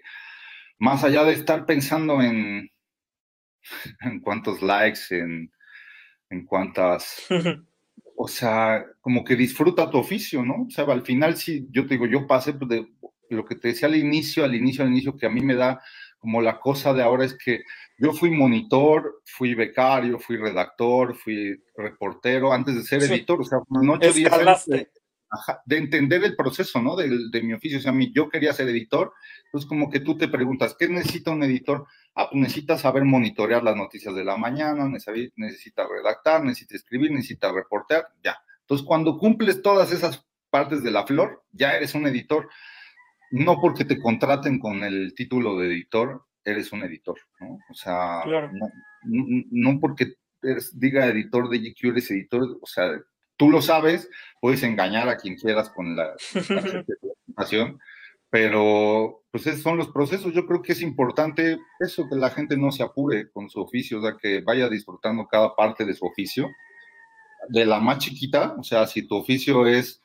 más 0.78 1.02
allá 1.02 1.24
de 1.24 1.32
estar 1.32 1.66
pensando 1.66 2.22
en, 2.22 2.70
en 4.00 4.20
cuántos 4.20 4.62
likes, 4.62 5.00
en, 5.10 5.52
en 6.30 6.46
cuántas... 6.46 7.26
o 8.24 8.28
sea, 8.28 8.86
como 9.00 9.24
que 9.24 9.34
disfruta 9.34 9.90
tu 9.90 9.98
oficio, 9.98 10.44
¿no? 10.44 10.66
O 10.68 10.70
sea, 10.70 10.84
al 10.84 11.02
final 11.02 11.36
sí, 11.36 11.66
yo 11.72 11.88
te 11.88 11.94
digo, 11.94 12.06
yo 12.06 12.24
pasé 12.24 12.52
pues, 12.52 12.68
de 12.68 12.86
lo 13.30 13.44
que 13.44 13.56
te 13.56 13.68
decía 13.68 13.88
al 13.88 13.96
inicio, 13.96 14.44
al 14.44 14.54
inicio, 14.54 14.84
al 14.84 14.90
inicio, 14.90 15.16
que 15.16 15.26
a 15.26 15.28
mí 15.28 15.40
me 15.40 15.56
da 15.56 15.82
como 16.20 16.40
la 16.40 16.60
cosa 16.60 16.94
de 16.94 17.02
ahora 17.02 17.24
es 17.24 17.36
que 17.36 17.62
yo 17.98 18.12
fui 18.12 18.30
monitor, 18.30 19.22
fui 19.24 19.56
becario, 19.56 20.20
fui 20.20 20.36
redactor, 20.36 21.16
fui 21.16 21.60
reportero 21.76 22.52
antes 22.52 22.76
de 22.76 22.84
ser 22.84 23.02
editor, 23.02 23.40
o 23.40 23.44
sea, 23.44 23.58
noche 23.70 24.12
de, 25.66 25.76
de, 25.76 25.76
entender 25.76 26.24
el 26.24 26.36
proceso, 26.36 26.80
¿no? 26.80 26.96
De, 26.96 27.10
de, 27.30 27.42
mi 27.42 27.52
oficio, 27.52 27.78
o 27.78 27.80
sea, 27.80 27.92
a 27.92 27.94
mí, 27.94 28.12
yo 28.14 28.28
quería 28.28 28.52
ser 28.52 28.68
editor, 28.68 29.12
entonces 29.46 29.68
como 29.68 29.90
que 29.90 30.00
tú 30.00 30.16
te 30.16 30.28
preguntas, 30.28 30.76
¿qué 30.78 30.88
necesita 30.88 31.30
un 31.30 31.42
editor? 31.42 31.86
Ah, 32.14 32.28
pues 32.30 32.40
necesita 32.40 32.78
saber 32.78 33.04
monitorear 33.04 33.62
las 33.62 33.76
noticias 33.76 34.14
de 34.14 34.24
la 34.24 34.36
mañana, 34.36 34.88
necesita 34.88 35.86
redactar, 35.88 36.44
necesita 36.44 36.76
escribir, 36.76 37.10
necesita 37.10 37.52
reportear, 37.52 38.06
ya. 38.22 38.36
Entonces, 38.62 38.86
cuando 38.86 39.18
cumples 39.18 39.62
todas 39.62 39.92
esas 39.92 40.26
partes 40.52 40.82
de 40.82 40.90
la 40.90 41.06
flor, 41.06 41.44
ya 41.52 41.72
eres 41.74 41.94
un 41.94 42.06
editor. 42.06 42.48
No 43.30 43.58
porque 43.60 43.86
te 43.86 43.98
contraten 43.98 44.58
con 44.58 44.84
el 44.84 45.14
título 45.14 45.58
de 45.58 45.66
editor, 45.66 46.26
eres 46.44 46.70
un 46.72 46.82
editor, 46.82 47.18
¿no? 47.40 47.58
O 47.70 47.74
sea, 47.74 48.22
no, 49.04 49.80
porque 49.80 50.14
diga 50.74 51.06
editor 51.06 51.48
de 51.48 51.58
GQ, 51.58 51.84
eres 51.88 52.10
editor, 52.10 52.58
o 52.60 52.66
sea, 52.66 53.00
tú 53.36 53.50
lo 53.50 53.62
sabes, 53.62 54.08
puedes 54.40 54.62
engañar 54.62 55.08
a 55.08 55.16
quien 55.16 55.36
quieras 55.36 55.70
con 55.70 55.96
la, 55.96 56.14
presentación, 56.32 57.78
pero 58.30 59.24
pues 59.30 59.46
esos 59.46 59.62
son 59.62 59.76
los 59.76 59.88
procesos. 59.88 60.32
Yo 60.32 60.46
creo 60.46 60.62
que 60.62 60.72
es 60.72 60.82
importante 60.82 61.58
eso, 61.80 62.08
que 62.08 62.16
la 62.16 62.30
gente 62.30 62.56
no 62.56 62.70
se 62.70 62.82
apure 62.82 63.30
con 63.30 63.48
su 63.50 63.60
oficio, 63.60 63.98
o 63.98 64.02
sea, 64.02 64.16
que 64.20 64.40
vaya 64.40 64.68
disfrutando 64.68 65.26
cada 65.26 65.54
parte 65.54 65.84
de 65.84 65.94
su 65.94 66.06
oficio. 66.06 66.48
De 67.48 67.66
la 67.66 67.80
más 67.80 67.98
chiquita, 67.98 68.54
o 68.56 68.62
sea, 68.62 68.86
si 68.86 69.02
tu 69.02 69.16
oficio 69.16 69.66
es 69.66 70.00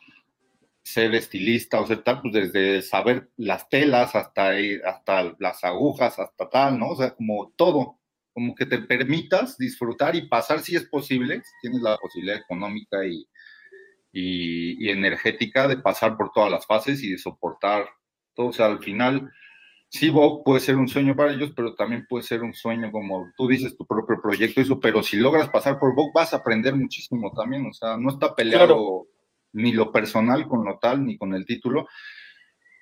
ser 0.82 1.14
estilista 1.14 1.82
o 1.82 1.86
ser 1.86 2.02
tal, 2.02 2.22
pues 2.22 2.34
desde 2.34 2.82
saber 2.82 3.30
las 3.36 3.68
telas 3.68 4.16
hasta, 4.16 4.54
hasta 4.86 5.36
las 5.38 5.64
agujas, 5.66 6.18
hasta 6.18 6.50
tal, 6.50 6.80
¿no? 6.80 6.92
O 6.92 6.96
sea, 6.96 7.14
como 7.14 7.52
todo, 7.58 7.97
como 8.38 8.54
que 8.54 8.68
te 8.68 8.78
permitas 8.78 9.58
disfrutar 9.58 10.16
y 10.16 10.28
pasar 10.28 10.60
si 10.60 10.76
es 10.76 10.84
posible, 10.84 11.42
si 11.44 11.52
tienes 11.64 11.82
la 11.82 11.98
posibilidad 11.98 12.38
económica 12.38 13.04
y, 13.04 13.26
y, 14.12 14.86
y 14.86 14.92
energética 14.92 15.68
de 15.68 15.78
pasar 15.78 16.16
por 16.18 16.32
todas 16.32 16.52
las 16.52 16.68
fases 16.68 17.02
y 17.02 17.10
de 17.10 17.18
soportar 17.18 17.88
o 18.38 18.54
sea, 18.54 18.68
al 18.68 18.78
final, 18.78 19.32
sí, 19.90 20.12
Vogue 20.12 20.44
puede 20.46 20.60
ser 20.60 20.76
un 20.76 20.88
sueño 20.88 21.16
para 21.16 21.34
ellos, 21.34 21.52
pero 21.56 21.74
también 21.74 22.06
puede 22.08 22.24
ser 22.24 22.44
un 22.44 22.54
sueño, 22.54 22.92
como 22.92 23.32
tú 23.36 23.48
dices, 23.48 23.76
tu 23.76 23.88
propio 23.88 24.22
proyecto, 24.22 24.62
eso, 24.62 24.80
pero 24.80 25.02
si 25.02 25.18
logras 25.18 25.50
pasar 25.50 25.80
por 25.80 25.96
Vogue 25.96 26.12
vas 26.14 26.34
a 26.34 26.38
aprender 26.38 26.76
muchísimo 26.76 27.32
también, 27.36 27.66
o 27.66 27.74
sea, 27.74 27.98
no 27.98 28.12
está 28.12 28.36
peleado 28.36 29.08
ni 29.54 29.72
lo 29.72 29.92
personal 29.92 30.48
con 30.48 30.64
lo 30.64 30.78
tal, 30.78 31.04
ni 31.04 31.18
con 31.18 31.34
el 31.34 31.48
título. 31.48 31.88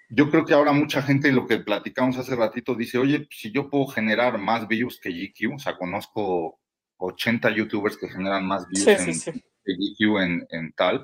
Yo 0.09 0.29
creo 0.29 0.45
que 0.45 0.53
ahora 0.53 0.71
mucha 0.71 1.01
gente, 1.01 1.31
lo 1.31 1.47
que 1.47 1.57
platicamos 1.57 2.17
hace 2.17 2.35
ratito, 2.35 2.75
dice, 2.75 2.97
oye, 2.97 3.27
si 3.31 3.51
yo 3.51 3.69
puedo 3.69 3.87
generar 3.87 4.37
más 4.37 4.67
views 4.67 4.99
que 4.99 5.09
GQ, 5.09 5.55
o 5.55 5.59
sea, 5.59 5.77
conozco 5.77 6.59
80 6.97 7.49
youtubers 7.51 7.97
que 7.97 8.09
generan 8.09 8.45
más 8.45 8.67
views 8.67 8.87
en, 8.87 9.35
GQ 9.65 10.19
en, 10.21 10.47
en 10.49 10.73
tal, 10.73 11.03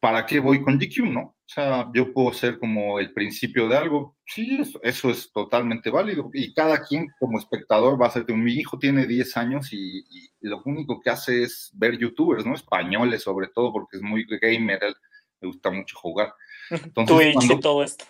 ¿para 0.00 0.24
qué 0.24 0.40
voy 0.40 0.62
con 0.62 0.78
GQ, 0.78 1.04
no? 1.06 1.36
O 1.46 1.48
sea, 1.48 1.88
yo 1.94 2.12
puedo 2.12 2.32
ser 2.32 2.58
como 2.58 2.98
el 2.98 3.12
principio 3.12 3.68
de 3.68 3.76
algo. 3.76 4.16
Sí, 4.26 4.60
eso, 4.82 5.10
es 5.10 5.30
totalmente 5.32 5.90
válido. 5.90 6.28
Y 6.32 6.52
cada 6.52 6.84
quien 6.84 7.06
como 7.20 7.38
espectador 7.38 8.00
va 8.00 8.08
a 8.08 8.10
ser 8.10 8.26
que 8.26 8.34
mi 8.34 8.54
hijo 8.54 8.80
tiene 8.80 9.06
10 9.06 9.36
años 9.36 9.72
y, 9.72 10.04
lo 10.40 10.60
único 10.64 11.00
que 11.00 11.10
hace 11.10 11.44
es 11.44 11.70
ver 11.74 11.98
youtubers, 11.98 12.44
¿no? 12.44 12.54
Españoles 12.54 13.22
sobre 13.22 13.46
todo, 13.48 13.72
porque 13.72 13.96
es 13.96 14.02
muy 14.02 14.24
gamer, 14.24 14.82
él 14.82 14.94
le 15.40 15.48
gusta 15.48 15.70
mucho 15.70 15.96
jugar. 15.98 16.34
Entonces, 16.70 17.34
Twitch 17.34 17.50
y 17.50 17.60
todo 17.60 17.82
esto. 17.82 18.04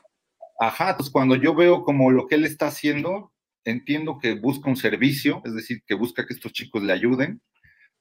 Ajá, 0.59 0.91
entonces 0.91 1.13
cuando 1.13 1.37
yo 1.37 1.55
veo 1.55 1.83
como 1.85 2.11
lo 2.11 2.27
que 2.27 2.37
él 2.37 2.45
está 2.45 2.69
haciendo, 2.69 3.33
entiendo 3.65 4.19
que 4.19 4.35
busca 4.35 4.71
un 4.71 4.77
servicio, 4.77 5.43
es 5.45 5.55
decir, 5.55 5.83
que 5.87 5.95
busca 5.95 6.27
que 6.27 6.35
estos 6.35 6.53
chicos 6.53 6.83
le 6.83 6.93
ayuden, 6.93 7.43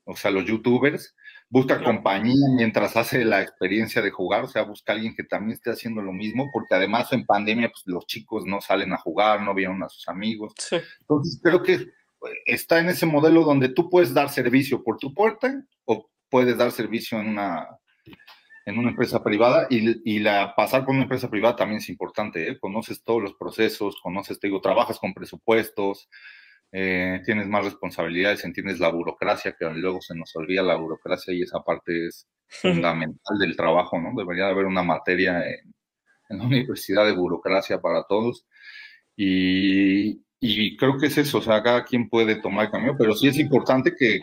o 0.06 0.16
sea, 0.16 0.32
los 0.32 0.46
youtubers, 0.46 1.16
busca 1.50 1.84
compañía 1.84 2.48
mientras 2.56 2.96
hace 2.96 3.26
la 3.26 3.42
experiencia 3.42 4.02
de 4.02 4.12
jugar, 4.12 4.44
o 4.44 4.48
sea, 4.48 4.64
busca 4.64 4.94
alguien 4.94 5.16
que 5.16 5.24
también 5.24 5.54
esté 5.54 5.72
haciendo 5.72 6.02
lo 6.02 6.14
mismo, 6.14 6.50
porque 6.54 6.76
además 6.76 7.12
en 7.12 7.26
pandemia 7.26 7.70
pues, 7.70 7.84
los 7.86 8.06
chicos 8.06 8.46
no 8.46 8.62
salen 8.62 8.94
a 8.94 8.98
jugar, 8.98 9.42
no 9.42 9.54
vieron 9.54 9.82
a 9.84 9.90
sus 9.90 10.08
amigos. 10.08 10.54
Entonces 11.00 11.40
creo 11.44 11.64
que 11.64 11.88
está 12.46 12.80
en 12.80 12.90
ese 12.90 13.06
modelo 13.06 13.44
donde 13.44 13.70
tú 13.70 13.90
puedes 13.90 14.14
dar 14.14 14.30
servicio 14.30 14.84
por 14.84 14.98
tu 14.98 15.14
puerta 15.14 15.64
o 15.86 16.10
puedes 16.30 16.58
dar 16.58 16.72
servicio 16.72 17.20
en 17.20 17.30
una 17.30 17.68
en 18.66 18.80
una 18.80 18.90
empresa 18.90 19.24
privada 19.24 19.68
y, 19.70 20.20
la 20.20 20.56
pasar 20.56 20.86
con 20.86 20.96
una 20.96 21.04
empresa 21.04 21.30
privada 21.30 21.56
también 21.56 21.78
es 21.78 21.90
importante, 21.90 22.50
¿eh? 22.50 22.60
conoces 22.60 23.04
todos 23.04 23.22
los 23.22 23.36
procesos, 23.36 24.02
conoces, 24.02 24.40
te 24.40 24.48
digo, 24.48 24.60
trabajas 24.60 24.98
con 25.00 25.14
presupuestos, 25.14 26.10
eh, 26.72 27.22
tienes 27.24 27.48
más 27.48 27.64
responsabilidades, 27.64 28.44
entiendes 28.44 28.80
la 28.80 28.90
burocracia, 28.90 29.56
que 29.58 29.66
luego 29.66 30.02
se 30.02 30.16
nos 30.16 30.36
olvida 30.36 30.64
la 30.64 30.76
burocracia 30.76 31.34
y 31.34 31.44
esa 31.44 31.64
parte 31.64 32.08
es 32.08 32.28
fundamental 32.48 33.38
del 33.40 33.56
trabajo, 33.56 34.00
¿no? 34.00 34.14
Debería 34.18 34.48
haber 34.48 34.66
una 34.66 34.84
materia 34.84 35.44
en, 35.48 35.74
la 36.40 36.44
universidad 36.46 37.06
de 37.06 37.14
burocracia 37.14 37.80
para 37.80 38.04
todos. 38.04 38.48
Y, 39.16 40.25
creo 40.78 40.98
que 40.98 41.08
es 41.08 41.18
eso, 41.18 41.38
o 41.38 41.42
sea, 41.42 41.62
cada 41.64 41.84
quien 41.86 42.10
puede 42.10 42.42
tomar 42.42 42.66
el 42.66 42.72
camino, 42.72 42.96
pero 42.98 43.14
sí 43.16 43.28
es 43.28 43.38
importante 43.38 43.96
que, 43.96 44.22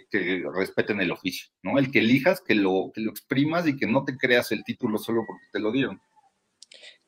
respeten 0.55 1.01
el 1.01 1.13
oficio, 1.13 1.51
¿no? 1.63 1.79
El 1.79 1.91
que 1.91 2.01
elijas, 2.01 2.41
que 2.41 2.55
lo, 2.55 2.91
que 2.95 3.01
lo 3.01 3.11
exprimas 3.11 3.67
y 3.67 3.77
que 3.77 3.87
no 3.87 4.05
te 4.05 4.17
creas 4.17 4.53
el 4.53 4.65
título 4.65 4.99
solo 4.99 5.25
porque 5.27 5.45
te 5.53 5.61
lo 5.61 5.73
dieron. 5.73 6.01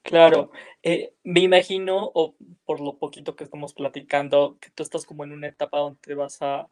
Claro, 0.02 0.50
eh, 0.82 1.14
me 1.24 1.40
imagino, 1.40 2.10
o 2.14 2.36
por 2.66 2.80
lo 2.80 2.98
poquito 2.98 3.36
que 3.36 3.44
estamos 3.44 3.72
platicando, 3.72 4.58
que 4.60 4.70
tú 4.70 4.82
estás 4.82 5.06
como 5.06 5.24
en 5.24 5.32
una 5.32 5.48
etapa 5.48 5.78
donde 5.78 5.98
te 6.02 6.14
vas 6.14 6.42
a 6.42 6.68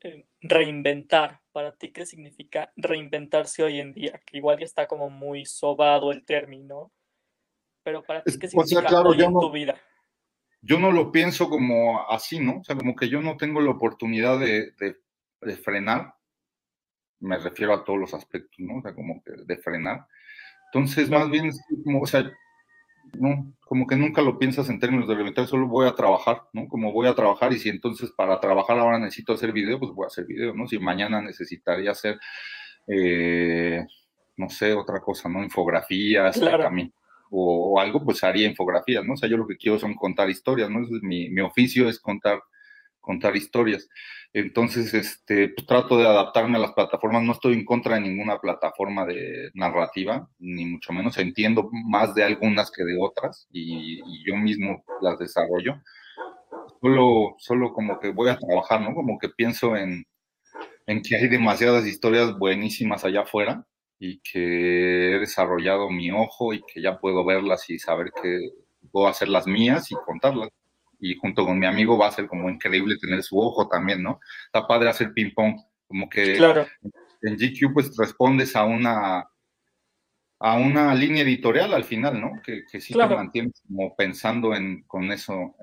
eh, 0.00 0.24
reinventar. 0.40 1.40
Para 1.52 1.72
ti, 1.72 1.92
¿qué 1.92 2.06
significa 2.06 2.72
reinventarse 2.76 3.62
hoy 3.62 3.78
en 3.78 3.92
día? 3.92 4.20
Que 4.24 4.38
igual 4.38 4.58
ya 4.58 4.64
está 4.64 4.86
como 4.86 5.10
muy 5.10 5.44
sobado 5.44 6.12
el 6.12 6.24
término, 6.24 6.90
pero 7.82 8.02
para 8.02 8.22
ti, 8.22 8.38
¿qué 8.38 8.48
significa 8.48 8.86
claro, 8.86 9.12
en 9.12 9.32
tu 9.32 9.50
vida? 9.50 9.78
Yo 10.62 10.78
no 10.78 10.92
lo 10.92 11.12
pienso 11.12 11.50
como 11.50 12.08
así, 12.10 12.38
¿no? 12.40 12.60
O 12.60 12.64
sea, 12.64 12.76
como 12.76 12.94
que 12.96 13.08
yo 13.08 13.20
no 13.20 13.36
tengo 13.36 13.60
la 13.60 13.72
oportunidad 13.72 14.38
de, 14.38 14.72
de 14.78 15.56
frenar, 15.56 16.14
me 17.20 17.38
refiero 17.38 17.72
a 17.72 17.84
todos 17.84 17.98
los 17.98 18.14
aspectos, 18.14 18.58
¿no? 18.58 18.78
O 18.78 18.82
sea, 18.82 18.94
como 18.94 19.22
que 19.22 19.32
de 19.44 19.56
frenar. 19.58 20.06
Entonces, 20.72 21.08
más 21.10 21.30
bien, 21.30 21.50
como, 21.84 22.00
o 22.00 22.06
sea, 22.06 22.30
no, 23.18 23.54
como 23.60 23.86
que 23.86 23.96
nunca 23.96 24.22
lo 24.22 24.38
piensas 24.38 24.68
en 24.70 24.80
términos 24.80 25.06
de 25.08 25.14
reinventar, 25.14 25.46
solo 25.46 25.68
voy 25.68 25.86
a 25.86 25.94
trabajar, 25.94 26.42
¿no? 26.52 26.66
Como 26.68 26.92
voy 26.92 27.06
a 27.06 27.14
trabajar 27.14 27.52
y 27.52 27.58
si 27.58 27.68
entonces 27.68 28.10
para 28.10 28.40
trabajar 28.40 28.78
ahora 28.78 28.98
necesito 28.98 29.34
hacer 29.34 29.52
video, 29.52 29.78
pues 29.78 29.92
voy 29.92 30.04
a 30.04 30.08
hacer 30.08 30.26
video, 30.26 30.54
¿no? 30.54 30.66
Si 30.66 30.78
mañana 30.78 31.20
necesitaría 31.20 31.92
hacer, 31.92 32.18
eh, 32.88 33.84
no 34.36 34.48
sé, 34.48 34.72
otra 34.72 35.00
cosa, 35.00 35.28
¿no? 35.28 35.42
Infografías, 35.44 36.40
o, 37.34 37.80
algo, 37.80 38.04
pues 38.04 38.22
haría 38.24 38.46
infografías, 38.46 39.04
¿no? 39.04 39.14
O 39.14 39.16
sea, 39.16 39.28
yo 39.28 39.36
lo 39.38 39.46
que 39.46 39.56
quiero 39.56 39.78
son 39.78 39.94
contar 39.94 40.28
historias, 40.30 40.70
¿no? 40.70 40.80
mi, 41.02 41.30
mi 41.30 41.40
oficio 41.40 41.88
es 41.88 41.98
contar, 41.98 42.40
contar 43.00 43.34
historias. 43.36 43.88
Entonces, 44.34 44.92
este, 44.94 45.48
pues, 45.50 45.66
trato 45.66 45.96
de 45.98 46.06
adaptarme 46.06 46.56
a 46.56 46.60
las 46.60 46.72
plataformas. 46.72 47.22
No 47.22 47.32
estoy 47.32 47.54
en 47.54 47.64
contra 47.64 47.94
de 47.96 48.02
ninguna 48.02 48.38
plataforma 48.38 49.06
de 49.06 49.50
narrativa, 49.54 50.28
ni 50.38 50.66
mucho 50.66 50.92
menos. 50.92 51.18
Entiendo 51.18 51.68
más 51.72 52.14
de 52.14 52.24
algunas 52.24 52.70
que 52.70 52.84
de 52.84 52.96
otras 53.00 53.46
y, 53.50 54.00
yo 54.26 54.36
mismo 54.36 54.84
las 55.00 55.18
desarrollo. 55.18 55.82
Solo, 56.80 57.36
solo 57.38 57.72
como 57.72 57.98
que 58.00 58.10
voy 58.10 58.28
a 58.30 58.38
trabajar, 58.38 58.80
¿no? 58.82 58.94
Como 58.94 59.18
que 59.18 59.28
pienso 59.30 59.76
en, 59.76 60.04
en 60.86 61.02
que 61.02 61.16
hay 61.16 61.28
demasiadas 61.28 61.86
historias 61.86 62.36
buenísimas 62.38 63.04
allá 63.04 63.22
afuera 63.22 63.66
y 64.04 64.18
que 64.18 65.14
he 65.14 65.18
desarrollado 65.20 65.88
mi 65.88 66.10
ojo 66.10 66.52
y 66.52 66.60
que 66.62 66.82
ya 66.82 66.98
puedo 66.98 67.24
verlas 67.24 67.70
y 67.70 67.78
saber 67.78 68.10
que 68.20 68.50
puedo 68.90 69.06
hacer 69.06 69.28
las 69.28 69.46
mías 69.46 69.92
y 69.92 69.94
contarlas 69.94 70.48
y 70.98 71.14
junto 71.14 71.46
con 71.46 71.56
mi 71.56 71.66
amigo 71.66 71.96
va 71.96 72.08
a 72.08 72.12
ser 72.12 72.26
como 72.26 72.50
increíble 72.50 72.96
tener 73.00 73.22
su 73.22 73.38
ojo 73.38 73.68
también, 73.68 74.02
¿no? 74.02 74.18
Está 74.46 74.66
padre 74.66 74.88
hacer 74.88 75.12
ping 75.12 75.32
pong, 75.32 75.54
como 75.86 76.08
que 76.08 76.34
claro. 76.34 76.66
en 77.22 77.36
GQ 77.36 77.72
pues 77.72 77.96
respondes 77.96 78.56
a 78.56 78.64
una 78.64 79.24
a 80.40 80.56
una 80.56 80.92
línea 80.96 81.22
editorial 81.22 81.72
al 81.72 81.84
final, 81.84 82.20
¿no? 82.20 82.42
Que, 82.44 82.64
que 82.68 82.80
sí 82.80 82.92
te 82.94 83.06
mantienes 83.06 83.62
como 83.68 83.94
pensando 83.94 84.52
en, 84.56 84.82
con 84.88 85.12
eso, 85.12 85.54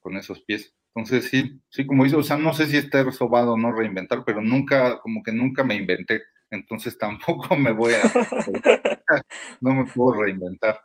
con 0.00 0.16
esos 0.16 0.40
pies. 0.40 0.74
Entonces 0.94 1.28
sí, 1.28 1.60
sí, 1.68 1.84
como 1.84 2.04
dice, 2.04 2.16
o 2.16 2.22
sea, 2.22 2.38
no 2.38 2.54
sé 2.54 2.66
si 2.66 2.78
esté 2.78 3.04
resobado 3.04 3.52
o 3.52 3.58
no 3.58 3.72
reinventar, 3.72 4.24
pero 4.24 4.40
nunca, 4.40 5.00
como 5.00 5.22
que 5.22 5.32
nunca 5.32 5.64
me 5.64 5.74
inventé, 5.74 6.22
entonces 6.54 6.96
tampoco 6.98 7.56
me 7.56 7.72
voy 7.72 7.94
a, 7.94 8.02
no 9.60 9.74
me 9.74 9.86
puedo 9.86 10.22
reinventar. 10.22 10.80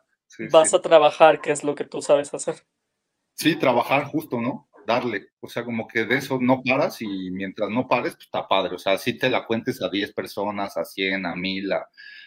Vas 0.51 0.73
a 0.73 0.82
trabajar, 0.82 1.41
¿qué 1.41 1.51
es 1.51 1.63
lo 1.63 1.75
que 1.75 1.86
tú 1.86 2.01
sabes 2.01 2.34
hacer. 2.34 2.55
Sí, 3.36 3.55
trabajar 3.55 4.05
justo, 4.05 4.39
¿no? 4.41 4.69
Darle, 4.86 5.27
o 5.39 5.47
sea, 5.47 5.63
como 5.63 5.88
que 5.88 6.05
de 6.05 6.17
eso 6.17 6.39
no 6.41 6.62
paras 6.63 7.01
y 7.01 7.32
mientras 7.32 7.69
no 7.69 7.88
pares, 7.88 8.15
pues 8.15 8.25
está 8.25 8.47
padre. 8.47 8.75
O 8.75 8.79
sea, 8.79 8.97
si 8.97 9.17
te 9.17 9.29
la 9.29 9.45
cuentes 9.45 9.82
a 9.82 9.89
10 9.89 10.13
personas, 10.13 10.77
a 10.77 10.84
100, 10.84 11.25
a 11.25 11.36
1000. 11.36 11.69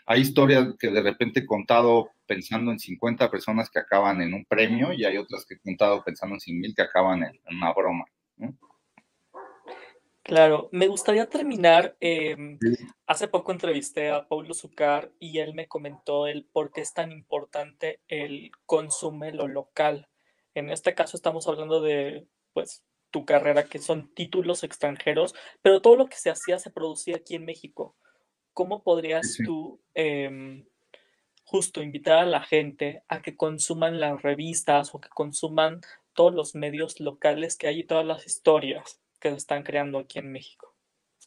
Hay 0.07 0.21
historias 0.21 0.69
que 0.79 0.91
de 0.91 1.03
repente 1.03 1.41
he 1.41 1.47
contado 1.47 2.11
pensando 2.27 2.73
en 2.73 2.79
50 2.79 3.31
personas 3.31 3.69
que 3.69 3.79
acaban 3.79 4.23
en 4.23 4.33
un 4.35 4.45
premio 4.45 4.93
y 4.93 5.05
hay 5.05 5.17
otras 5.17 5.45
que 5.45 5.55
he 5.55 5.61
contado 5.61 6.03
pensando 6.03 6.37
en 6.37 6.41
100 6.41 6.61
mil 6.61 6.75
que 6.75 6.83
acaban 6.83 7.23
en, 7.23 7.39
una 7.55 7.73
broma. 7.73 8.05
Claro, 10.25 10.69
me 10.71 10.87
gustaría 10.87 11.29
terminar. 11.29 11.97
Em, 12.01 12.59
hace 13.07 13.27
poco 13.27 13.51
entrevisté 13.51 14.11
a 14.11 14.29
Paulo 14.29 14.55
Zucar 14.55 15.11
y 15.19 15.39
él 15.41 15.53
me 15.55 15.67
comentó 15.67 16.29
el 16.29 16.45
por 16.45 16.71
qué 16.71 16.81
es 16.81 16.95
tan 16.95 17.11
importante 17.11 18.01
el 18.07 18.53
consume 18.65 19.33
lo 19.33 19.49
local. 19.49 20.09
En 20.55 20.71
este 20.71 20.95
caso 20.95 21.17
estamos 21.17 21.49
hablando 21.49 21.81
de, 21.81 22.27
pues, 22.53 22.85
tu 23.11 23.25
carrera, 23.27 23.65
que 23.65 23.79
son 23.81 24.15
títulos 24.15 24.63
extranjeros, 24.63 25.35
pero 25.61 25.83
todo 25.83 25.97
lo 25.97 26.07
que 26.07 26.17
se 26.17 26.31
hacía 26.31 26.59
se 26.59 26.71
producía 26.71 27.17
aquí 27.17 27.35
en 27.35 27.45
México. 27.45 27.97
¿Cómo 28.55 28.83
podrías 28.85 29.39
tú 29.45 29.81
em, 29.95 30.67
justo 31.45 31.83
invitar 31.83 32.19
a 32.21 32.27
la 32.27 32.43
gente 32.43 33.05
a 33.09 33.23
que 33.23 33.37
consuman 33.37 34.01
las 34.01 34.23
revistas 34.23 34.95
o 34.95 35.01
que 35.01 35.11
consuman 35.11 35.81
todos 36.15 36.35
los 36.35 36.55
medios 36.55 37.01
locales 37.01 37.57
que 37.57 37.69
hay 37.69 37.81
y 37.81 37.85
todas 37.85 38.07
las 38.07 38.27
historias 38.27 39.02
que 39.23 39.29
están 39.29 39.63
creando 39.63 39.99
aquí 39.99 40.19
en 40.19 40.33
México? 40.33 40.75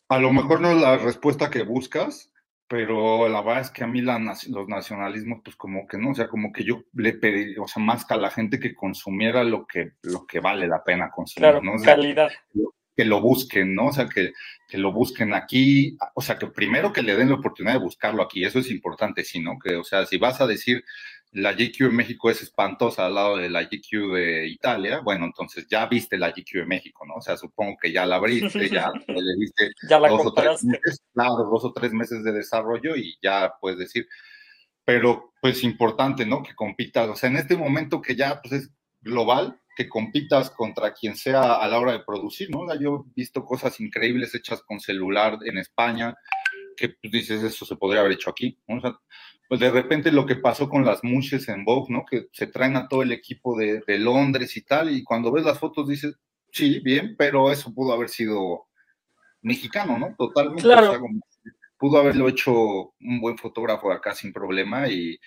A 0.09 0.19
lo 0.19 0.31
mejor 0.31 0.61
no 0.61 0.69
es 0.69 0.77
la 0.77 0.97
respuesta 0.97 1.49
que 1.49 1.63
buscas, 1.63 2.31
pero 2.67 3.27
la 3.29 3.41
verdad 3.41 3.61
es 3.61 3.69
que 3.71 3.83
a 3.83 3.87
mí 3.87 4.01
la, 4.01 4.19
los 4.49 4.67
nacionalismos, 4.67 5.41
pues 5.43 5.55
como 5.55 5.87
que 5.87 5.97
no, 5.97 6.11
o 6.11 6.15
sea, 6.15 6.27
como 6.27 6.51
que 6.51 6.63
yo 6.63 6.83
le 6.93 7.13
pedí, 7.13 7.57
o 7.57 7.67
sea, 7.67 7.81
más 7.81 8.05
que 8.05 8.13
a 8.13 8.17
la 8.17 8.29
gente 8.29 8.59
que 8.59 8.75
consumiera 8.75 9.43
lo 9.43 9.65
que, 9.65 9.93
lo 10.03 10.25
que 10.25 10.39
vale 10.39 10.67
la 10.67 10.83
pena 10.83 11.09
consumir, 11.09 11.49
claro, 11.49 11.61
¿no? 11.63 11.81
calidad. 11.81 12.29
Que, 12.95 13.05
lo 13.05 13.21
busquen, 13.21 13.75
¿no? 13.75 13.87
O 13.87 13.91
sea, 13.91 14.07
que, 14.07 14.31
que, 14.69 14.77
lo 14.77 14.93
busquen 14.93 15.33
aquí, 15.33 15.97
o 16.13 16.21
sea, 16.21 16.37
que 16.37 16.47
primero 16.47 16.93
que 16.93 17.01
le 17.01 17.15
den 17.15 17.29
la 17.29 17.35
oportunidad 17.35 17.73
de 17.73 17.83
buscarlo 17.83 18.23
aquí, 18.23 18.43
eso 18.43 18.59
es 18.59 18.71
importante, 18.71 19.23
sí, 19.23 19.41
¿no? 19.41 19.59
Que, 19.59 19.75
o 19.75 19.83
sea, 19.83 20.05
si 20.05 20.17
vas 20.17 20.39
a 20.41 20.47
decir, 20.47 20.83
la 21.35 21.51
GQ 21.51 21.81
en 21.81 21.95
México 21.95 22.29
es 22.29 22.41
espantosa 22.41 23.05
al 23.05 23.15
lado 23.15 23.35
de 23.35 23.49
la 23.49 23.63
GQ 23.63 24.13
de 24.13 24.47
Italia, 24.47 25.01
bueno, 25.03 25.25
entonces 25.25 25.67
ya 25.69 25.85
viste 25.85 26.17
la 26.17 26.29
GQ 26.29 26.61
en 26.61 26.67
México, 26.69 27.05
¿no? 27.05 27.15
O 27.15 27.21
sea, 27.21 27.35
supongo 27.35 27.75
que 27.81 27.91
ya 27.91 28.05
la 28.05 28.15
abriste, 28.15 28.69
ya 28.69 28.89
le 29.07 29.37
viste 29.37 29.71
ya 29.89 29.99
la 29.99 30.07
dos 30.07 30.27
o 30.27 30.33
tres 30.33 30.63
meses, 30.63 31.03
claro, 31.13 31.43
dos 31.51 31.65
o 31.65 31.73
tres 31.73 31.91
meses 31.91 32.23
de 32.23 32.31
desarrollo 32.31 32.95
y 32.95 33.17
ya 33.21 33.53
puedes 33.59 33.77
decir, 33.77 34.07
pero 34.85 35.33
pues 35.41 35.61
importante, 35.65 36.25
¿no? 36.25 36.41
Que 36.41 36.55
compitas, 36.55 37.09
o 37.09 37.15
sea, 37.17 37.29
en 37.29 37.35
este 37.35 37.57
momento 37.57 38.01
que 38.01 38.15
ya 38.15 38.41
pues 38.41 38.53
es 38.53 38.71
global, 39.01 39.59
que 39.75 39.89
compitas 39.89 40.49
contra 40.49 40.93
quien 40.93 41.17
sea 41.17 41.55
a 41.55 41.67
la 41.67 41.79
hora 41.79 41.91
de 41.91 42.05
producir, 42.05 42.49
¿no? 42.49 42.73
Yo 42.79 43.07
he 43.09 43.13
visto 43.13 43.43
cosas 43.43 43.81
increíbles 43.81 44.33
hechas 44.35 44.61
con 44.61 44.79
celular 44.79 45.37
en 45.43 45.57
España, 45.57 46.15
que 46.75 46.89
pues, 46.89 47.11
dices, 47.11 47.43
eso 47.43 47.65
se 47.65 47.75
podría 47.75 48.01
haber 48.01 48.13
hecho 48.13 48.29
aquí, 48.29 48.57
¿no? 48.67 48.77
O 48.77 48.81
sea, 48.81 48.97
pues 49.47 49.59
de 49.59 49.69
repente 49.69 50.11
lo 50.11 50.25
que 50.25 50.35
pasó 50.35 50.69
con 50.69 50.85
las 50.85 51.03
mushes 51.03 51.47
en 51.49 51.65
Vogue, 51.65 51.93
¿no? 51.93 52.05
Que 52.05 52.27
se 52.31 52.47
traen 52.47 52.75
a 52.75 52.87
todo 52.87 53.03
el 53.03 53.11
equipo 53.11 53.57
de, 53.57 53.81
de 53.85 53.99
Londres 53.99 54.57
y 54.57 54.61
tal, 54.61 54.91
y 54.91 55.03
cuando 55.03 55.31
ves 55.31 55.45
las 55.45 55.59
fotos 55.59 55.87
dices, 55.87 56.15
sí, 56.51 56.79
bien, 56.79 57.15
pero 57.17 57.51
eso 57.51 57.73
pudo 57.73 57.93
haber 57.93 58.09
sido 58.09 58.67
mexicano, 59.41 59.97
¿no? 59.99 60.15
Totalmente. 60.17 60.63
Claro. 60.63 60.99
pudo 61.77 61.99
haberlo 61.99 62.27
hecho 62.27 62.53
un 62.99 63.21
buen 63.21 63.37
fotógrafo 63.37 63.91
acá 63.91 64.15
sin 64.15 64.33
problema 64.33 64.87
y, 64.87 65.19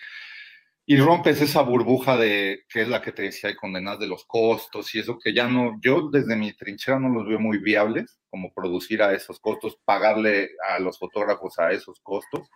y 0.90 0.96
rompes 0.96 1.42
esa 1.42 1.60
burbuja 1.60 2.16
de 2.16 2.64
que 2.66 2.80
es 2.80 2.88
la 2.88 3.02
que 3.02 3.12
te 3.12 3.20
decía, 3.20 3.50
y 3.50 3.56
condenas 3.56 3.98
de 3.98 4.06
los 4.06 4.24
costos 4.24 4.94
y 4.94 5.00
eso 5.00 5.18
que 5.22 5.34
ya 5.34 5.46
no, 5.46 5.78
yo 5.82 6.08
desde 6.10 6.34
mi 6.34 6.54
trinchera 6.54 6.98
no 6.98 7.10
los 7.10 7.28
veo 7.28 7.38
muy 7.38 7.58
viables, 7.58 8.18
como 8.30 8.54
producir 8.54 9.02
a 9.02 9.12
esos 9.12 9.38
costos, 9.38 9.78
pagarle 9.84 10.48
a 10.66 10.78
los 10.78 10.98
fotógrafos 10.98 11.58
a 11.58 11.72
esos 11.72 12.00
costos 12.00 12.48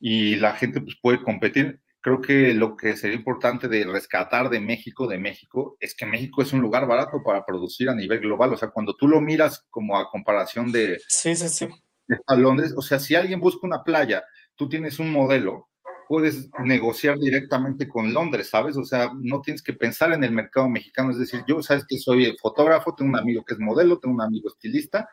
y 0.00 0.34
la 0.34 0.54
gente 0.54 0.80
pues 0.80 0.96
puede 1.00 1.22
competir. 1.22 1.80
Creo 2.00 2.20
que 2.20 2.52
lo 2.52 2.76
que 2.76 2.96
sería 2.96 3.16
importante 3.16 3.68
de 3.68 3.84
rescatar 3.84 4.50
de 4.50 4.58
México, 4.58 5.06
de 5.06 5.18
México, 5.18 5.76
es 5.78 5.94
que 5.94 6.04
México 6.04 6.42
es 6.42 6.52
un 6.52 6.60
lugar 6.60 6.88
barato 6.88 7.22
para 7.24 7.46
producir 7.46 7.88
a 7.88 7.94
nivel 7.94 8.18
global. 8.18 8.54
O 8.54 8.56
sea, 8.56 8.70
cuando 8.70 8.96
tú 8.96 9.06
lo 9.06 9.20
miras 9.20 9.64
como 9.70 9.96
a 9.96 10.10
comparación 10.10 10.72
de, 10.72 11.00
sí, 11.06 11.36
sí, 11.36 11.48
sí. 11.48 11.68
de 12.08 12.18
a 12.26 12.34
Londres, 12.34 12.74
o 12.76 12.82
sea, 12.82 12.98
si 12.98 13.14
alguien 13.14 13.38
busca 13.38 13.68
una 13.68 13.84
playa, 13.84 14.24
tú 14.56 14.68
tienes 14.68 14.98
un 14.98 15.12
modelo, 15.12 15.68
puedes 16.08 16.48
negociar 16.64 17.18
directamente 17.18 17.88
con 17.88 18.12
Londres, 18.12 18.50
¿sabes? 18.50 18.76
O 18.76 18.84
sea, 18.84 19.10
no 19.20 19.40
tienes 19.40 19.62
que 19.62 19.72
pensar 19.72 20.12
en 20.12 20.24
el 20.24 20.32
mercado 20.32 20.68
mexicano, 20.68 21.10
es 21.10 21.18
decir, 21.18 21.42
yo, 21.46 21.62
sabes 21.62 21.84
que 21.88 21.98
soy 21.98 22.36
fotógrafo, 22.40 22.94
tengo 22.94 23.10
un 23.10 23.18
amigo 23.18 23.44
que 23.44 23.54
es 23.54 23.60
modelo, 23.60 23.98
tengo 23.98 24.14
un 24.14 24.22
amigo 24.22 24.48
estilista 24.48 25.08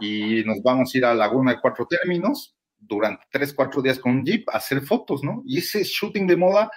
y 0.00 0.42
nos 0.44 0.62
vamos 0.62 0.94
a 0.94 0.98
ir 0.98 1.04
a 1.04 1.14
Laguna 1.14 1.52
de 1.52 1.60
Cuatro 1.60 1.86
Términos 1.86 2.56
durante 2.78 3.24
tres, 3.30 3.52
cuatro 3.52 3.82
días 3.82 3.98
con 3.98 4.12
un 4.12 4.24
jeep 4.24 4.48
a 4.50 4.58
hacer 4.58 4.82
fotos, 4.82 5.22
¿no? 5.22 5.42
Y 5.46 5.58
ese 5.58 5.82
shooting 5.82 6.26
de 6.26 6.36
moda, 6.36 6.70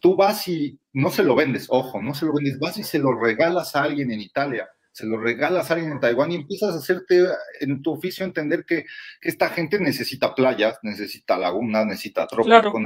tú 0.00 0.16
vas 0.16 0.48
y 0.48 0.78
no 0.92 1.10
se 1.10 1.22
lo 1.22 1.34
vendes, 1.34 1.66
ojo, 1.68 2.00
no 2.02 2.14
se 2.14 2.26
lo 2.26 2.34
vendes, 2.34 2.58
vas 2.58 2.78
y 2.78 2.82
se 2.82 2.98
lo 2.98 3.18
regalas 3.18 3.76
a 3.76 3.82
alguien 3.82 4.10
en 4.10 4.20
Italia 4.20 4.68
se 4.92 5.06
lo 5.06 5.18
regalas 5.18 5.70
a 5.70 5.74
alguien 5.74 5.92
en 5.92 6.00
Taiwán 6.00 6.32
y 6.32 6.36
empiezas 6.36 6.74
a 6.74 6.78
hacerte 6.78 7.26
en 7.60 7.82
tu 7.82 7.92
oficio 7.92 8.24
entender 8.24 8.64
que, 8.64 8.84
esta 9.20 9.48
gente 9.48 9.80
necesita 9.80 10.34
playas, 10.34 10.78
necesita 10.82 11.38
lagunas, 11.38 11.86
necesita 11.86 12.26
trópico, 12.26 12.78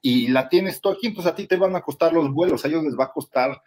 y 0.00 0.28
la 0.28 0.48
tienes 0.48 0.80
tú 0.80 0.90
aquí, 0.90 1.08
entonces 1.08 1.32
a 1.32 1.34
ti 1.34 1.46
te 1.46 1.56
van 1.56 1.76
a 1.76 1.82
costar 1.82 2.12
los 2.12 2.32
vuelos, 2.32 2.64
a 2.64 2.68
ellos 2.68 2.84
les 2.84 2.98
va 2.98 3.04
a 3.04 3.12
costar 3.12 3.62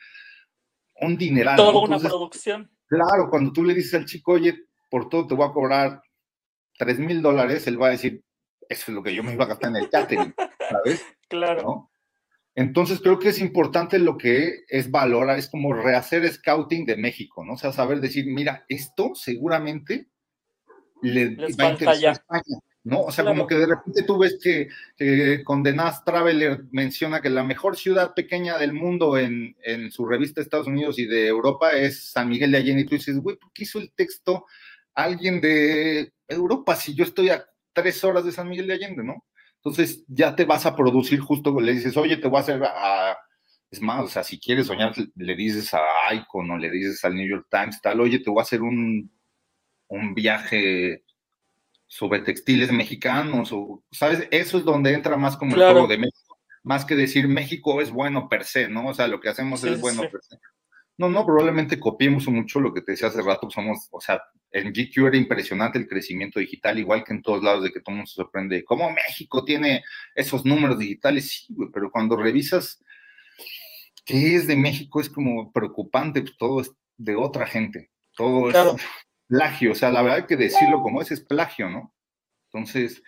un 1.02 1.18
dineral. 1.18 1.58
Toda 1.58 1.80
una 1.80 1.99
producción. 1.99 2.72
Claro, 2.88 3.30
cuando 3.30 3.52
tú 3.52 3.64
le 3.64 3.74
dices 3.74 3.93
al 3.93 4.06
chico, 4.06 4.34
oye, 4.34 4.66
por 4.89 5.10
todo 5.10 5.28
te 5.28 5.36
voy 5.36 5.47
a 5.47 5.52
cobrar 5.52 6.02
tres 6.78 6.99
mil 6.99 7.22
dólares, 7.22 7.68
él 7.68 7.82
va 7.82 7.88
a 7.88 7.91
decir, 7.91 8.24
eso 8.68 8.91
es 8.91 8.95
lo 8.95 9.04
que 9.04 9.14
yo 9.14 9.24
me 9.24 9.34
iba 9.34 9.43
a 9.43 9.47
gastar 9.47 9.70
en 9.70 9.76
el 9.78 9.89
catering, 9.89 10.34
¿sabes? 10.70 11.06
Claro. 11.28 11.91
Entonces 12.56 12.99
creo 12.99 13.18
que 13.18 13.30
es 13.30 13.39
importante 13.39 13.97
lo 13.97 14.18
que 14.18 14.66
es 14.68 14.91
valorar, 14.91 15.39
es 15.39 15.49
como 15.49 15.74
rehacer 15.74 16.28
scouting 16.30 16.86
de 16.86 16.97
México, 16.97 17.45
¿no? 17.45 17.54
O 17.54 17.58
sea, 17.58 17.72
saber 17.72 18.02
decir, 18.02 18.26
mira, 18.28 18.66
esto 18.68 19.12
seguramente 19.16 20.08
le 21.02 21.36
va 21.36 21.68
a 21.68 21.72
interesar 21.72 22.10
a 22.10 22.12
España, 22.12 22.60
¿no? 22.84 23.02
O 23.04 23.12
sea, 23.12 23.24
como 23.24 23.47
que 23.47 23.56
de 23.56 23.68
repente 23.68 24.04
tú 24.04 24.18
ves 24.18 24.38
que, 24.41 24.68
que 24.97 25.43
Condenas 25.45 26.04
Traveler 26.04 26.66
menciona 26.72 27.22
que 27.22 27.30
la 27.30 27.43
mejor 27.43 27.78
ciudad 27.78 28.14
pequeña 28.14 28.58
del 28.58 28.74
mundo 28.74 29.18
en, 29.18 29.56
en, 29.64 29.89
su 29.89 30.06
revista 30.06 30.41
de 30.41 30.43
Estados 30.43 30.68
Unidos 30.68 30.99
y 30.99 31.06
de 31.06 31.28
Europa 31.28 31.72
es 31.72 32.12
San 32.12 32.28
Miguel 32.28 32.52
de 32.52 32.58
Allende, 32.58 32.82
y 32.82 32.86
tú 32.86 32.95
dices, 32.95 33.18
güey, 33.18 33.38
¿por 33.38 33.54
qué 33.54 33.64
hizo 33.64 33.80
el 33.80 33.93
texto 33.93 34.45
alguien 34.93 35.39
de 35.39 36.12
Europa 36.28 36.76
si 36.76 36.93
yo 36.95 37.06
estoy 37.06 37.30
a 37.30 37.45
tres 37.74 38.04
horas 38.04 38.26
de 38.26 38.34
San 38.34 38.49
Miguel 38.49 38.68
de 38.68 38.74
Allende, 38.74 39.04
¿no? 39.04 39.24
Entonces 39.64 40.03
ya 40.07 40.36
te 40.36 40.45
vas 40.45 40.66
a 40.66 40.76
producir 40.76 41.20
justo, 41.20 41.59
le 41.59 41.74
dices, 41.74 41.95
oye, 41.95 42.18
te 42.18 42.28
voy 42.28 42.38
a 42.38 42.41
hacer 42.41 42.64
a... 42.64 43.16
Es 43.70 43.80
más, 43.80 44.03
o 44.03 44.07
sea, 44.07 44.24
si 44.24 44.39
quieres 44.39 44.68
soñar, 44.68 44.93
le 45.16 45.36
dices 45.36 45.74
a 45.74 45.80
Icon 46.14 46.49
o 46.51 46.57
le 46.57 46.70
dices 46.70 47.05
al 47.05 47.16
New 47.16 47.30
York 47.30 47.47
Times, 47.49 47.80
tal, 47.82 48.01
oye, 48.01 48.20
te 48.20 48.30
voy 48.30 48.39
a 48.39 48.41
hacer 48.41 48.62
un, 48.62 49.09
un 49.88 50.14
viaje 50.14 51.05
sobre 51.88 52.20
textiles 52.22 52.72
mexicanos, 52.72 53.51
o, 53.53 53.84
¿sabes? 53.91 54.28
Eso 54.32 54.57
es 54.57 54.66
donde 54.66 54.93
entra 54.93 55.16
más 55.16 55.38
como 55.38 55.55
el 55.55 55.62
juego 55.62 55.88
de 55.88 55.99
México, 55.99 56.39
más 56.64 56.84
que 56.84 56.95
decir 56.95 57.28
México 57.28 57.82
es 57.82 57.91
bueno 57.91 58.28
per 58.28 58.45
se, 58.45 58.68
¿no? 58.68 58.88
O 58.88 58.93
sea, 58.93 59.07
lo 59.07 59.20
que 59.20 59.30
hacemos 59.30 59.64
es 59.64 59.80
bueno 59.80 60.01
per 60.09 60.22
se. 60.22 60.38
No, 61.02 61.10
no, 61.10 61.26
probablemente 61.26 61.80
copiemos 61.80 62.28
mucho 62.28 62.60
lo 62.60 62.72
que 62.72 62.82
te 62.84 62.91
decía 62.91 63.08
hace 63.08 63.24
rato, 63.24 63.49
somos, 63.49 63.88
o 63.89 63.99
sea, 63.99 64.22
en 64.52 64.72
GQ 64.72 65.08
era 65.08 65.18
impresionante 65.18 65.80
el 65.80 65.88
crecimiento 65.88 66.39
digital, 66.39 66.78
igual 66.78 67.04
que 67.04 67.14
en 67.14 67.24
todos 67.24 67.41
lados, 67.41 67.64
de 67.64 67.72
que 67.72 67.80
todo 67.80 67.93
el 67.93 67.95
mundo 67.95 68.08
se 68.08 68.18
sorprende, 68.18 68.64
¿cómo 68.64 68.88
México 68.91 69.43
tiene 69.43 69.84
esos 70.14 70.45
números 70.45 70.78
digitales? 70.78 71.32
Sí, 71.32 71.56
güey, 71.56 71.72
pero 71.74 71.89
cuando 71.89 72.16
revisas 72.16 72.84
qué 74.06 74.36
es 74.36 74.45
de 74.45 74.56
México 74.56 75.02
es 75.02 75.10
como 75.10 75.52
preocupante, 75.52 76.22
pues, 76.22 76.38
todo 76.38 76.62
es 76.62 76.72
de 76.97 77.16
otra 77.16 77.47
gente, 77.47 77.89
todo 78.16 78.52
es 78.52 78.84
plagio, 79.26 79.72
o 79.72 79.76
sea, 79.76 79.89
la 79.89 80.04
verdad 80.04 80.20
hay 80.20 80.28
que 80.28 80.38
decirlo 80.38 80.84
como 80.84 81.02
es, 81.02 81.10
es 81.10 81.22
plagio, 81.22 81.68
¿no? 81.68 81.95
Entonces, 82.52 83.02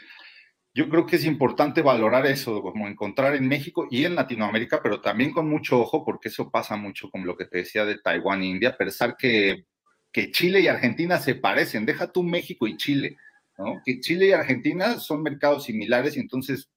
yo 0.74 0.90
creo 0.90 1.06
que 1.06 1.18
es 1.18 1.26
importante 1.26 1.82
valorar 1.82 2.26
eso, 2.26 2.62
como 2.62 2.88
encontrar 2.88 3.36
en 3.36 3.48
México 3.48 3.88
y 3.92 4.06
en 4.06 4.16
Latinoamérica, 4.16 4.82
pero 4.82 5.02
también 5.02 5.32
con 5.32 5.48
mucho 5.50 5.80
ojo, 5.80 6.04
porque 6.04 6.30
eso 6.30 6.50
pasa 6.50 6.76
mucho 6.76 7.10
con 7.10 7.26
lo 7.26 7.38
que 7.38 7.46
te 7.46 7.60
decía 7.60 7.86
de 7.86 8.00
Taiwán 8.00 8.42
e 8.42 8.48
India, 8.48 8.76
pensar 8.78 9.16
que 9.18 9.66
que 10.14 10.32
Chile 10.32 10.62
y 10.62 10.68
Argentina 10.68 11.18
se 11.18 11.36
parecen, 11.36 11.88
deja 11.88 12.12
tú 12.12 12.22
México 12.24 12.68
y 12.68 12.78
Chile, 12.78 13.18
¿no? 13.58 13.82
Que 13.84 14.00
Chile 14.00 14.28
y 14.28 14.32
Argentina 14.32 15.00
son 15.00 15.24
mercados 15.24 15.66
similares 15.66 16.16
y 16.16 16.20
entonces 16.20 16.70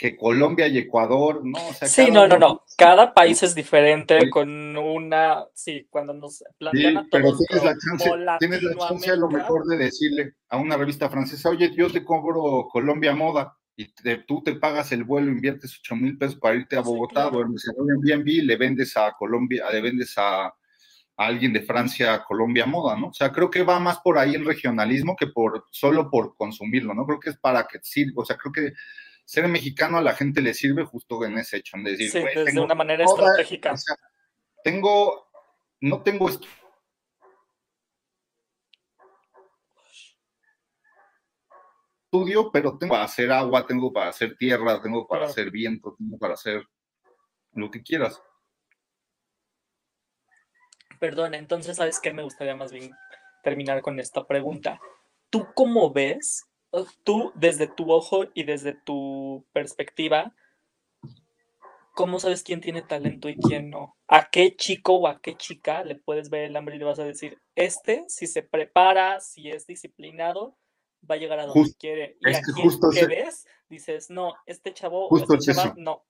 que 0.00 0.16
Colombia 0.16 0.66
y 0.66 0.78
Ecuador, 0.78 1.42
¿no? 1.44 1.58
sí, 1.82 2.10
no, 2.10 2.26
no, 2.26 2.38
no. 2.38 2.64
Cada 2.74 3.12
país 3.12 3.42
es 3.42 3.54
diferente 3.54 4.30
con 4.30 4.74
una, 4.74 5.44
sí, 5.52 5.86
cuando 5.90 6.14
nos 6.14 6.42
plantean 6.56 6.96
a 6.96 7.06
todos. 7.06 7.10
Pero 7.10 7.36
tienes 7.36 7.64
la 7.64 7.76
chance, 7.76 8.10
tienes 8.38 8.62
la 8.62 8.88
chance 8.88 9.10
a 9.10 9.16
lo 9.16 9.28
mejor 9.28 9.66
de 9.66 9.76
decirle 9.76 10.36
a 10.48 10.56
una 10.56 10.78
revista 10.78 11.10
francesa, 11.10 11.50
oye, 11.50 11.70
yo 11.76 11.90
te 11.90 12.02
cobro 12.02 12.66
Colombia 12.72 13.14
Moda 13.14 13.54
y 13.76 13.92
tú 14.26 14.42
te 14.42 14.54
pagas 14.54 14.90
el 14.92 15.04
vuelo, 15.04 15.30
inviertes 15.30 15.78
8 15.80 15.96
mil 15.96 16.16
pesos 16.16 16.36
para 16.36 16.54
irte 16.54 16.76
a 16.76 16.80
Bogotá, 16.80 17.26
sí, 17.26 17.34
duermes 17.34 17.68
en 17.68 18.12
Airbnb, 18.14 18.46
le 18.46 18.56
vendes 18.56 18.96
a 18.96 19.12
Colombia, 19.18 19.66
le 19.70 19.82
vendes 19.82 20.14
a 20.16 20.50
alguien 21.18 21.52
de 21.52 21.60
Francia, 21.60 22.24
Colombia, 22.26 22.64
moda, 22.64 22.96
¿no? 22.96 23.08
O 23.08 23.12
sea, 23.12 23.30
creo 23.30 23.50
que 23.50 23.64
va 23.64 23.78
más 23.78 23.98
por 23.98 24.16
ahí 24.16 24.34
el 24.34 24.46
regionalismo 24.46 25.14
que 25.14 25.26
por 25.26 25.66
solo 25.70 26.08
por 26.08 26.34
consumirlo, 26.36 26.94
¿no? 26.94 27.04
Creo 27.04 27.20
que 27.20 27.28
es 27.28 27.36
para 27.36 27.66
que 27.66 27.80
sirva, 27.82 28.22
o 28.22 28.24
sea, 28.24 28.38
creo 28.38 28.50
que 28.50 28.72
ser 29.30 29.46
mexicano 29.46 29.96
a 29.96 30.02
la 30.02 30.12
gente 30.12 30.40
le 30.40 30.52
sirve 30.54 30.84
justo 30.84 31.24
en 31.24 31.38
ese 31.38 31.58
hecho, 31.58 31.76
en 31.76 31.84
decir, 31.84 32.10
sí, 32.10 32.18
de 32.18 32.60
una 32.60 32.74
manera 32.74 33.04
estratégica. 33.04 33.74
O 33.74 33.76
sea, 33.76 33.94
tengo, 34.64 35.30
no 35.80 36.02
tengo 36.02 36.28
esto. 36.28 36.48
estudio, 42.12 42.50
pero 42.50 42.76
tengo 42.76 42.94
para 42.94 43.04
hacer 43.04 43.30
agua, 43.30 43.64
tengo 43.68 43.92
para 43.92 44.08
hacer 44.08 44.36
tierra, 44.36 44.82
tengo 44.82 45.06
para 45.06 45.26
hacer 45.26 45.52
viento, 45.52 45.94
tengo 45.96 46.18
para 46.18 46.34
hacer 46.34 46.66
lo 47.52 47.70
que 47.70 47.84
quieras. 47.84 48.20
Perdón, 50.98 51.34
entonces, 51.34 51.76
¿sabes 51.76 52.00
qué? 52.00 52.12
Me 52.12 52.24
gustaría 52.24 52.56
más 52.56 52.72
bien 52.72 52.90
terminar 53.44 53.80
con 53.80 54.00
esta 54.00 54.26
pregunta. 54.26 54.80
¿Tú 55.30 55.46
cómo 55.54 55.92
ves, 55.92 56.49
tú 57.04 57.32
desde 57.34 57.66
tu 57.66 57.90
ojo 57.92 58.24
y 58.34 58.44
desde 58.44 58.74
tu 58.74 59.44
perspectiva, 59.52 60.34
cómo 61.94 62.18
sabes 62.18 62.42
quién 62.42 62.60
tiene 62.60 62.82
talento 62.82 63.28
y 63.28 63.36
quién 63.36 63.70
no? 63.70 63.96
¿A 64.08 64.30
qué 64.30 64.56
chico 64.56 64.94
o 64.94 65.06
a 65.06 65.20
qué 65.20 65.36
chica 65.36 65.84
le 65.84 65.96
puedes 65.96 66.30
ver 66.30 66.44
el 66.44 66.56
hambre 66.56 66.76
y 66.76 66.78
le 66.78 66.84
vas 66.84 66.98
a 66.98 67.04
decir, 67.04 67.38
este, 67.54 68.04
si 68.08 68.26
se 68.26 68.42
prepara, 68.42 69.20
si 69.20 69.50
es 69.50 69.66
disciplinado, 69.66 70.56
va 71.08 71.16
a 71.16 71.18
llegar 71.18 71.40
a 71.40 71.46
donde 71.46 71.74
quiere? 71.78 72.16
Y 72.20 72.34
a 72.34 72.40
quién 72.40 72.70
que 72.92 73.06
ves, 73.06 73.46
dices, 73.68 74.10
no, 74.10 74.34
este 74.46 74.72
chavo 74.72 75.08
o 75.08 75.16
este 75.16 75.38
chava, 75.38 75.74
no 75.76 76.04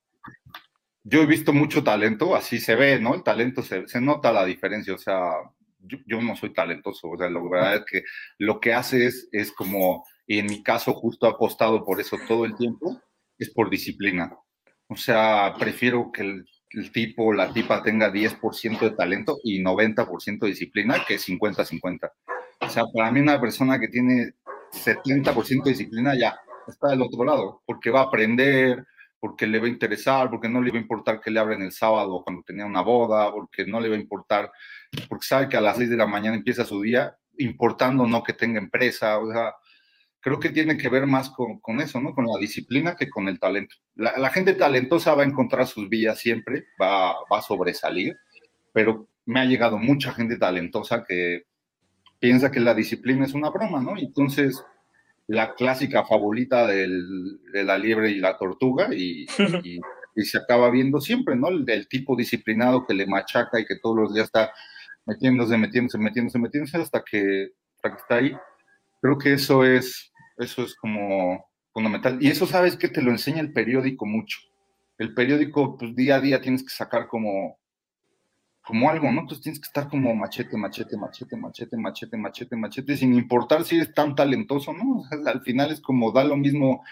yo 1.05 1.23
he 1.23 1.27
visto 1.27 1.53
mucho 1.53 1.83
talento, 1.83 2.35
así 2.35 2.59
se 2.59 2.75
ve, 2.75 3.01
¿no? 3.01 3.15
El 3.15 3.23
talento 3.23 3.63
se, 3.63 3.89
se 3.89 4.01
nota 4.01 4.33
la 4.33 4.45
diferencia, 4.45 4.95
o 4.95 4.99
sea, 4.99 5.33
yo, 5.79 6.21
no 6.21 6.37
soy 6.37 6.53
talentoso, 6.53 7.09
o 7.09 7.17
sea, 7.17 7.31
la 7.31 7.41
verdad 7.41 7.77
es 7.77 7.85
que 7.91 8.03
lo 8.39 8.61
que 8.61 8.75
hace 8.75 9.07
es, 9.07 9.29
es 9.33 9.51
como, 9.53 10.05
en 10.39 10.47
mi 10.47 10.63
caso 10.63 10.95
justo 10.95 11.27
ha 11.27 11.31
apostado 11.31 11.85
por 11.85 12.01
eso 12.01 12.17
todo 12.29 12.45
el 12.45 12.57
tiempo, 12.57 13.01
es 13.39 13.51
por 13.51 13.71
disciplina. 13.71 14.37
O 14.89 14.97
sea, 14.97 15.55
prefiero 15.59 16.11
que 16.13 16.23
el, 16.23 16.45
el 16.71 16.93
tipo 16.93 17.27
o 17.27 17.33
la 17.33 17.53
tipa 17.53 17.83
tenga 17.83 18.13
10% 18.13 18.81
de 18.81 18.91
talento 18.91 19.39
y 19.43 19.61
90% 19.61 20.41
de 20.41 20.49
disciplina 20.49 21.05
que 21.07 21.17
50-50. 21.17 22.11
O 22.61 22.69
sea, 22.69 22.85
para 22.93 23.11
mí 23.11 23.21
una 23.21 23.41
persona 23.41 23.79
que 23.79 23.89
tiene 23.89 24.35
70% 24.73 25.65
de 25.65 25.71
disciplina 25.71 26.15
ya 26.17 26.37
está 26.69 26.89
del 26.89 27.03
otro 27.03 27.25
lado, 27.25 27.63
porque 27.67 27.91
va 27.91 28.01
a 28.01 28.05
aprender, 28.05 28.87
porque 29.19 29.47
le 29.47 29.59
va 29.59 29.67
a 29.67 29.71
interesar, 29.71 30.31
porque 30.31 30.49
no 30.49 30.63
le 30.63 30.71
va 30.71 30.79
a 30.79 30.83
importar 30.83 31.21
que 31.21 31.31
le 31.31 31.41
abren 31.41 31.63
el 31.63 31.73
sábado 31.73 32.23
cuando 32.25 32.43
tenía 32.43 32.65
una 32.65 32.83
boda, 32.83 33.31
porque 33.33 33.67
no 33.67 33.81
le 33.81 33.89
va 33.89 33.97
a 33.97 34.01
importar, 34.01 34.51
porque 35.09 35.27
sabe 35.27 35.49
que 35.49 35.57
a 35.57 35.61
las 35.61 35.77
6 35.77 35.91
de 35.91 35.97
la 35.97 36.07
mañana 36.07 36.37
empieza 36.37 36.65
su 36.65 36.81
día, 36.81 37.17
importando 37.39 38.07
no 38.07 38.23
que 38.23 38.33
tenga 38.33 38.59
empresa, 38.59 39.19
o 39.19 39.31
sea, 39.31 39.55
creo 40.21 40.39
que 40.39 40.51
tiene 40.51 40.77
que 40.77 40.89
ver 40.89 41.07
más 41.07 41.31
con, 41.31 41.81
eso, 41.81 42.01
¿no? 42.01 42.15
Con 42.15 42.27
la 42.27 42.39
disciplina 42.39 42.97
que 42.97 43.09
con 43.09 43.29
el 43.29 43.41
talento. 43.41 43.77
La, 43.95 44.31
gente 44.31 44.55
talentosa 44.55 45.15
va 45.15 45.23
a 45.23 45.27
encontrar 45.27 45.67
sus 45.67 45.89
vías 45.89 46.19
siempre, 46.19 46.65
va, 46.81 47.15
va 47.33 47.39
a 47.39 47.43
sobresalir, 47.43 48.17
pero 48.73 49.09
me 49.27 49.41
ha 49.41 49.45
llegado 49.45 49.79
mucha 49.79 50.13
gente 50.13 50.37
talentosa 50.37 51.05
que 51.05 51.45
piensa 52.19 52.51
que 52.51 52.61
la 52.61 52.75
disciplina 52.75 53.25
es 53.25 53.33
una 53.33 53.51
broma, 53.51 53.81
¿no? 53.81 53.97
Entonces, 53.97 54.63
la 55.27 55.55
clásica 55.55 56.05
fabulita 56.05 56.67
del, 56.67 57.41
de 57.53 57.65
la 57.65 57.79
liebre 57.79 58.11
y 58.11 58.19
la 58.19 58.37
tortuga 58.37 58.89
y, 58.95 59.27
y, 60.17 60.23
se 60.25 60.39
acaba 60.39 60.71
viendo 60.71 61.01
siempre, 61.01 61.35
¿no? 61.35 61.49
El, 61.49 61.65
el, 61.69 61.89
tipo 61.89 62.15
disciplinado 62.15 62.87
que 62.87 62.95
le 62.95 63.07
machaca 63.07 63.59
y 63.59 63.65
que 63.65 63.79
todos 63.79 63.97
los 63.97 64.15
días 64.15 64.27
está 64.27 64.53
metiéndose, 65.07 65.57
metiéndose, 65.57 65.99
metiéndose, 65.99 66.39
metiéndose 66.39 66.77
hasta 66.77 67.03
que, 67.03 67.53
hasta 67.77 67.91
que 67.91 68.03
está 68.03 68.15
ahí. 68.17 68.37
Creo 69.01 69.19
que 69.19 69.33
eso 69.33 69.65
es, 69.65 70.13
eso 70.39 70.63
es 70.63 70.75
como 70.75 71.47
fundamental. 71.73 72.19
Y 72.21 72.29
eso 72.29 72.47
sabes 72.47 72.77
que 72.77 72.89
te 72.89 73.03
lo 73.03 73.11
enseña 73.11 73.41
el 73.41 73.53
periódico 73.53 74.07
mucho. 74.07 74.39
El 74.99 75.15
periódico, 75.15 75.77
pues 75.79 75.95
día 75.95 76.17
a 76.17 76.21
día 76.21 76.41
tienes 76.41 76.63
que 76.63 76.71
sacar 76.71 77.07
como 77.09 77.59
como 78.63 78.89
algo, 78.91 79.11
¿no? 79.11 79.23
Entonces 79.23 79.43
tienes 79.43 79.59
que 79.59 79.67
estar 79.67 79.89
como 79.89 80.15
machete, 80.15 80.57
machete, 80.57 80.97
machete, 80.97 81.37
machete, 81.37 81.77
machete, 81.77 82.17
machete, 82.17 82.57
machete, 82.57 82.97
sin 82.97 83.15
importar 83.15 83.65
si 83.65 83.77
eres 83.77 83.93
tan 83.95 84.15
talentoso, 84.15 84.73
¿no? 84.73 85.03
al 85.27 85.41
final 85.43 85.73
es 85.73 85.81
como 85.81 86.13
da 86.13 86.23
lo 86.25 86.37
mismo 86.37 86.85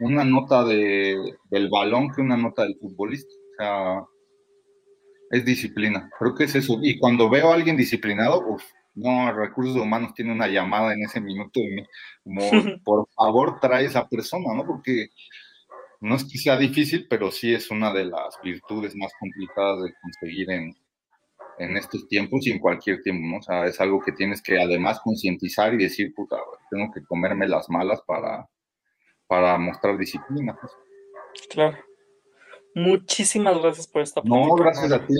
una 0.00 0.24
nota 0.24 0.64
de, 0.64 1.16
del 1.50 1.68
balón 1.68 2.10
que 2.10 2.22
una 2.22 2.36
nota 2.36 2.62
del 2.62 2.76
futbolista. 2.80 3.30
O 3.32 3.62
sea, 3.62 4.04
es 5.30 5.44
disciplina. 5.44 6.10
Creo 6.18 6.34
que 6.34 6.44
es 6.44 6.54
eso. 6.54 6.78
Y 6.82 6.98
cuando 6.98 7.30
veo 7.30 7.52
a 7.52 7.54
alguien 7.54 7.76
disciplinado, 7.76 8.42
uff, 8.48 8.64
no, 8.94 9.32
recursos 9.32 9.76
humanos 9.76 10.14
tiene 10.14 10.32
una 10.32 10.48
llamada 10.48 10.92
en 10.92 11.02
ese 11.02 11.20
minuto 11.20 11.60
y 11.60 11.84
como, 12.24 12.40
por 12.84 13.08
favor, 13.10 13.60
trae 13.60 13.86
esa 13.86 14.08
persona, 14.08 14.54
¿no? 14.54 14.66
Porque 14.66 15.08
no 16.00 16.16
es 16.16 16.24
que 16.24 16.38
sea 16.38 16.56
difícil, 16.56 17.06
pero 17.08 17.30
sí 17.30 17.52
es 17.54 17.70
una 17.70 17.92
de 17.92 18.06
las 18.06 18.38
virtudes 18.42 18.96
más 18.96 19.12
complicadas 19.18 19.82
de 19.82 19.94
conseguir 20.00 20.50
en, 20.50 20.74
en 21.58 21.76
estos 21.76 22.08
tiempos 22.08 22.46
y 22.46 22.50
en 22.50 22.58
cualquier 22.58 23.02
tiempo, 23.02 23.26
¿no? 23.26 23.38
O 23.38 23.42
sea, 23.42 23.66
es 23.66 23.80
algo 23.80 24.00
que 24.00 24.12
tienes 24.12 24.42
que 24.42 24.60
además 24.60 25.00
concientizar 25.00 25.74
y 25.74 25.78
decir, 25.78 26.14
puta, 26.14 26.36
tengo 26.70 26.90
que 26.92 27.04
comerme 27.04 27.46
las 27.46 27.68
malas 27.68 28.00
para, 28.06 28.48
para 29.26 29.58
mostrar 29.58 29.98
disciplina. 29.98 30.56
Pues. 30.60 30.72
Claro. 31.50 31.76
Muchísimas 32.74 33.60
gracias 33.60 33.86
por 33.86 34.02
esta 34.02 34.22
No, 34.24 34.54
gracias 34.54 34.92
a 34.92 35.06
ti. 35.06 35.14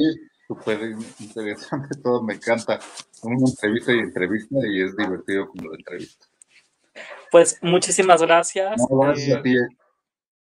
Súper 0.51 0.81
interesante 1.21 1.97
todo, 2.03 2.25
me 2.25 2.35
encanta. 2.35 2.81
Una 3.23 3.37
entrevista 3.49 3.93
y 3.93 4.01
entrevista 4.01 4.57
y 4.67 4.83
es 4.83 4.97
divertido 4.97 5.47
como 5.47 5.71
la 5.71 5.77
entrevista. 5.77 6.27
Pues 7.31 7.57
muchísimas 7.63 8.21
gracias. 8.21 8.81
No, 8.91 8.99
gracias 8.99 9.39
a 9.39 9.43
ti. 9.43 9.55